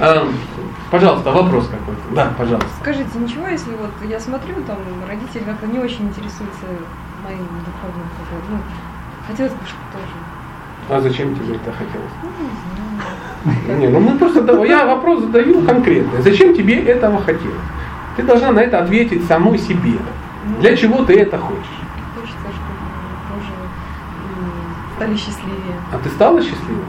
[0.00, 0.28] А,
[0.90, 2.14] пожалуйста, вопрос какой-то.
[2.14, 2.70] Да, пожалуйста.
[2.80, 4.78] Скажите, ничего, если вот я смотрю, там
[5.08, 6.66] родители как-то не очень интересуются
[7.24, 8.06] моим духовным,
[8.50, 8.58] ну,
[9.26, 10.14] хотелось бы, чтобы тоже
[10.90, 12.12] а зачем тебе это хотелось?
[13.78, 16.22] Не, ну мы просто, я вопрос задаю конкретный.
[16.22, 17.60] Зачем тебе этого хотелось?
[18.16, 19.98] Ты должна на это ответить самой себе.
[20.60, 21.66] Для чего ты это хочешь?
[22.14, 22.78] Хочется, чтобы
[23.28, 23.52] тоже
[24.96, 25.76] стали счастливее.
[25.92, 26.86] А ты стала счастливой?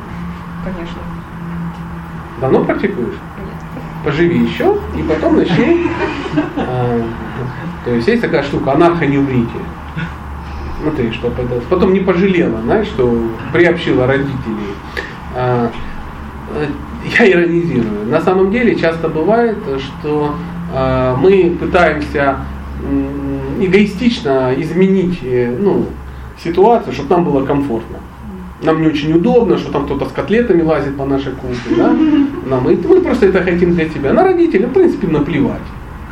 [0.64, 1.02] Конечно.
[2.40, 3.20] Давно практикуешь?
[3.38, 3.54] Нет.
[4.06, 5.90] Поживи еще, и потом начни.
[6.56, 7.02] А,
[7.86, 9.64] то есть есть такая штука, анархонеурития
[10.82, 11.32] смотри, что
[11.70, 14.74] потом не пожалела, знаешь, что приобщила родителей.
[15.36, 15.72] А,
[16.56, 16.66] э,
[17.20, 18.08] я иронизирую.
[18.08, 20.36] На самом деле часто бывает, что
[20.74, 22.38] а, мы пытаемся
[23.60, 25.86] эгоистично изменить э, ну,
[26.42, 27.98] ситуацию, чтобы нам было комфортно.
[28.62, 31.78] Нам не очень удобно, что там кто-то с котлетами лазит по нашей кухне.
[31.78, 31.96] Да?
[32.46, 34.14] Нам, и мы просто это хотим для тебя.
[34.14, 35.62] На родителей, в принципе, наплевать.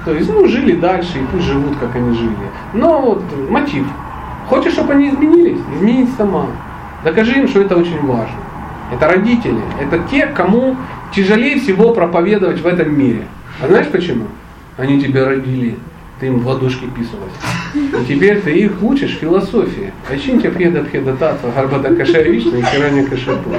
[0.06, 2.32] То есть, ну, жили дальше, и пусть живут, как они жили.
[2.74, 3.86] Но вот мотив
[4.48, 5.60] Хочешь, чтобы они изменились?
[5.76, 6.48] Изменись сама.
[7.04, 8.36] Докажи им, что это очень важно.
[8.92, 10.78] Это родители, это те, кому
[11.14, 13.28] тяжелее всего проповедовать в этом мире.
[13.62, 14.26] А знаешь почему?
[14.78, 15.78] Они тебя родили,
[16.20, 17.34] ты им в ладошки писалась.
[17.76, 19.92] И теперь ты их учишь философии.
[20.10, 23.52] Ачинтя пхеда пхеда татва, гарбада кашаришна и хирани кашапу.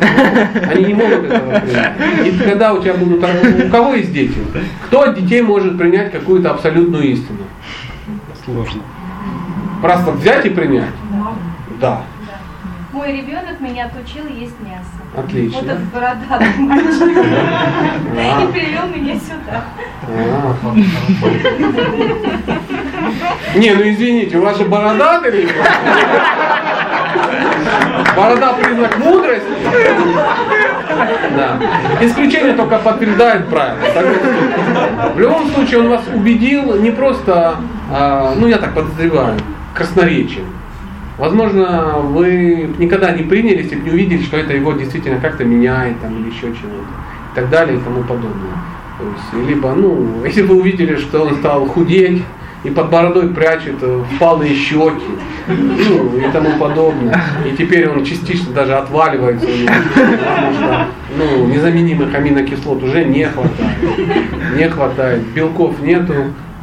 [0.00, 2.26] Они не могут этого принять.
[2.26, 3.22] И когда у тебя будут...
[3.22, 4.34] У кого есть дети?
[4.86, 7.38] Кто от детей может принять какую-то абсолютную истину?
[8.44, 8.82] Сложно.
[9.84, 10.94] Просто взять и принять?
[11.78, 12.00] Да.
[12.90, 14.88] Мой ребенок меня отучил есть мясо.
[15.14, 15.58] Отлично.
[15.60, 17.02] Вот этот бородатый мальчик.
[18.48, 19.64] И привел меня сюда.
[20.08, 20.74] А.
[23.58, 25.50] Не, ну извините, у вас же бородатый.
[28.16, 29.48] Борода признак мудрости.
[31.36, 31.58] Да.
[32.00, 33.76] Исключение только подтверждает правило.
[35.14, 37.56] В любом случае он вас убедил не просто,
[37.92, 39.36] а, ну я так подозреваю,
[39.74, 40.46] красноречием.
[41.18, 46.00] Возможно, вы никогда не приняли, если бы не увидели, что это его действительно как-то меняет
[46.00, 46.88] там, или еще чего-то.
[47.32, 48.54] И так далее и тому подобное.
[48.98, 52.22] То есть, либо, ну, если вы увидели, что он стал худеть,
[52.64, 55.04] и под бородой прячет э, впалые щеки,
[55.46, 57.22] ну, и тому подобное.
[57.44, 60.86] И теперь он частично даже отваливается, потому что
[61.16, 63.78] ну, незаменимых аминокислот уже не хватает.
[64.56, 66.14] Не хватает, белков нету.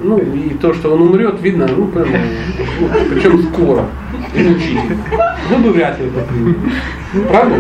[0.04, 2.08] Ну и то, что он умрет, видно, ну прям,
[2.80, 3.86] ну, причем скоро
[4.34, 5.04] и мучительно.
[5.50, 6.56] Вы бы вряд ли это приняли.
[7.28, 7.56] Правда?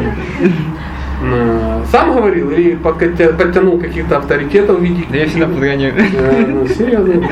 [1.23, 5.03] Э, сам говорил или подтянул каких-то авторитетов в виде...
[5.11, 5.93] Да я всегда подгоняю.
[5.95, 7.23] Э, ну, серьезно.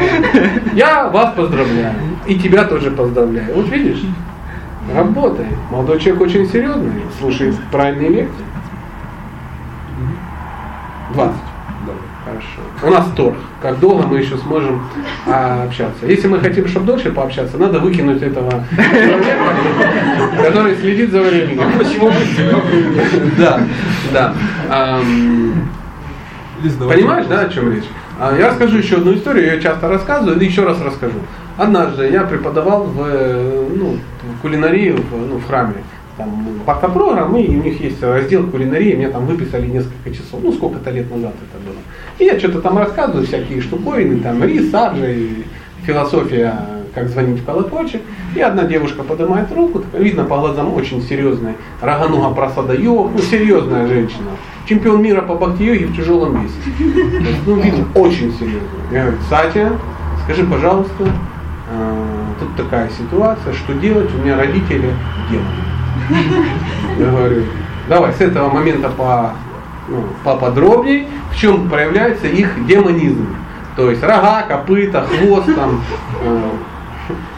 [0.73, 1.95] Я вас поздравляю.
[2.27, 3.55] И тебя тоже поздравляю.
[3.55, 4.03] Вот видишь,
[4.93, 5.49] работает.
[5.71, 8.45] Молодой человек очень серьезный, слушает правильные лекции.
[11.13, 11.48] 20.
[12.81, 13.35] У нас торг.
[13.61, 14.81] Как долго мы еще сможем
[15.27, 16.05] а, общаться?
[16.05, 19.35] Если мы хотим, чтобы дольше пообщаться, надо выкинуть этого человека,
[20.41, 21.77] который следит за временем.
[21.77, 22.09] Почему
[23.37, 23.61] Да,
[24.13, 24.33] да.
[26.87, 27.85] Понимаешь, да, о чем речь?
[28.19, 31.19] А, я расскажу еще одну историю, я часто рассказываю, и еще раз расскажу.
[31.57, 32.97] Однажды я преподавал в,
[33.75, 35.75] ну, в кулинарии в, ну, в храме
[36.19, 40.91] там автопрограммы, и у них есть раздел кулинарии, мне там выписали несколько часов, ну сколько-то
[40.91, 41.79] лет назад это было.
[42.19, 45.45] И я что-то там рассказываю, всякие штуковины, там рис, саджи,
[45.85, 46.53] философия,
[46.93, 48.01] как звонить в колокольчик.
[48.35, 53.87] И одна девушка поднимает руку, видно по глазам очень серьезная, Рагануга Прасада Йог, ну серьезная
[53.87, 54.31] женщина.
[54.67, 56.53] Чемпион мира по бхакти-йоге в тяжелом весе.
[57.47, 58.67] ну, видно, очень серьезно.
[58.91, 59.71] Я говорю, Сатя,
[60.25, 61.05] скажи, пожалуйста,
[61.71, 62.05] э,
[62.39, 64.93] тут такая ситуация, что делать, у меня родители
[65.31, 65.68] демоны.
[66.97, 67.43] Я говорю,
[67.87, 69.33] давай с этого момента по,
[69.87, 73.35] ну, поподробнее, в чем проявляется их демонизм.
[73.75, 75.81] То есть рога, копыта, хвост там,
[76.21, 76.49] э,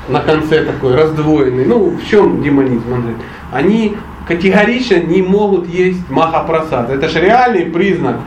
[0.08, 1.66] на конце такой раздвоенный.
[1.66, 2.92] Ну, в чем демонизм?
[2.92, 3.22] Он говорит,
[3.52, 3.98] они
[4.28, 6.90] категорично не могут есть махапрасад.
[6.90, 8.18] Это же реальный признак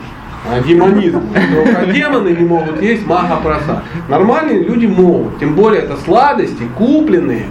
[0.49, 1.23] э, демонизма.
[1.53, 3.83] Только демоны не могут есть махапрасад.
[4.07, 5.39] Нормальные люди могут.
[5.39, 7.47] Тем более это сладости, купленные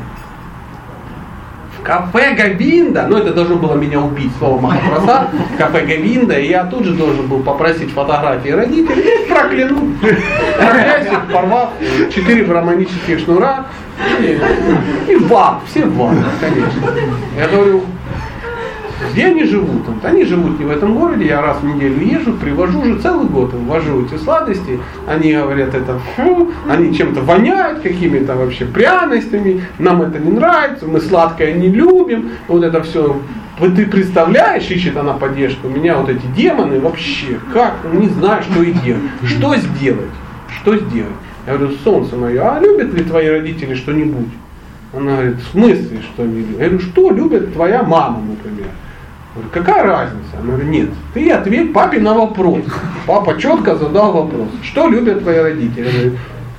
[1.84, 5.28] кафе Гавинда, ну это должно было меня убить, слово Махапрасад,
[5.58, 9.02] кафе Гавинда, и я тут же должен был попросить фотографии родителей.
[9.04, 10.00] И проклянуть.
[10.58, 11.70] Проклясть порвав
[12.12, 13.66] четыре браманических шнура.
[14.20, 16.90] И, и в ад, все в ад, конечно.
[17.38, 17.82] Я говорю,
[19.12, 19.82] где они живут?
[20.02, 23.52] Они живут не в этом городе, я раз в неделю езжу, привожу уже целый год,
[23.52, 30.18] ввожу эти сладости, они говорят, это фу, они чем-то воняют, какими-то вообще пряностями, нам это
[30.18, 33.16] не нравится, мы сладкое не любим, вот это все
[33.58, 38.08] вот ты представляешь, ищет она поддержку, у меня вот эти демоны вообще, как, ну, не
[38.08, 39.02] знаю, что и делать.
[39.22, 40.10] Что сделать?
[40.60, 41.12] Что сделать?
[41.46, 44.28] Я говорю, солнце мое, а любят ли твои родители что-нибудь?
[44.96, 46.60] Она говорит, в смысле, что не любят?
[46.60, 48.68] Я говорю, что любит твоя мама, например?
[49.34, 50.38] Говорю, какая разница?
[50.38, 52.62] Она говорит, нет, ты ответь папе на вопрос.
[53.06, 54.48] Папа четко задал вопрос.
[54.62, 55.88] Что любят твои родители?
[55.90, 56.12] Говорит,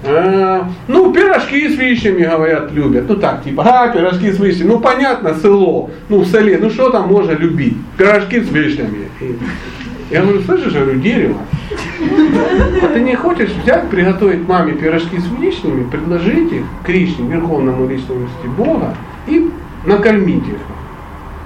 [0.04, 3.06] э, ну, пирожки с вишнями, говорят, любят.
[3.08, 4.68] Ну так, типа, а, пирожки с вишнями.
[4.68, 5.90] Ну, понятно, село.
[6.10, 7.78] Ну, в селе, ну что там можно любить?
[7.98, 9.10] Пирожки с вишнями.
[10.10, 11.38] Я говорю, слышишь, я говорю, дерево.
[12.84, 18.48] А ты не хочешь взять, приготовить маме пирожки с вишнями, предложить их Кришне, Верховному Личности
[18.58, 18.96] Бога,
[19.28, 19.50] и
[19.86, 20.58] накормить их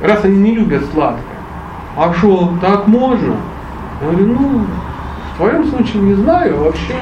[0.01, 1.23] раз они не любят сладкое.
[1.97, 3.35] А что, так можно?
[4.01, 4.65] Я говорю, ну,
[5.33, 6.93] в твоем случае не знаю, вообще.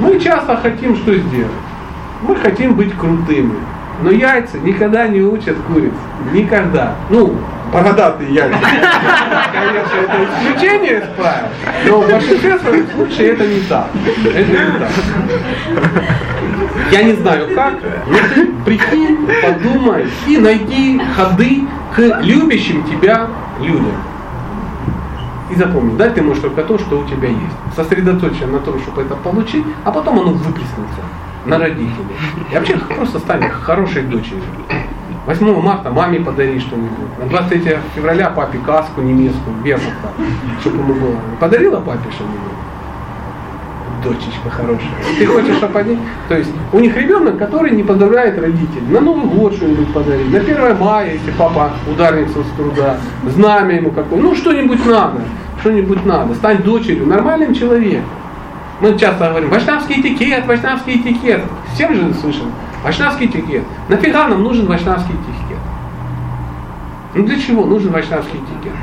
[0.00, 1.50] Мы часто хотим что сделать?
[2.22, 3.54] Мы хотим быть крутыми.
[4.02, 5.92] Но яйца никогда не учат куриц.
[6.32, 6.94] Никогда.
[7.10, 7.34] Ну,
[7.72, 8.58] бородатые яйца.
[9.52, 11.48] Конечно, это исключение из правил.
[11.86, 13.88] Но в большинстве случаев это не так.
[14.24, 14.90] Это не так.
[16.90, 17.74] Я не знаю как,
[18.06, 21.62] но ты прикинь, подумай и найди ходы
[21.94, 23.26] к любящим тебя
[23.60, 23.96] людям.
[25.50, 27.56] И запомни, дай ты можешь только то, что у тебя есть.
[27.74, 31.00] Сосредоточься на том, чтобы это получить, а потом оно выплеснется
[31.44, 32.16] на родителей.
[32.50, 34.42] И вообще просто стань хорошей дочерью.
[35.26, 37.18] 8 марта маме подари что-нибудь.
[37.18, 40.12] На 23 февраля папе каску немецкую, вернуха,
[40.60, 41.16] чтобы ему было.
[41.40, 42.56] Подарила папе что-нибудь?
[44.06, 44.88] дочечка хорошая.
[45.18, 45.98] Ты хочешь, они...
[46.28, 48.86] То есть у них ребенок, который не поздравляет родителей.
[48.88, 50.30] На Новый год что-нибудь подарить.
[50.30, 52.96] На 1 мая, если папа ударница с труда.
[53.24, 54.20] Знамя ему какое.
[54.20, 55.20] Ну что-нибудь надо.
[55.60, 56.34] Что-нибудь надо.
[56.34, 58.04] Стань дочерью, нормальным человеком.
[58.80, 61.40] Мы часто говорим, вайшнавский этикет, вайшнавский этикет.
[61.74, 62.52] Всем же слышим.
[62.84, 63.64] Вайшнавский этикет.
[63.88, 65.58] Нафига нам нужен вайшнавский этикет?
[67.14, 68.74] Ну для чего нужен вайшнавский этикет?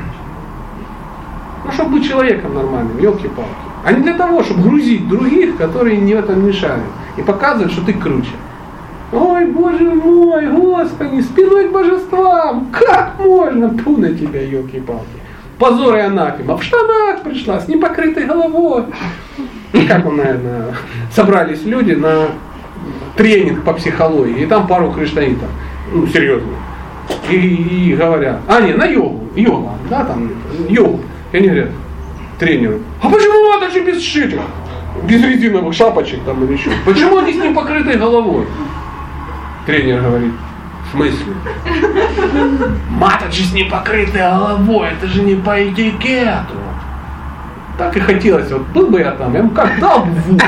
[1.64, 6.14] Ну, чтобы быть человеком нормальным, елки-палки а не для того, чтобы грузить других, которые не
[6.14, 6.84] в этом мешают,
[7.18, 8.30] и показывать, что ты круче.
[9.12, 13.68] Ой, боже мой, господи, спиной к божествам, как можно?
[13.68, 15.04] Пу на тебя, елки-палки.
[15.58, 16.56] Позор и анафема.
[16.56, 18.84] В штанах пришла, с непокрытой головой.
[19.72, 20.74] И как он, наверное,
[21.14, 22.28] собрались люди на
[23.16, 25.48] тренинг по психологии, и там пару криштанитов,
[25.92, 26.48] ну, серьезно.
[27.28, 30.30] И, и говорят, а не, на йогу, йога, да, там,
[30.68, 31.00] йогу.
[31.32, 31.70] И они говорят,
[32.38, 34.40] тренеру, а почему надо же без шитых,
[35.04, 36.70] без резиновых шапочек там или еще?
[36.84, 38.46] Почему они с ним покрытой головой?
[39.66, 40.32] Тренер говорит,
[40.86, 41.34] в смысле?
[42.90, 46.63] Мата же с ней покрытой головой, это же не по этикету.
[47.76, 50.44] Так и хотелось, вот был бы я там, я ему как дал бы в ухо,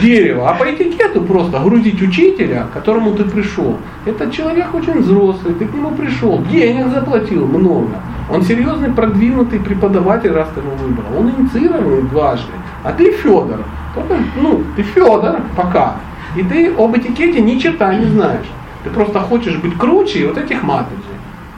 [0.00, 3.78] дерево, а по этикету просто грузить учителя, к которому ты пришел.
[4.06, 7.96] Этот человек очень взрослый, ты к нему пришел, денег заплатил много.
[8.30, 11.18] Он серьезный, продвинутый преподаватель, раз ты его выбрал.
[11.18, 12.52] Он инициированный дважды.
[12.84, 13.58] А ты Федор.
[13.94, 15.96] Только, ну, ты Федор пока.
[16.36, 18.46] И ты об этикете ни черта не знаешь.
[18.84, 21.02] Ты просто хочешь быть круче вот этих матриджей.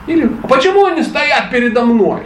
[0.06, 2.22] Или, а почему они стоят передо мной?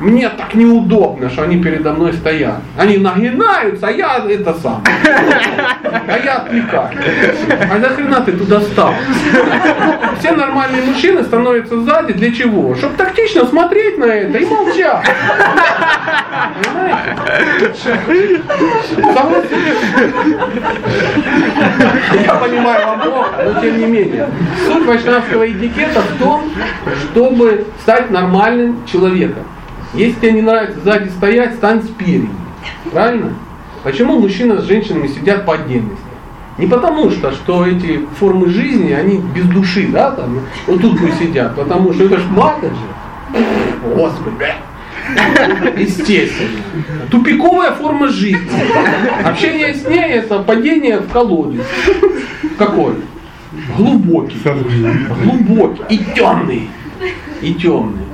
[0.00, 2.60] Мне так неудобно, что они передо мной стоят.
[2.76, 4.82] Они нагинаются, а я это сам.
[5.84, 6.90] А я отвлекаю.
[7.70, 8.94] А нахрена ты туда стал?
[10.20, 12.76] Все нормальные мужчины становятся сзади для чего?
[12.76, 15.04] Чтобы тактично смотреть на это и молчать.
[19.04, 19.56] Понимаете?
[22.24, 24.28] Я понимаю вам плохо, но тем не менее.
[24.66, 26.50] Суть вайшнавского этикета в том,
[27.02, 29.44] чтобы стать нормальным человеком.
[29.94, 32.28] Если тебе не нравится сзади стоять, стань спереди.
[32.92, 33.34] Правильно?
[33.82, 36.04] Почему мужчина с женщинами сидят по отдельности?
[36.58, 41.12] Не потому что, что эти формы жизни, они без души, да, там, вот тут мы
[41.12, 43.94] сидят, потому что это ж мата же.
[43.94, 44.46] Господи,
[45.76, 46.60] Естественно.
[47.10, 48.50] Тупиковая форма жизни.
[49.24, 51.64] Общение с ней это падение в колодец.
[52.58, 52.94] Какой?
[53.76, 54.36] Глубокий.
[55.22, 55.82] Глубокий.
[55.88, 56.68] И темный.
[57.40, 58.04] И темный.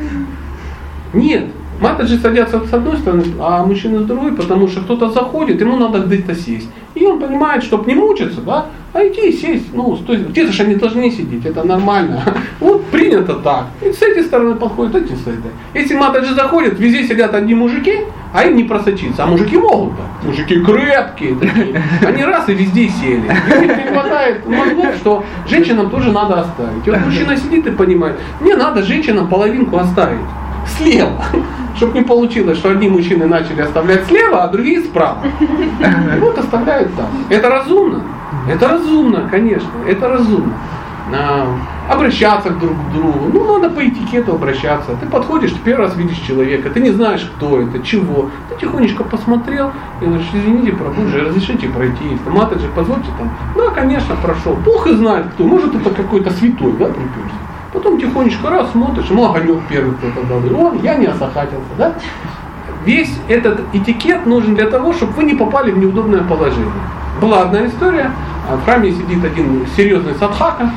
[1.13, 1.47] Нет,
[1.81, 6.01] Матаджи садятся с одной стороны, а мужчины с другой, потому что кто-то заходит, ему надо
[6.01, 6.69] где-то сесть.
[6.95, 11.11] И он понимает, чтобы не мучиться, да, а идти сесть, ну, где-то же они должны
[11.11, 12.23] сидеть, это нормально.
[12.61, 13.67] Вот принято так.
[13.83, 15.51] И с этой стороны подходят, эти с этой.
[15.75, 17.99] Если матаджи заходят, везде сидят одни мужики,
[18.33, 19.25] а им не просочиться.
[19.25, 20.29] А мужики могут, да.
[20.29, 21.83] Мужики крепкие такие.
[22.07, 23.25] Они раз и везде сели.
[23.27, 26.87] И не хватает мозгов, что женщинам тоже надо оставить.
[26.87, 30.21] И вот мужчина сидит и понимает, мне надо женщинам половинку оставить
[30.67, 31.25] слева.
[31.77, 35.19] Чтобы не получилось, что одни мужчины начали оставлять слева, а другие справа.
[36.21, 37.09] Вот оставляют там.
[37.29, 38.03] Это разумно?
[38.49, 40.55] Это разумно, конечно, это разумно.
[41.13, 41.47] А,
[41.89, 43.31] обращаться друг к другу.
[43.33, 44.93] Ну, надо по этикету обращаться.
[45.01, 48.31] Ты подходишь, ты первый раз видишь человека, ты не знаешь, кто это, чего.
[48.49, 49.71] Ты тихонечко посмотрел
[50.01, 52.19] и говоришь, извините, прабуджи, разрешите пройти.
[52.27, 53.31] Матаджи, позвольте там.
[53.55, 54.55] Да, конечно, прошел.
[54.65, 55.45] Бог и знает кто.
[55.45, 57.37] Может, это какой-то святой, да, приперся.
[57.75, 60.39] Потом тихонечко раз смотришь, ему огонек первый кто-то дал.
[60.39, 61.93] О, я не осахатился, да?
[62.85, 66.71] Весь этот этикет нужен для того, чтобы вы не попали в неудобное положение.
[67.21, 68.13] Была одна история,
[68.49, 70.71] а в храме сидит один серьезный садхака,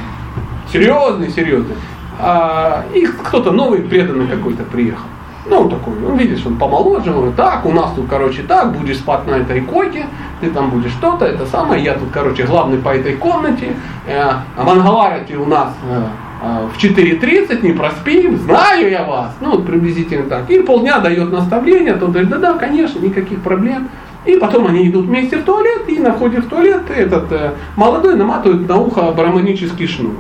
[0.74, 1.76] серьезный, серьезный,
[2.20, 5.06] а, и кто-то новый преданный какой-то приехал.
[5.46, 8.98] Ну, он такой, он видишь, он помоложе, он так, у нас тут, короче, так, будешь
[8.98, 10.08] спать на этой койке,
[10.42, 13.76] ты там будешь что-то, это самое, я тут, короче, главный по этой комнате,
[14.08, 16.04] э, Мангаларати у нас э,
[16.42, 19.36] в 4.30 не проспим, знаю я вас.
[19.42, 20.50] Ну, вот приблизительно так.
[20.50, 23.90] И полдня дает наставление, тот говорит, да-да, конечно, никаких проблем.
[24.26, 28.16] И потом они идут вместе в туалет, и на входе в туалет этот э, молодой
[28.16, 30.16] наматывает на ухо бараманический шнур.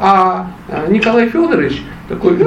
[0.00, 2.38] А э, Николай Федорович такой,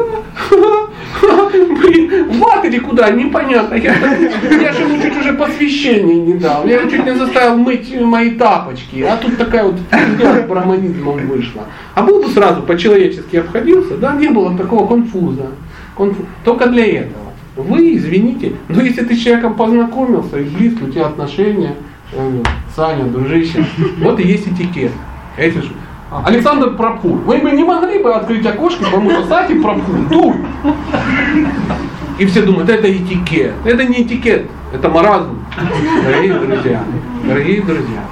[1.22, 3.76] блин, в ад или куда, непонятно.
[3.76, 6.66] Я, я же ему чуть уже посвящение не дал.
[6.68, 9.02] Я чуть не заставил мыть мои тапочки.
[9.02, 11.64] А тут такая вот фигня с браманизмом вышла.
[11.96, 15.48] А бы сразу по-человечески обходился, да, не было такого конфуза.
[15.96, 16.26] Конфуз.
[16.44, 17.24] Только для этого.
[17.56, 21.76] Вы, извините, но если ты с человеком познакомился, и близко у тебя отношения,
[22.76, 23.66] Саня, дружище,
[24.00, 24.92] вот и есть этикет.
[25.38, 25.70] Эти же
[26.26, 27.20] Александр Пропур.
[27.20, 30.36] Вы бы не могли бы открыть окошко, потому что Сати Пропур, дуй.
[32.20, 33.54] И все думают, это этикет.
[33.66, 35.40] Это не этикет, это маразм.
[36.06, 36.84] Дорогие друзья,
[37.24, 38.04] дорогие друзья.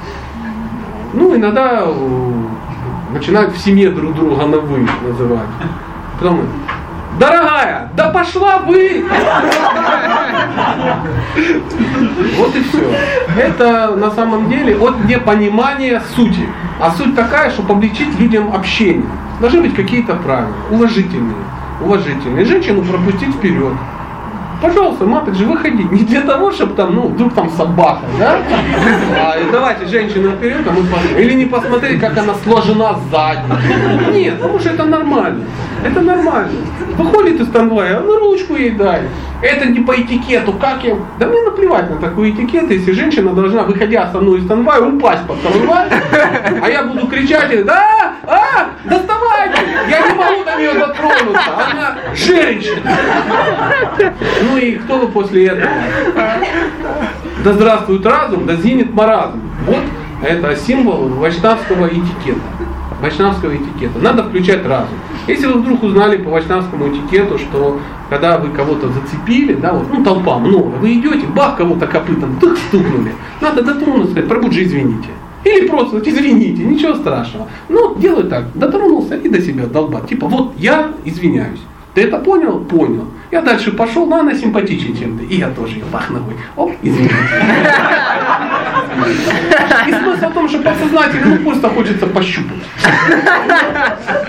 [1.13, 2.31] Ну, иногда э,
[3.13, 5.47] начинают в семье друг друга на вы называть.
[6.19, 6.41] Потом,
[7.19, 9.05] дорогая, да пошла вы!
[12.37, 12.93] Вот и все.
[13.37, 16.47] Это на самом деле от непонимания сути.
[16.79, 19.09] А суть такая, чтобы облегчить людям общение.
[19.39, 21.35] Должны быть какие-то правила, уважительные.
[21.81, 22.45] Уважительные.
[22.45, 23.73] Женщину пропустить вперед.
[24.61, 25.83] Пожалуйста, матаджи, выходи.
[25.91, 28.37] Не для того, чтобы там, ну, вдруг там собака, да?
[29.17, 31.17] А, давайте женщину наперед, а мы посмотрим.
[31.17, 33.41] Или не посмотреть, как она сложена сзади.
[34.13, 35.45] Нет, потому что это нормально.
[35.83, 36.51] Это нормально.
[36.95, 39.01] Выходит из трамвая, а ручку ей дай.
[39.41, 40.95] Это не по этикету, как я?
[41.17, 45.25] Да мне наплевать на такой этикет, если женщина должна, выходя со мной из трамвая, упасть
[45.25, 45.87] под трамвай,
[46.61, 48.67] а я буду кричать, да, а,
[49.49, 52.91] доставайте, я не могу до нее дотронуться, она женщина.
[54.43, 55.71] Ну и кто вы после этого?
[57.43, 59.41] Да здравствует разум, да зинит маразм.
[59.65, 59.83] Вот
[60.23, 62.39] это символ вайшнавского этикета.
[63.01, 63.97] Вайшнавского этикета.
[63.99, 64.99] Надо включать разум.
[65.27, 70.03] Если вы вдруг узнали по вайшнавскому этикету, что когда вы кого-то зацепили, да, вот, ну
[70.03, 75.09] толпа много, вы идете, бах, кого-то копытом, тык, стукнули, надо дотронуться, сказать, пробуджи, извините.
[75.43, 77.47] Или просто извините, ничего страшного.
[77.69, 80.07] Ну, делай так, дотронулся и до себя долбать.
[80.07, 81.59] Типа, вот я извиняюсь.
[81.93, 82.59] Ты это понял?
[82.59, 83.05] Понял.
[83.31, 85.25] Я дальше пошел, но она симпатичнее, чем ты.
[85.25, 86.35] И я тоже ее бах ногой.
[86.55, 87.15] Оп, извините.
[89.87, 92.57] И смысл в том, что подсознательно ну, просто хочется пощупать.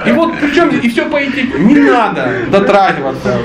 [0.07, 1.59] И вот причем и все по этике.
[1.59, 3.39] Не надо дотрагиваться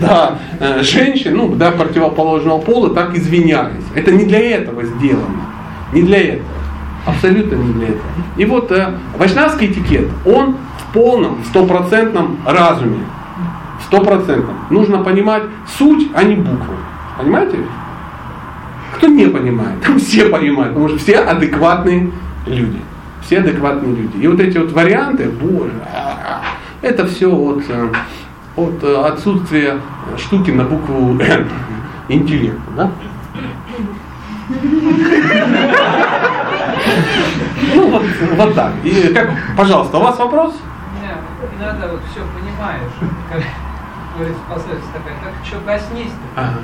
[0.00, 3.84] да, э, женщин, ну, да, противоположного пола, так извиняясь.
[3.94, 5.46] Это не для этого сделано.
[5.92, 6.55] Не для этого.
[7.06, 8.10] Абсолютно не для этого.
[8.36, 12.98] И вот э, вайшнавский этикет, он в полном, стопроцентном разуме.
[13.86, 14.56] Стопроцентном.
[14.70, 15.44] Нужно понимать
[15.78, 16.74] суть, а не букву.
[17.16, 17.58] Понимаете?
[18.96, 19.78] Кто не понимает?
[19.98, 22.10] Все понимают, потому что все адекватные
[22.44, 22.80] люди.
[23.22, 24.16] Все адекватные люди.
[24.18, 25.70] И вот эти вот варианты, боже,
[26.82, 27.88] это все от, э,
[28.56, 29.78] от отсутствия
[30.16, 31.16] штуки на букву
[32.08, 32.60] интеллекта.
[32.76, 32.90] Да?
[37.74, 38.02] Ну вот,
[38.36, 38.72] вот так.
[38.84, 40.54] И как, пожалуйста, у вас вопрос?
[41.02, 41.18] Нет,
[41.58, 42.92] иногда вот все понимаешь,
[43.30, 43.42] как
[44.16, 46.58] говорится пословица такая, как что коснись ага.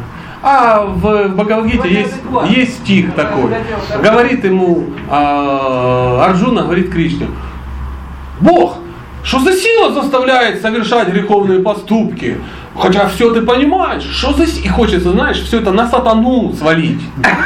[0.45, 2.17] А в Бхагавадгите есть,
[2.49, 3.55] есть стих такой.
[4.03, 7.29] Говорит ему а, Арджуна, говорит Кришне,
[8.41, 8.79] Бог,
[9.23, 12.39] что за сила заставляет совершать греховные поступки?
[12.75, 14.45] Хотя все ты понимаешь, что за...
[14.45, 17.01] И хочется, знаешь, все это на сатану свалить.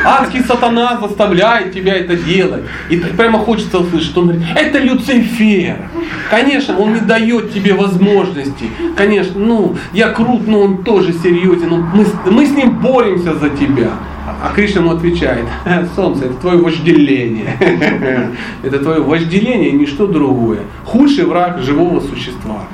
[0.04, 2.64] Адский сатана заставляет тебя это делать.
[2.90, 5.88] И прямо хочется услышать, он говорит, это Люцифер.
[6.30, 8.70] Конечно, он не дает тебе возможности.
[8.96, 11.86] Конечно, ну, я крут, но он тоже серьезен.
[11.92, 13.90] Мы, мы с ним боремся за тебя.
[14.42, 15.46] А Кришна ему отвечает,
[15.94, 17.56] солнце, это твое вожделение.
[18.62, 20.60] Это твое вожделение ничто другое.
[20.84, 22.64] Худший враг живого существа.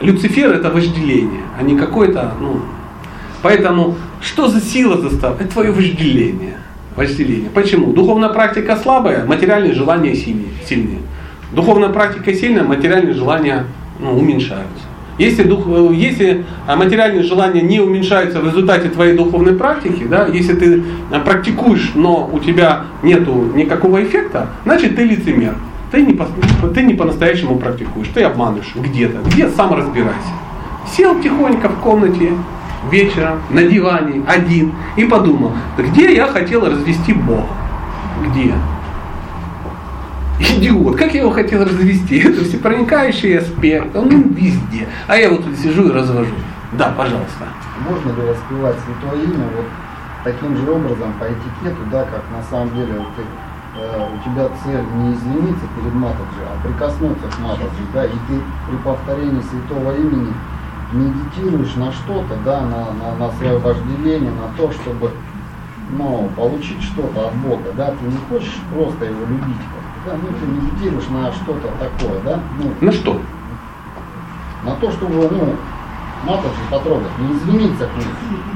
[0.00, 2.60] Люцифер это вожделение, а не какое-то, ну,
[3.42, 5.42] поэтому что за сила заставляет?
[5.42, 6.58] Это твое вожделение.
[6.96, 7.50] Вожделение.
[7.50, 7.92] Почему?
[7.92, 10.98] Духовная практика слабая, материальные желания сильнее.
[11.52, 13.64] Духовная практика сильная, материальные желания
[14.00, 14.84] ну, уменьшаются.
[15.18, 20.84] Если, дух, если материальные желания не уменьшаются в результате твоей духовной практики, да, если ты
[21.24, 25.54] практикуешь, но у тебя нет никакого эффекта, значит ты лицемер
[25.90, 26.18] ты не,
[26.74, 30.32] ты не по-настоящему практикуешь, ты обманываешь где-то, где сам разбирайся.
[30.96, 32.32] Сел тихонько в комнате
[32.90, 37.46] вечером на диване один и подумал, где я хотел развести Бога?
[38.26, 38.54] Где?
[40.40, 42.18] Идиот, как я его хотел развести?
[42.24, 44.86] Это всепроникающий аспект, он везде.
[45.06, 46.34] А я вот тут сижу и развожу.
[46.72, 47.46] Да, пожалуйста.
[47.88, 49.66] Можно ли воспевать святое имя вот
[50.24, 53.22] таким же образом по этикету, да, как на самом деле вот ты
[53.78, 58.76] у тебя цель не извиниться перед Матаджи, а прикоснуться к Матаджи, да, и ты при
[58.84, 60.32] повторении святого имени
[60.92, 65.10] медитируешь на что-то, да, на, на, на свое вожделение, на то, чтобы
[65.90, 69.56] ну, получить что-то от Бога, да, ты не хочешь просто его любить,
[70.06, 72.40] да, ну, ты медитируешь на что-то такое, да.
[72.58, 73.20] Ну, на что?
[74.64, 75.56] На то, чтобы, ну,
[76.24, 78.08] матушку потрогать, не извиниться к ним.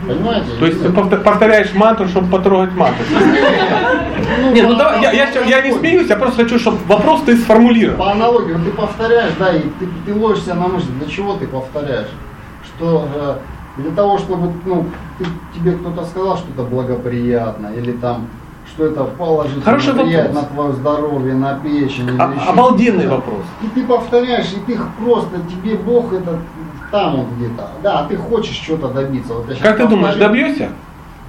[0.06, 0.46] Понимаете?
[0.58, 2.74] То есть ты повторяешь мантру, чтобы потрогать?
[2.74, 7.36] Ну, Нет, ну давай, я, я, я не смеюсь, я просто хочу, чтобы вопрос ты
[7.36, 7.98] сформулировал.
[7.98, 12.08] По аналогии, ты повторяешь, да, и ты, ты ловишься на мысль, для чего ты повторяешь?
[12.64, 13.36] Что э,
[13.76, 14.86] для того, чтобы ну,
[15.18, 18.28] ты, тебе кто-то сказал что-то благоприятно, или там
[18.66, 20.42] что это положительно Хороший влияет вопрос.
[20.42, 22.16] на твое здоровье, на печень.
[22.18, 23.42] А, обалденный вопрос.
[23.62, 26.38] И ты повторяешь, и ты просто, тебе Бог это
[26.92, 27.68] там он где-то.
[27.82, 29.34] Да, а ты хочешь что-то добиться.
[29.34, 30.68] Вот как ты думаешь, добьешься?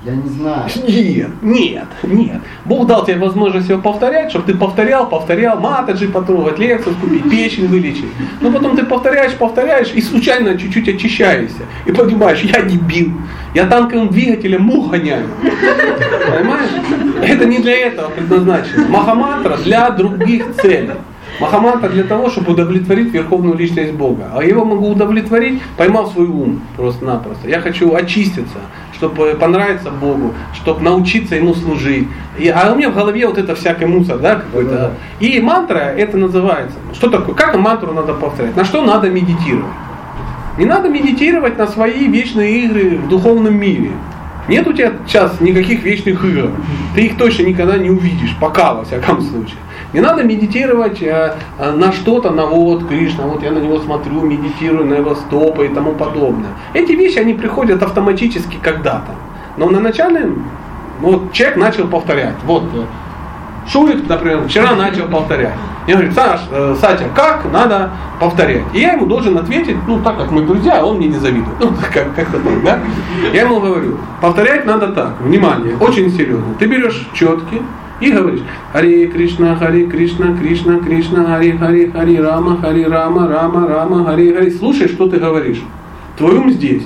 [0.06, 0.64] Я не знаю.
[0.86, 2.42] Нет, нет, нет.
[2.66, 7.68] Бог дал тебе возможность его повторять, чтобы ты повторял, повторял, матаджи потрогать, лекцию купить, печень
[7.68, 8.12] вылечить.
[8.42, 11.62] Но потом ты повторяешь, повторяешь и случайно чуть-чуть очищаешься.
[11.86, 13.14] И понимаешь, я дебил.
[13.54, 15.30] Я танковым двигателем мух гоняю.
[15.42, 16.72] Понимаешь?
[17.22, 18.90] Это не для этого предназначено.
[18.90, 20.96] Махамантра для других целей.
[21.40, 24.32] Махамантра для того, чтобы удовлетворить верховную личность Бога.
[24.34, 27.50] А его могу удовлетворить, поймав свой ум просто-напросто.
[27.50, 28.60] Я хочу очиститься,
[28.94, 32.08] чтобы понравиться Богу, чтобы научиться Ему служить.
[32.38, 34.94] И, а у меня в голове вот это всякий мусор, да, какой-то.
[35.20, 36.78] И мантра это называется.
[36.94, 37.36] Что такое?
[37.36, 38.56] Как мантру надо повторять?
[38.56, 39.66] На что надо медитировать?
[40.58, 43.92] Не надо медитировать на свои вечные игры в духовном мире.
[44.48, 46.52] Нет у тебя сейчас никаких вечных игр.
[46.94, 49.58] Ты их точно никогда не увидишь, пока во всяком случае.
[49.94, 54.22] Не надо медитировать э, э, на что-то, на вот Кришна, вот я на него смотрю,
[54.22, 56.50] медитирую, на его стопы и тому подобное.
[56.74, 59.12] Эти вещи, они приходят автоматически когда-то.
[59.58, 60.46] Но на начальном,
[61.00, 62.34] ну, вот человек начал повторять.
[62.46, 62.86] Вот э,
[63.70, 65.54] Шурик, например, вчера начал повторять.
[65.86, 68.64] Я говорю, Саш, э, Сатя, как надо повторять?
[68.74, 71.60] И я ему должен ответить, ну так как мы друзья, он мне не завидует.
[71.60, 72.80] Ну, как, как-то так, да?
[73.32, 76.56] Я ему говорю, повторять надо так, внимание, очень серьезно.
[76.58, 77.62] Ты берешь четки
[78.04, 83.68] и говоришь, Хари Кришна, Хари Кришна, Кришна, Кришна, Хари Хари, Хари Рама, Хари Рама, Рама,
[83.68, 84.50] Рама, Хари Хари.
[84.52, 85.62] Слушай, что ты говоришь.
[86.18, 86.84] Твой ум здесь.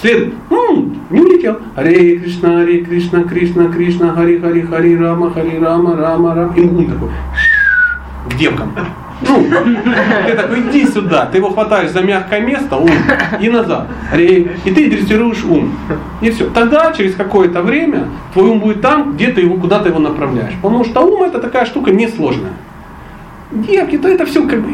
[0.00, 0.34] Следует.
[0.50, 1.58] М-м, не улетел.
[1.74, 6.54] Харе Кришна, Харе Кришна, Кришна, Кришна, Хари Хари, Хари Рама, Хари Рама, Рама, Рама.
[6.56, 7.10] И ум такой
[8.28, 8.72] к девкам.
[9.22, 9.46] Ну,
[10.26, 12.90] ты такой, иди сюда, ты его хватаешь за мягкое место, ум,
[13.40, 13.86] и назад.
[14.14, 15.72] И ты дрессируешь ум.
[16.20, 16.50] И все.
[16.50, 20.52] Тогда, через какое-то время, твой ум будет там, где ты его, куда ты его направляешь.
[20.60, 22.52] Потому что ум это такая штука несложная.
[23.50, 24.72] Девки, то это все как бы,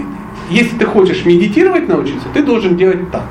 [0.51, 3.23] если ты хочешь медитировать научиться, ты должен делать так.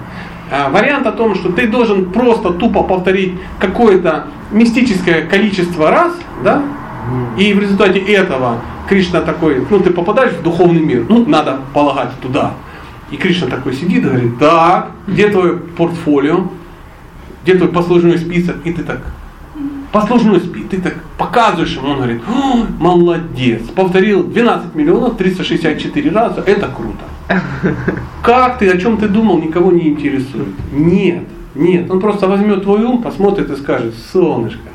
[0.52, 6.14] А, вариант о том, что ты должен просто тупо повторить какое-то мистическое количество раз,
[6.44, 6.62] да,
[7.38, 12.12] и в результате этого Кришна такой, ну ты попадаешь в духовный мир, ну надо полагать
[12.22, 12.54] туда.
[13.10, 16.48] И Кришна такой сидит и говорит, так, где твое портфолио,
[17.44, 19.02] где твой послужной список, и ты так,
[19.92, 22.22] послужной список, ты так показываешь ему, он говорит,
[22.80, 27.06] молодец, повторил 12 миллионов 364 раза, это круто.
[28.24, 30.54] Как ты, о чем ты думал, никого не интересует.
[30.72, 31.24] Нет,
[31.56, 34.71] нет, он просто возьмет твой ум, посмотрит и скажет, солнышко,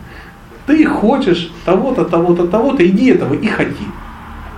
[0.66, 3.86] ты хочешь того-то, того-то, того-то, иди этого и ходи.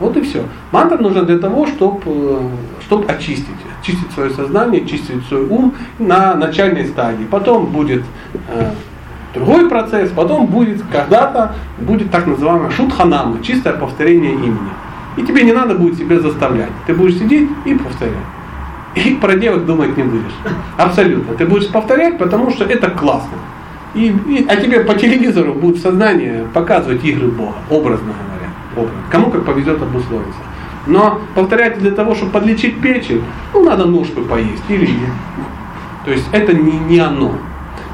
[0.01, 0.45] Вот и все.
[0.71, 2.49] Мантра нужна для того, чтобы э,
[2.87, 3.47] чтоб очистить.
[3.81, 7.25] Очистить свое сознание, очистить свой ум на начальной стадии.
[7.25, 8.03] Потом будет
[8.49, 8.71] э,
[9.35, 14.71] другой процесс, потом будет когда-то будет так называемое шутханама, чистое повторение имени.
[15.17, 16.71] И тебе не надо будет себя заставлять.
[16.87, 18.15] Ты будешь сидеть и повторять.
[18.95, 20.33] И про девок думать не будешь.
[20.77, 21.35] Абсолютно.
[21.35, 23.37] Ты будешь повторять, потому что это классно.
[23.95, 28.51] И, и, а тебе по телевизору будут в сознании показывать игры Бога, образно говоря.
[28.77, 29.03] Образно.
[29.11, 30.41] Кому как повезет обусловиться.
[30.87, 34.89] Но повторять для того, чтобы подлечить печень, ну надо ножку поесть или
[36.05, 37.33] То есть это не, не оно.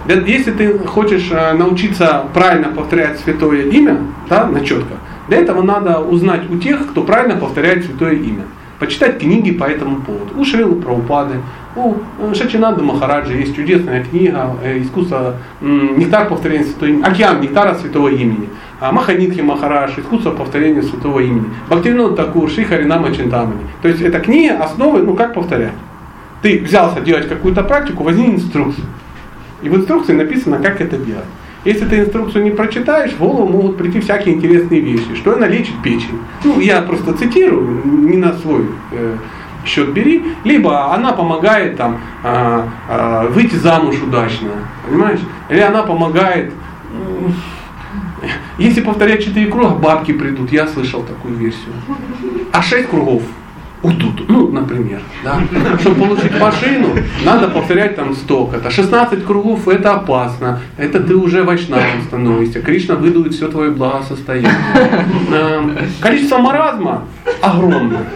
[0.06, 3.98] Если ты хочешь э, научиться правильно повторять святое имя,
[4.28, 4.94] да, на четко,
[5.28, 8.44] для этого надо узнать у тех, кто правильно повторяет святое имя
[8.78, 10.38] почитать книги по этому поводу.
[10.38, 11.40] У Шрилы Праупады,
[11.76, 18.08] у Шачинанда Махараджа есть чудесная книга э, «Искусство нектар повторения святого имени», «Океан нектара святого
[18.08, 18.48] имени»,
[18.80, 23.60] а Маханитхи Махарадж «Искусство повторения святого имени», Бхактивинод Такур, Шри Харинама Чинтамани.
[23.82, 25.72] То есть это книга основы, ну как повторять.
[26.42, 28.86] Ты взялся делать какую-то практику, возьми инструкцию.
[29.62, 31.24] И в инструкции написано, как это делать.
[31.64, 35.14] Если ты инструкцию не прочитаешь, в голову могут прийти всякие интересные вещи.
[35.14, 36.18] Что она лечит печень.
[36.44, 39.16] Ну, я просто цитирую, не на свой э,
[39.64, 40.24] счет бери.
[40.44, 44.50] Либо она помогает там, э, э, выйти замуж удачно.
[44.86, 45.20] Понимаешь?
[45.48, 46.52] Или она помогает...
[48.56, 50.52] Если повторять четыре круга, бабки придут.
[50.52, 51.72] Я слышал такую версию.
[52.52, 53.22] А шесть кругов
[53.84, 55.40] уйдут, ну, например, да.
[55.78, 56.88] Чтобы получить машину,
[57.24, 58.56] надо повторять там столько.
[58.56, 60.60] Это 16 кругов, это опасно.
[60.78, 62.60] Это ты уже вайшнавом становишься.
[62.62, 64.50] Кришна выдует все твое благосостояние.
[65.32, 67.04] Эм, количество маразма
[67.42, 68.06] огромное.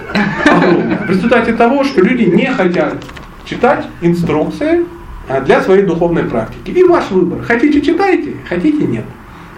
[0.44, 0.98] огромное.
[1.06, 3.04] В результате того, что люди не хотят
[3.44, 4.84] читать инструкции
[5.28, 6.70] а, для своей духовной практики.
[6.70, 7.42] И ваш выбор.
[7.42, 9.04] Хотите читайте, хотите нет.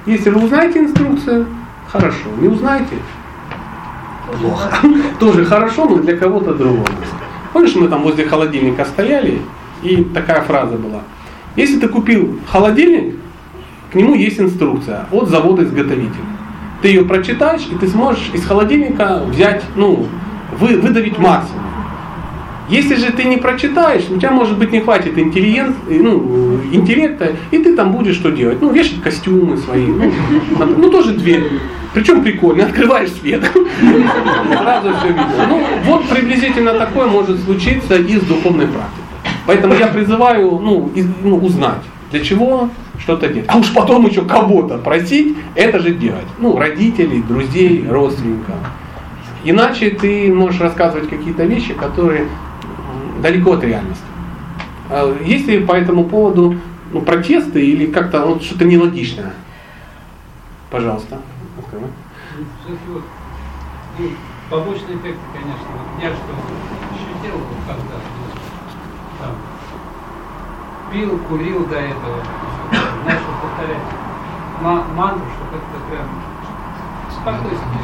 [0.07, 1.47] Если вы узнаете инструкцию,
[1.87, 2.29] хорошо.
[2.41, 2.97] Не узнаете,
[4.39, 4.71] плохо.
[5.19, 6.87] Тоже хорошо, но для кого-то другого.
[7.53, 9.41] Помнишь, мы там возле холодильника стояли,
[9.83, 11.01] и такая фраза была.
[11.57, 13.17] Если ты купил холодильник,
[13.93, 16.25] к нему есть инструкция от завода-изготовителя.
[16.81, 20.07] Ты ее прочитаешь, и ты сможешь из холодильника взять, ну,
[20.59, 21.65] вы, выдавить максимум.
[22.71, 27.59] Если же ты не прочитаешь, у тебя может быть не хватит интеллигент, ну, интеллекта, и
[27.59, 28.63] ты там будешь что делать?
[28.63, 30.13] Ну, вешать костюмы свои, ну,
[30.59, 31.43] ну тоже дверь
[31.93, 35.47] причем прикольно, открываешь свет, сразу все видно.
[35.49, 39.05] Ну, вот приблизительно такое может случиться и с духовной практикой.
[39.47, 41.83] Поэтому я призываю ну, из, ну, узнать,
[42.13, 43.49] для чего что-то делать.
[43.49, 46.27] А уж потом еще кого-то просить, это же делать.
[46.39, 48.55] Ну, родителей, друзей, родственников.
[49.43, 52.27] Иначе ты можешь рассказывать какие-то вещи, которые
[53.21, 54.05] далеко от реальности.
[54.89, 56.57] А есть ли по этому поводу
[56.93, 59.33] ну, протесты или как-то вот что-то нелогичное?
[60.71, 61.21] Пожалуйста.
[61.57, 63.03] Вот,
[63.99, 64.11] ну,
[64.49, 65.67] побочные эффекты, конечно.
[65.73, 66.33] Вот я что
[66.91, 67.97] ощутил, когда
[69.21, 69.35] там,
[70.93, 72.23] пил, курил до этого,
[73.05, 74.01] начал повторять
[74.61, 76.09] мантру, что как-то прям
[77.11, 77.81] спокойствие,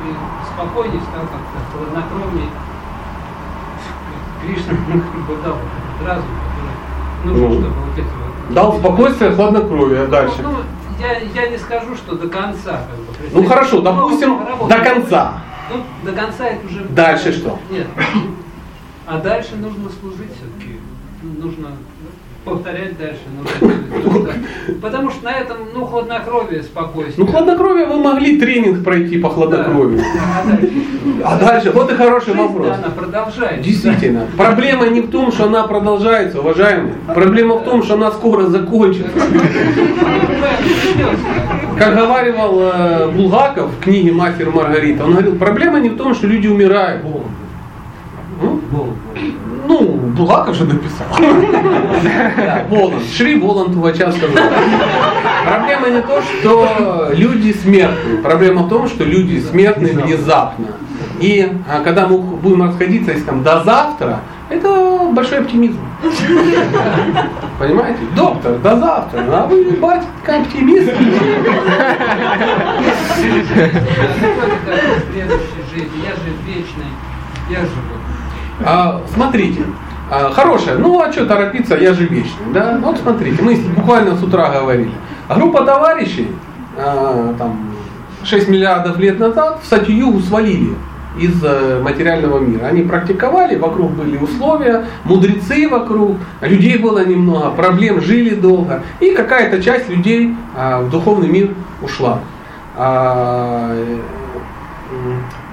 [0.00, 0.14] и
[0.54, 2.48] спокойнее стал как-то хладнокровнее.
[4.42, 5.56] Кришна бы дал
[6.06, 6.24] разум,
[7.24, 8.54] который нужно, ну, чтобы вот эти вот...
[8.54, 10.36] Дал спокойствие, хладнокровие, а дальше?
[10.42, 10.56] Ну,
[11.00, 12.82] я, я не скажу, что до конца.
[12.88, 14.38] Как бы, ну хорошо, допустим,
[14.68, 15.42] до конца.
[15.72, 16.84] Ну, до конца это уже...
[16.84, 17.58] Дальше что?
[17.70, 17.86] Нет.
[19.06, 20.78] А дальше нужно служить все-таки.
[21.22, 21.68] Нужно
[22.44, 23.20] повторять дальше.
[23.36, 24.32] Нужно,
[24.82, 27.26] потому что на этом, ну, хладнокровие, спокойствие.
[27.26, 29.98] Ну, хладнокровие вы могли тренинг пройти по хладнокровию.
[29.98, 30.04] Да.
[30.42, 30.82] А, дальше?
[31.24, 31.70] а дальше?
[31.72, 32.76] Вот и хороший Жизнь, вопрос.
[32.78, 33.62] Она продолжается.
[33.62, 34.26] Действительно.
[34.36, 34.44] Да.
[34.44, 36.94] Проблема не в том, что она продолжается, уважаемые.
[37.14, 39.10] Проблема в том, что она скоро закончится.
[41.78, 46.26] Как говаривал э, Булгаков в книге «Мастер Маргарита», он говорил, проблема не в том, что
[46.26, 47.02] люди умирают.
[49.66, 51.06] Ну, Булгаков же написал.
[52.68, 53.02] Воланд.
[53.10, 54.50] Шри Воланд сказал.
[55.46, 58.18] Проблема не то, что люди смертны.
[58.22, 60.66] Проблема в том, что люди смертны внезапно.
[61.20, 64.20] И а, когда мы будем расходиться, если там до завтра,
[64.50, 65.80] это большой оптимизм.
[67.58, 68.00] Понимаете?
[68.14, 69.24] Доктор, до завтра.
[69.32, 70.92] А вы, батька, оптимист.
[75.16, 76.84] Я же вечный.
[77.50, 78.00] Я живу.
[78.64, 79.62] А, смотрите,
[80.10, 82.78] а, хорошая, ну а что торопиться, я же вечный, да?
[82.82, 84.90] Вот смотрите, мы буквально с утра говорили.
[85.28, 86.28] Группа товарищей,
[86.76, 87.70] а, там,
[88.24, 90.74] 6 миллиардов лет назад в Сатью свалили
[91.18, 92.66] из э, материального мира.
[92.66, 98.82] Они практиковали, вокруг были условия, мудрецы вокруг, людей было немного, проблем жили долго.
[99.00, 101.50] И какая-то часть людей а, в духовный мир
[101.82, 102.20] ушла.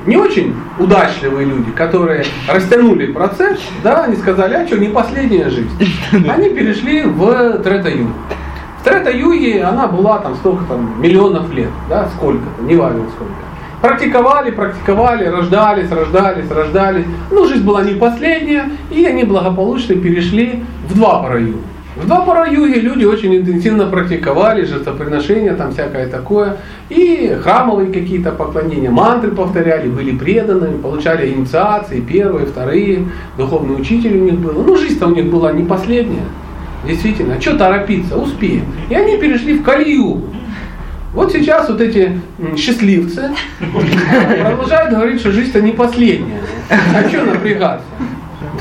[0.08, 5.70] Не очень удачливые люди, которые растянули процесс, да, они сказали, а что, не последняя жизнь.
[6.30, 8.08] Они перешли в Трета-Ю.
[8.80, 13.34] В Трета-Юге она была там столько там миллионов лет, да, сколько-то, не важно сколько.
[13.82, 17.06] Практиковали, практиковали, рождались, рождались, рождались.
[17.30, 21.56] Ну, жизнь была не последняя, и они благополучно перешли в два параю.
[21.98, 26.58] В два пара-юге люди очень интенсивно практиковали жертвоприношения, там всякое такое.
[26.90, 33.08] И храмовые какие-то поклонения, мантры повторяли, были преданными, получали инициации, первые, вторые,
[33.38, 34.64] духовный учитель у них был.
[34.64, 36.26] Ну, жизнь-то у них была не последняя.
[36.86, 38.66] Действительно, а что торопиться, успеем.
[38.90, 40.22] И они перешли в Калию.
[41.14, 42.22] Вот сейчас вот эти
[42.56, 43.32] счастливцы
[44.44, 46.42] продолжают говорить, что жизнь-то не последняя.
[46.70, 47.86] А что напрягаться?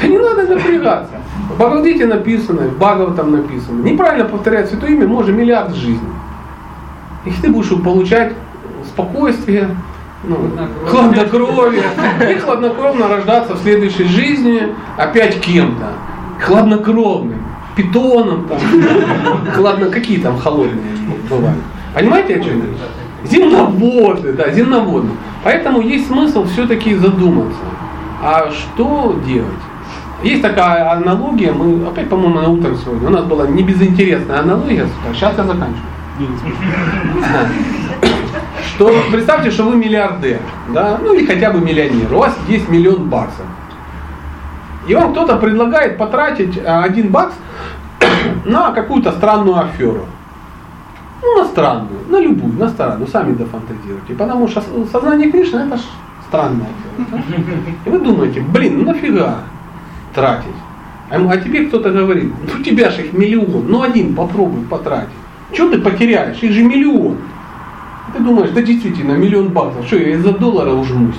[0.00, 1.12] Да не надо напрягаться.
[1.48, 3.82] В Бхагавадгите написано, в Бхагаватам написано.
[3.82, 6.00] Неправильно повторять святое имя может миллиард жизней.
[7.24, 8.32] Если ты будешь получать
[8.84, 9.70] спокойствие,
[10.24, 10.36] ну,
[10.86, 11.82] хладнокровие,
[12.30, 15.92] и хладнокровно рождаться в следующей жизни опять кем-то.
[16.40, 17.42] Хладнокровным,
[17.76, 18.58] питоном там,
[19.52, 20.96] хладно, какие там холодные
[21.30, 21.58] бывают.
[21.94, 23.28] Понимаете, о чем я?
[23.28, 25.08] Земноводы, да, земноводы.
[25.42, 27.60] Поэтому есть смысл все-таки задуматься,
[28.22, 29.46] а что делать?
[30.26, 34.88] Есть такая аналогия, мы опять, по-моему, на утром сегодня, у нас была не безинтересная аналогия,
[35.12, 35.86] сейчас я заканчиваю.
[38.74, 40.40] Что представьте, что вы миллиардер,
[40.74, 43.46] да, ну или хотя бы миллионер, у вас есть миллион баксов.
[44.88, 47.34] И вам кто-то предлагает потратить а, один бакс
[48.44, 50.06] на какую-то странную аферу.
[51.22, 54.14] Ну, на странную, на любую, на странную, сами дофантазируйте.
[54.14, 54.62] Потому что
[54.92, 55.82] сознание Кришны это ж
[56.28, 57.06] странная афера.
[57.12, 57.18] Да?
[57.86, 59.36] И вы думаете, блин, ну нафига?
[60.16, 60.56] Тратить.
[61.10, 65.10] А, а тебе кто-то говорит, ну у тебя же их миллион, ну один попробуй потратить.
[65.52, 66.38] Что ты потеряешь?
[66.38, 67.18] Их же миллион.
[68.12, 71.16] Ты думаешь, да действительно, миллион баксов, что я из-за доллара ужмусь?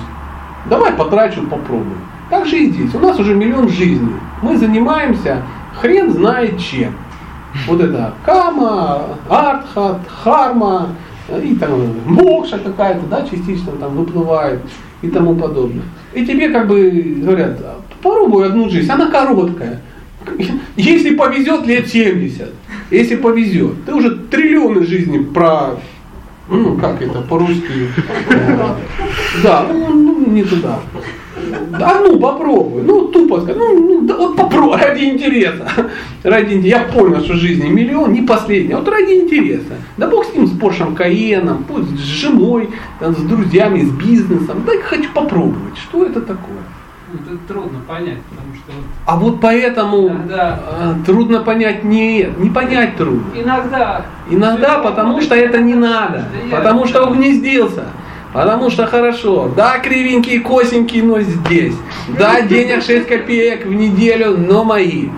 [0.68, 1.96] Давай потрачу, попробуй.
[2.28, 2.94] Так же и здесь.
[2.94, 4.16] У нас уже миллион жизней.
[4.42, 5.42] Мы занимаемся
[5.80, 6.92] хрен знает чем.
[7.66, 10.88] Вот это кама, артхат, харма,
[11.42, 11.70] и там
[12.04, 14.60] мокша какая-то, да, частично там выплывает
[15.02, 15.84] и тому подобное.
[16.12, 16.90] И тебе как бы
[17.22, 17.58] говорят,
[18.02, 19.80] Попробуй одну жизнь, она короткая.
[20.76, 22.52] Если повезет, лет 70.
[22.90, 23.84] Если повезет.
[23.84, 25.76] Ты уже триллионы жизней про,
[26.48, 27.88] ну как это по-русски,
[29.42, 30.80] да, ну, ну не туда.
[31.80, 35.66] А ну попробуй, ну тупо сказать, ну, ну да, вот попробуй, ради интереса.
[36.22, 36.78] Ради интереса.
[36.78, 39.76] Я понял, что жизни миллион, не последний, а вот ради интереса.
[39.96, 44.62] Да бог с ним, с Поршем Каеном, пусть с женой, там, с друзьями, с бизнесом.
[44.66, 46.58] Да хочу попробовать, что это такое.
[47.14, 48.72] Это трудно понять, потому что...
[49.06, 50.60] А вот поэтому иногда...
[50.66, 53.30] Э, трудно понять нет, не понять трудно.
[53.34, 54.02] Иногда.
[54.28, 57.84] Иногда, потому что это не надо, потому что угнездился.
[58.38, 61.74] Потому что хорошо, да, кривенькие, косенькие, но здесь.
[62.16, 65.08] Да, денег 6 копеек в неделю, но мои.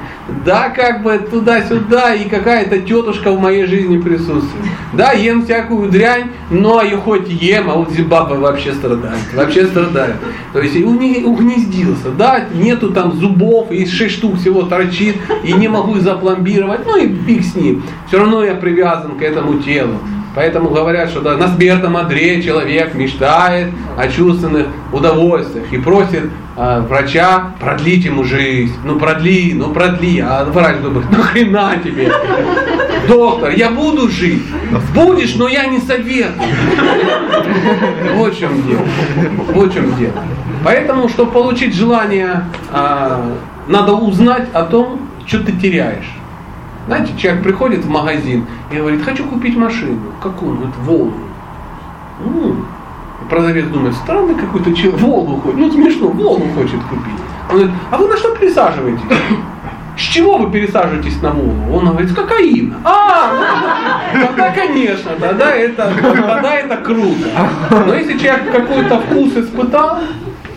[0.46, 4.64] Да, как бы туда-сюда, и какая-то тетушка в моей жизни присутствует.
[4.94, 9.20] Да, ем всякую дрянь, но ее хоть ем, а вот Зимбабве вообще страдает.
[9.34, 10.16] Вообще страдает.
[10.54, 15.96] То есть угнездился, да, нету там зубов, и 6 штук всего торчит, и не могу
[15.96, 17.82] запломбировать, ну и фиг с ним.
[18.08, 19.98] Все равно я привязан к этому телу.
[20.34, 26.80] Поэтому говорят, что да, на смертном одре человек мечтает о чувственных удовольствиях и просит э,
[26.88, 28.74] врача продлить ему жизнь.
[28.84, 30.20] Ну продли, ну продли.
[30.20, 32.12] А врач думает, нахрена тебе?
[33.08, 34.42] Доктор, я буду жить.
[34.94, 36.48] Будешь, но я не советую.
[38.14, 38.84] Вот в чем дело.
[39.52, 40.12] Вот в чем дело.
[40.62, 43.34] Поэтому, чтобы получить желание, э,
[43.66, 46.19] надо узнать о том, что ты теряешь.
[46.90, 50.12] Знаете, человек приходит в магазин и говорит, хочу купить машину.
[50.20, 50.50] Какую?
[50.50, 51.12] Он говорит, Волгу.
[52.24, 52.56] Ну,
[53.28, 55.58] продавец думает, странный какой-то человек, Волгу хочет.
[55.60, 57.14] Ну, смешно, Волгу хочет купить.
[57.48, 59.04] Он говорит, а вы на что пересаживаетесь?
[59.96, 61.76] С чего вы пересаживаетесь на Волгу?
[61.76, 62.74] Он говорит, с кокаина.
[62.82, 63.34] А,
[64.12, 67.28] ну, тогда, конечно, тогда это, тогда это круто.
[67.86, 70.00] Но если человек какой-то вкус испытал,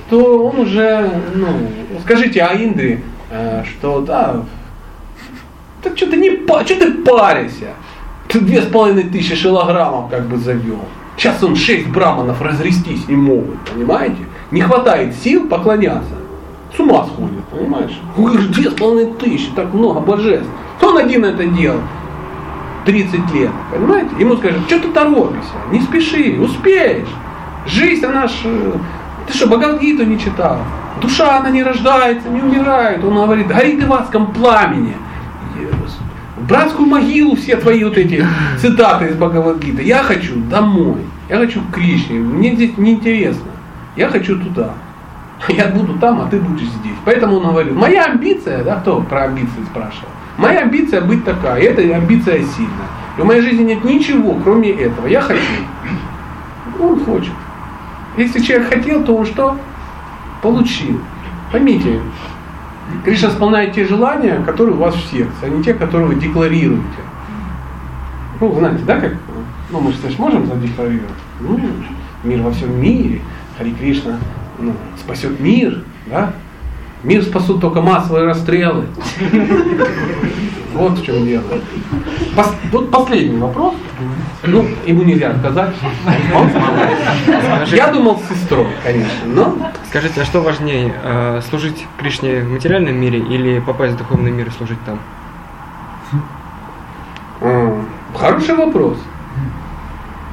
[0.10, 1.48] то он уже, ну,
[2.02, 4.38] скажите а Индре, э, что да,
[5.84, 7.74] так что ты не что ты паришься?
[8.28, 10.80] Ты две с половиной тысячи килограммов как бы завел.
[11.18, 14.18] Сейчас он шесть браманов разрестись не могут, понимаете?
[14.52, 16.16] Не хватает сил поклоняться.
[16.76, 18.00] С ума сходит, понимаешь?
[18.50, 20.50] Две с половиной тысячи, так много божеств.
[20.82, 21.80] Он один это делал.
[22.86, 24.10] 30 лет, понимаете?
[24.20, 27.08] Ему скажут, что ты торопишься, не спеши, успеешь.
[27.66, 28.32] Жизнь, она ж...
[28.44, 28.74] Э,
[29.28, 30.58] ты что, Бхагавдгиту не читал?
[31.02, 33.04] Душа, она не рождается, не умирает.
[33.04, 34.96] Он говорит, горит в адском пламени
[36.48, 38.26] братскую могилу все твои вот эти
[38.60, 39.84] цитаты из Бхагавадгиты.
[39.84, 41.02] Я хочу домой.
[41.30, 42.20] Я хочу к Кришне.
[42.20, 43.52] Мне здесь неинтересно.
[43.96, 44.74] Я хочу туда.
[45.48, 46.96] Я буду там, а ты будешь здесь.
[47.06, 50.10] Поэтому он говорит, моя амбиция, да, кто про амбиции спрашивал?
[50.38, 52.88] Моя амбиция быть такая, и эта амбиция сильная.
[53.18, 55.08] И в моей жизни нет ничего, кроме этого.
[55.08, 55.42] Я хочу.
[56.80, 57.34] Он хочет.
[58.18, 59.58] Если человек хотел, то он что?
[60.42, 61.00] Получил.
[61.52, 62.00] Поймите,
[63.04, 66.84] Кришна исполняет те желания, которые у вас в сердце, а не те, которые вы декларируете.
[68.40, 69.14] Ну, знаете, да, как?
[69.72, 71.10] Ну, мы же можем задекларировать.
[71.40, 71.60] Ну,
[72.24, 73.22] мир во всем мире,
[73.58, 74.20] Хари Кришна
[74.60, 76.34] ну, спасет мир, да?
[77.04, 78.86] Мир спасут только массовые расстрелы.
[80.74, 81.44] Вот в чем дело.
[82.72, 83.76] Вот последний вопрос.
[84.46, 85.74] Ну, ему нельзя отказать.
[87.68, 89.72] Я думал с сестрой, конечно, но...
[89.88, 94.48] Скажите, а что важнее, э, служить Кришне в материальном мире или попасть в духовный мир
[94.48, 95.00] и служить там?
[98.16, 98.98] Хороший вопрос.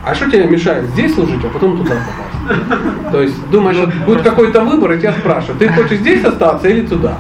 [0.05, 3.13] А что тебе мешает здесь служить, а потом туда попасть?
[3.13, 3.77] То есть думаешь,
[4.07, 7.19] будет какой-то выбор, и тебя спрашивают, ты хочешь здесь остаться или туда?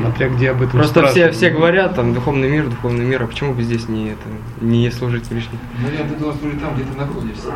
[0.00, 3.54] Смотря где об этом Просто все, все говорят, там, духовный мир, духовный мир, а почему
[3.54, 4.22] бы здесь не, это,
[4.60, 5.58] не служить Кришне?
[5.82, 7.48] Наверное, ты должен служить там, где ты находишься.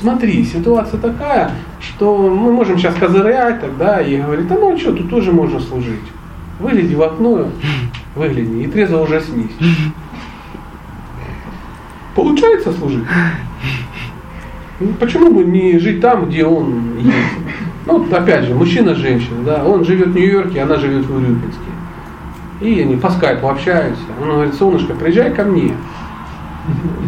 [0.00, 5.08] Смотри, ситуация такая, что мы можем сейчас козырять тогда и говорить, да ну что, тут
[5.08, 6.02] тоже можно служить.
[6.58, 7.48] Выгляди в окно,
[8.14, 9.52] выгляди, и трезво ужаснись.
[12.14, 13.04] Получается служить?
[14.80, 17.16] Ну, почему бы не жить там, где он есть?
[17.86, 21.60] Ну, опять же, мужчина, женщина, да, он живет в Нью-Йорке, она живет в Урюпинске.
[22.60, 24.02] И они по скайпу общаются.
[24.20, 25.74] Он говорит, солнышко, приезжай ко мне.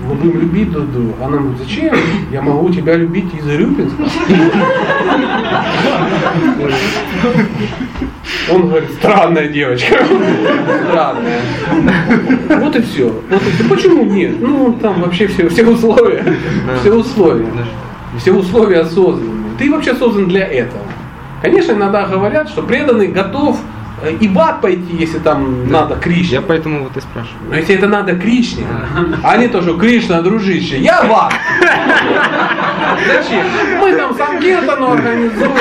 [0.09, 1.15] Мы будем любить друг друга.
[1.23, 1.95] Она говорит, зачем?
[2.33, 4.03] Я могу тебя любить из Урюпинска.
[8.51, 10.05] Он говорит, странная девочка.
[10.89, 11.41] Странная.
[12.49, 13.23] Вот и все.
[13.31, 13.69] Вот и все.
[13.69, 14.41] Почему нет?
[14.41, 16.25] Ну, там вообще все, все условия.
[16.81, 17.47] Все условия.
[18.19, 19.34] Все условия осознанные.
[19.59, 20.83] Ты вообще создан для этого.
[21.43, 23.59] Конечно, иногда говорят, что преданный готов
[24.03, 25.83] э, и ад пойти, если там да.
[25.83, 26.37] надо Кришне.
[26.37, 27.51] Я поэтому вот и спрашиваю.
[27.51, 28.65] Но если это надо Кришне,
[29.23, 31.35] а они тоже Кришна, дружище, я ад.
[33.07, 33.45] Зачем?
[33.79, 35.53] Мы там Санкиртану организуем.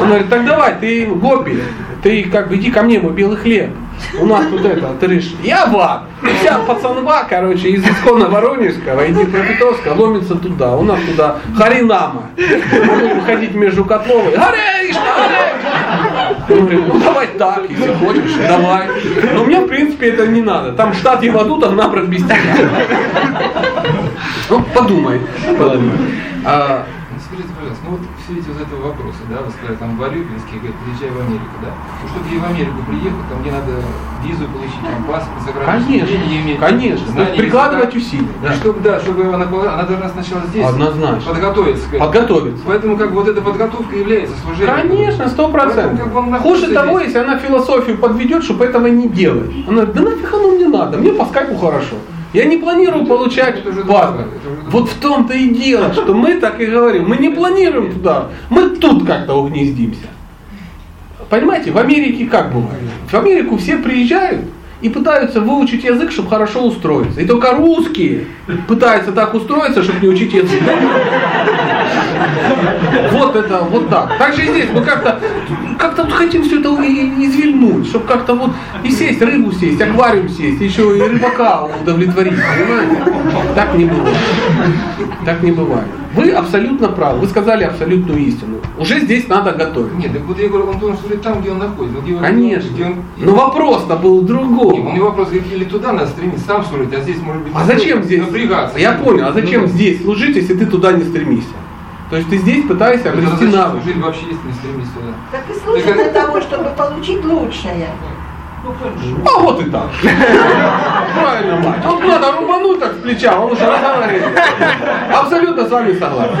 [0.00, 1.58] Он говорит, так давай, ты гопи,
[2.02, 3.70] ты как бы иди ко мне, мой белый хлеб.
[4.20, 6.02] У нас тут это, говоришь, я ват.
[6.40, 10.76] Вся пацанва, короче, из исконно Воронежского и Днепропетровска ломится туда.
[10.76, 12.30] У нас туда Харинама.
[12.36, 14.34] Будем ходить между Котловой.
[16.48, 18.88] Мы говорим, ну давай так, если хочешь, давай.
[19.34, 20.72] Но мне, в принципе, это не надо.
[20.72, 22.36] Там штат Евадута набран без тебя.
[24.50, 25.20] Ну, подумай.
[25.58, 25.92] подумай.
[27.62, 31.10] Пожалуйста, ну вот все эти вот этого вопросы, да, вы сказали, там Варюгинский говорит, приезжай
[31.14, 31.70] в Америку, да?
[32.02, 33.72] Ну, чтобы я в Америку приехал, там мне надо
[34.26, 36.58] визу получить, там паспорт, заграничное Конечно, иметь.
[36.58, 37.06] конечно.
[37.12, 38.34] знания Прикладывать усилия.
[38.34, 38.52] И Да.
[38.54, 41.30] чтобы, да, чтобы она, была- она должна сначала здесь Однозначно.
[41.30, 41.86] подготовиться.
[41.86, 42.02] к этому.
[42.10, 42.62] Подготовиться.
[42.66, 44.74] Поэтому как бы вот эта подготовка является служением.
[44.74, 46.42] Конечно, сто Поэтому, как бы, процентов.
[46.42, 47.06] Хуже того, здесь.
[47.14, 49.50] если она философию подведет, чтобы этого не делать.
[49.68, 51.94] Она говорит, да нафиг оно мне надо, мне по скайпу хорошо.
[52.32, 56.60] Я не планирую получать другое, это уже Вот в том-то и дело, что мы так
[56.60, 57.08] и говорим.
[57.08, 60.06] Мы не планируем туда, мы тут как-то угнездимся.
[61.28, 62.82] Понимаете, в Америке как бывает?
[63.08, 64.42] В Америку все приезжают
[64.82, 67.20] и пытаются выучить язык, чтобы хорошо устроиться.
[67.20, 68.26] И только русские
[68.66, 70.62] пытаются так устроиться, чтобы не учить язык.
[73.12, 74.16] Вот это, вот так.
[74.18, 74.68] Так же и здесь.
[74.72, 75.20] Мы как-то
[75.78, 78.50] как-то вот хотим все это извильнуть, чтобы как-то вот
[78.84, 83.02] и сесть, рыбу сесть, аквариум сесть, еще и рыбака удовлетворить, понимаете?
[83.54, 84.16] Так не бывает.
[85.24, 85.86] Так не бывает.
[86.14, 87.20] Вы абсолютно правы.
[87.20, 88.58] Вы сказали абсолютную истину.
[88.78, 89.94] Уже здесь надо готовить.
[89.94, 92.00] Нет, так вот я говорю, он должен служить там, где он находится.
[92.02, 92.68] где он- Конечно.
[92.74, 92.94] Где он...
[93.16, 94.78] Но вопрос-то был Нет, у другой.
[94.78, 97.52] меня вопрос, или туда надо стремиться, сам служить, а здесь может быть...
[97.56, 98.20] А зачем здесь?
[98.20, 98.78] Напрягаться.
[98.78, 101.48] Я понял, а зачем Ну, здесь служить, если ты туда не стремишься?
[102.12, 103.82] То есть ты здесь пытаешься ну, обрести навык.
[103.82, 105.14] служить вообще, если не стремиться туда?
[105.30, 107.88] Так и служит для того, чтобы получить лучшее.
[109.24, 109.88] А вот и так.
[111.14, 111.80] Правильно, мать.
[111.82, 114.38] Вот надо рубануть так с плеча, он уже разговаривает.
[115.10, 116.36] Абсолютно с вами согласен.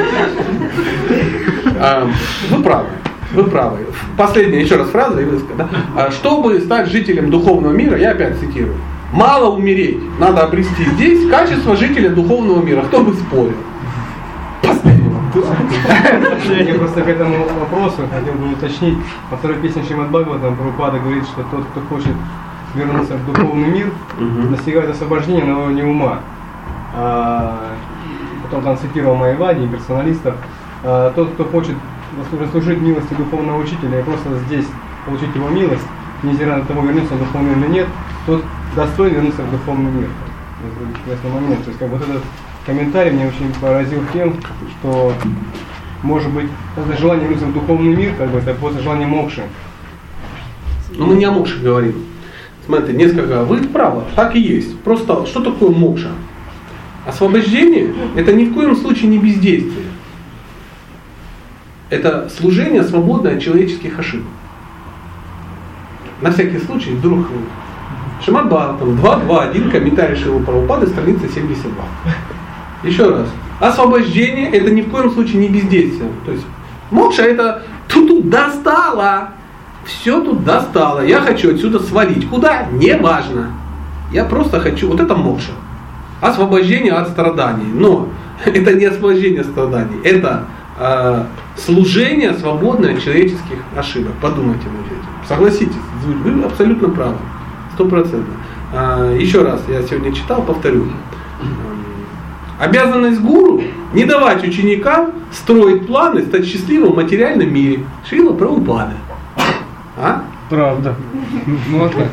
[1.80, 2.06] А,
[2.50, 2.88] Вы правы.
[3.32, 3.78] Вы правы.
[4.18, 5.54] Последняя еще раз фраза и выска.
[5.56, 5.70] Да?
[5.96, 8.76] А, Чтобы стать жителем духовного мира, я опять цитирую,
[9.10, 12.82] мало умереть, надо обрести здесь качество жителя духовного мира.
[12.82, 13.56] Кто бы спорил?
[14.60, 15.01] Последний.
[16.68, 18.98] Я просто к этому вопросу хотел бы уточнить.
[19.30, 22.14] Во второй песне Шримад Бхагаватам Прабхупада говорит, что тот, кто хочет
[22.74, 23.90] вернуться в духовный мир,
[24.50, 26.20] достигает освобождения, но не ума.
[26.94, 27.58] А,
[28.42, 30.34] потом там цитировал Майвади и персоналистов.
[30.84, 31.76] А, тот, кто хочет
[32.40, 34.66] заслужить- милости духовного учителя и просто здесь
[35.06, 35.86] получить его милость,
[36.22, 37.86] невзирая на того, вернется в духовный мир или нет,
[38.26, 38.42] тот
[38.76, 40.08] достоин вернуться в духовный мир.
[40.64, 41.64] Это интересный момент.
[41.64, 42.22] То есть как вот этот
[42.66, 44.36] комментарий меня очень поразил тем,
[44.78, 45.12] что
[46.02, 49.42] может быть это желание вернуться духовный мир, как бы это просто желание мокши.
[50.96, 52.04] Но мы не о мокше говорим.
[52.66, 53.44] Смотрите, несколько.
[53.44, 54.78] Вы правы, так и есть.
[54.80, 56.10] Просто что такое мокша?
[57.06, 59.86] Освобождение– это ни в коем случае не бездействие.
[61.90, 64.28] Это служение, свободное от человеческих ошибок.
[66.20, 67.26] На всякий случай, вдруг
[68.24, 71.74] Шимат Бхагаватам 2.2.1, комментарий Шилы Прабхупады, страница 72.
[72.82, 73.28] Еще раз.
[73.60, 76.10] Освобождение– это ни в коем случае не бездействие.
[76.24, 76.44] То есть
[76.90, 79.30] мокша– это тут тут достало.
[79.84, 81.04] Все тут достало.
[81.04, 82.28] Я хочу отсюда свалить.
[82.28, 82.66] Куда?
[82.72, 83.50] Не важно.
[84.12, 84.88] Я просто хочу.
[84.88, 85.52] Вот это мокша.
[86.20, 87.66] Освобождение от страданий.
[87.72, 88.08] Но
[88.44, 90.00] это не освобождение страданий.
[90.04, 90.44] Это
[90.78, 91.24] э,
[91.56, 94.12] служение, свободное человеческих ошибок.
[94.20, 95.26] Подумайте над этим.
[95.28, 97.16] Согласитесь, вы абсолютно правы.
[97.74, 98.34] Сто процентов.
[98.74, 100.86] А, Еще раз, я сегодня читал, повторю.
[102.62, 103.60] Обязанность гуру
[103.92, 107.80] не давать ученикам строить планы, стать счастливым в материальном мире.
[108.08, 108.92] Шрила Прабхупада.
[109.98, 110.22] А?
[110.48, 110.94] Правда.
[111.70, 112.08] Вот как.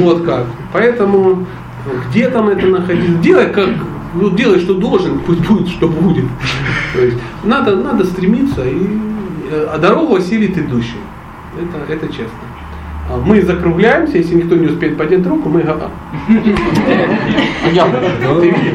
[0.00, 0.46] Вот как.
[0.72, 1.46] Поэтому
[2.08, 3.18] где там это находиться?
[3.18, 3.68] Делай как,
[4.14, 6.24] ну, делай, что должен, пусть будет, что будет.
[6.92, 8.98] То есть надо, надо стремиться, и,
[9.48, 10.98] э, а дорогу осилит идущий.
[11.56, 12.32] Это, это честно.
[13.26, 15.90] Мы закругляемся, если никто не успеет поднять руку, мы го-
[17.72, 18.74] я буду, ты видел.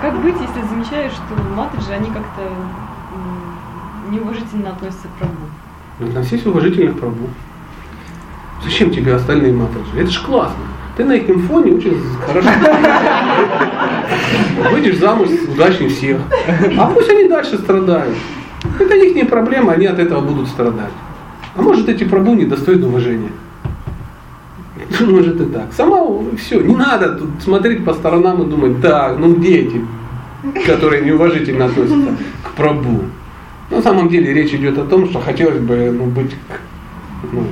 [0.00, 2.42] Как быть, если замечаешь, что матриджи, они как-то
[4.10, 5.46] неуважительно относятся к Прабху?
[6.00, 7.28] Относись уважительно к Прабу.
[8.64, 10.00] Зачем тебе остальные матриджи?
[10.00, 10.62] Это ж классно.
[10.96, 12.48] Ты на их фоне очень хорошо.
[14.70, 16.18] Выйдешь замуж удачнее всех.
[16.78, 18.16] А пусть они дальше страдают.
[18.78, 20.92] Это их не проблема, они от этого будут страдать.
[21.54, 23.30] А может эти прабу недостойны уважения.
[25.00, 25.72] Может и так.
[25.72, 26.02] Сама
[26.38, 29.80] все, не надо тут смотреть по сторонам и думать, так, ну где эти,
[30.66, 33.00] которые неуважительно относятся к прабу.
[33.70, 36.34] На самом деле речь идет о том, что хотелось бы ну, быть
[37.32, 37.44] ну,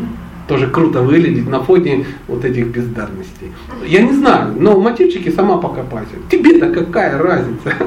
[0.49, 3.53] тоже круто выглядеть на фоне вот этих бездарностей.
[3.87, 6.17] Я не знаю, но в мотивчике сама покопайся.
[6.31, 7.75] Тебе-то какая разница?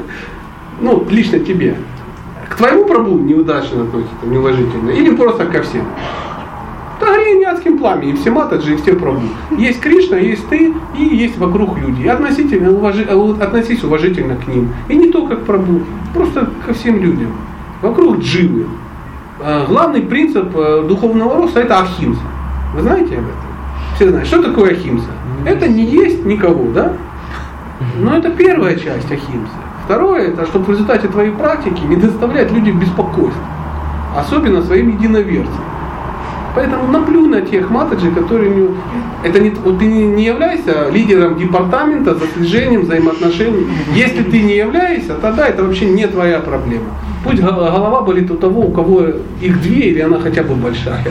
[0.81, 1.76] Ну, лично тебе.
[2.49, 5.86] К твоему пробу неудачно относится, неуважительно, или просто ко всем?
[6.99, 9.22] Да Упоение адским пламенем, все матаджи и все прабу.
[9.57, 12.03] Есть Кришна, есть ты и есть вокруг люди.
[12.03, 14.70] И относительно, уважи, э, относись уважительно к ним.
[14.88, 15.82] И не только к прабу,
[16.14, 17.32] просто ко всем людям.
[17.82, 18.68] Вокруг дживы.
[19.41, 22.22] А, главный принцип э, духовного роста это ахимса.
[22.76, 23.95] Вы знаете об этом?
[23.95, 24.28] Все знают.
[24.28, 25.10] Что такое ахимса?
[25.45, 26.94] Это не есть никого, да?
[27.98, 29.62] Но это первая часть ахимсы.
[29.86, 33.44] Второе, это чтобы в результате твоей практики не доставлять людям беспокойства.
[34.16, 35.62] Особенно своим единоверцам.
[36.56, 38.68] Поэтому наплю на тех матаджи, которые не...
[39.24, 43.68] Это не, вот ты не являешься лидером департамента за слежением взаимоотношений.
[43.96, 46.86] Если ты не являешься, тогда это вообще не твоя проблема.
[47.24, 49.06] Пусть голова болит у того, у кого
[49.42, 51.04] их две, или она хотя бы большая.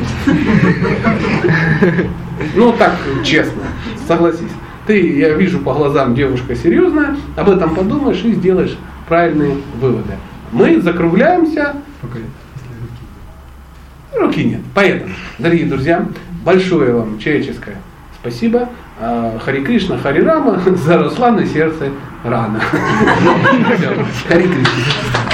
[2.55, 3.63] Ну так, честно,
[4.07, 4.53] согласись.
[4.87, 8.77] Ты, я вижу по глазам, девушка серьезная, об этом подумаешь и сделаешь
[9.09, 10.15] правильные выводы.
[10.51, 11.75] Мы закругляемся.
[14.15, 14.61] Руки нет.
[14.75, 16.07] Поэтому, дорогие друзья,
[16.45, 17.77] большое вам человеческое
[18.23, 18.69] спасибо.
[19.01, 21.91] А, Хари Кришна, Хари Рама, заросла на сердце
[22.25, 22.61] рана.
[24.29, 25.32] Хари Кришна.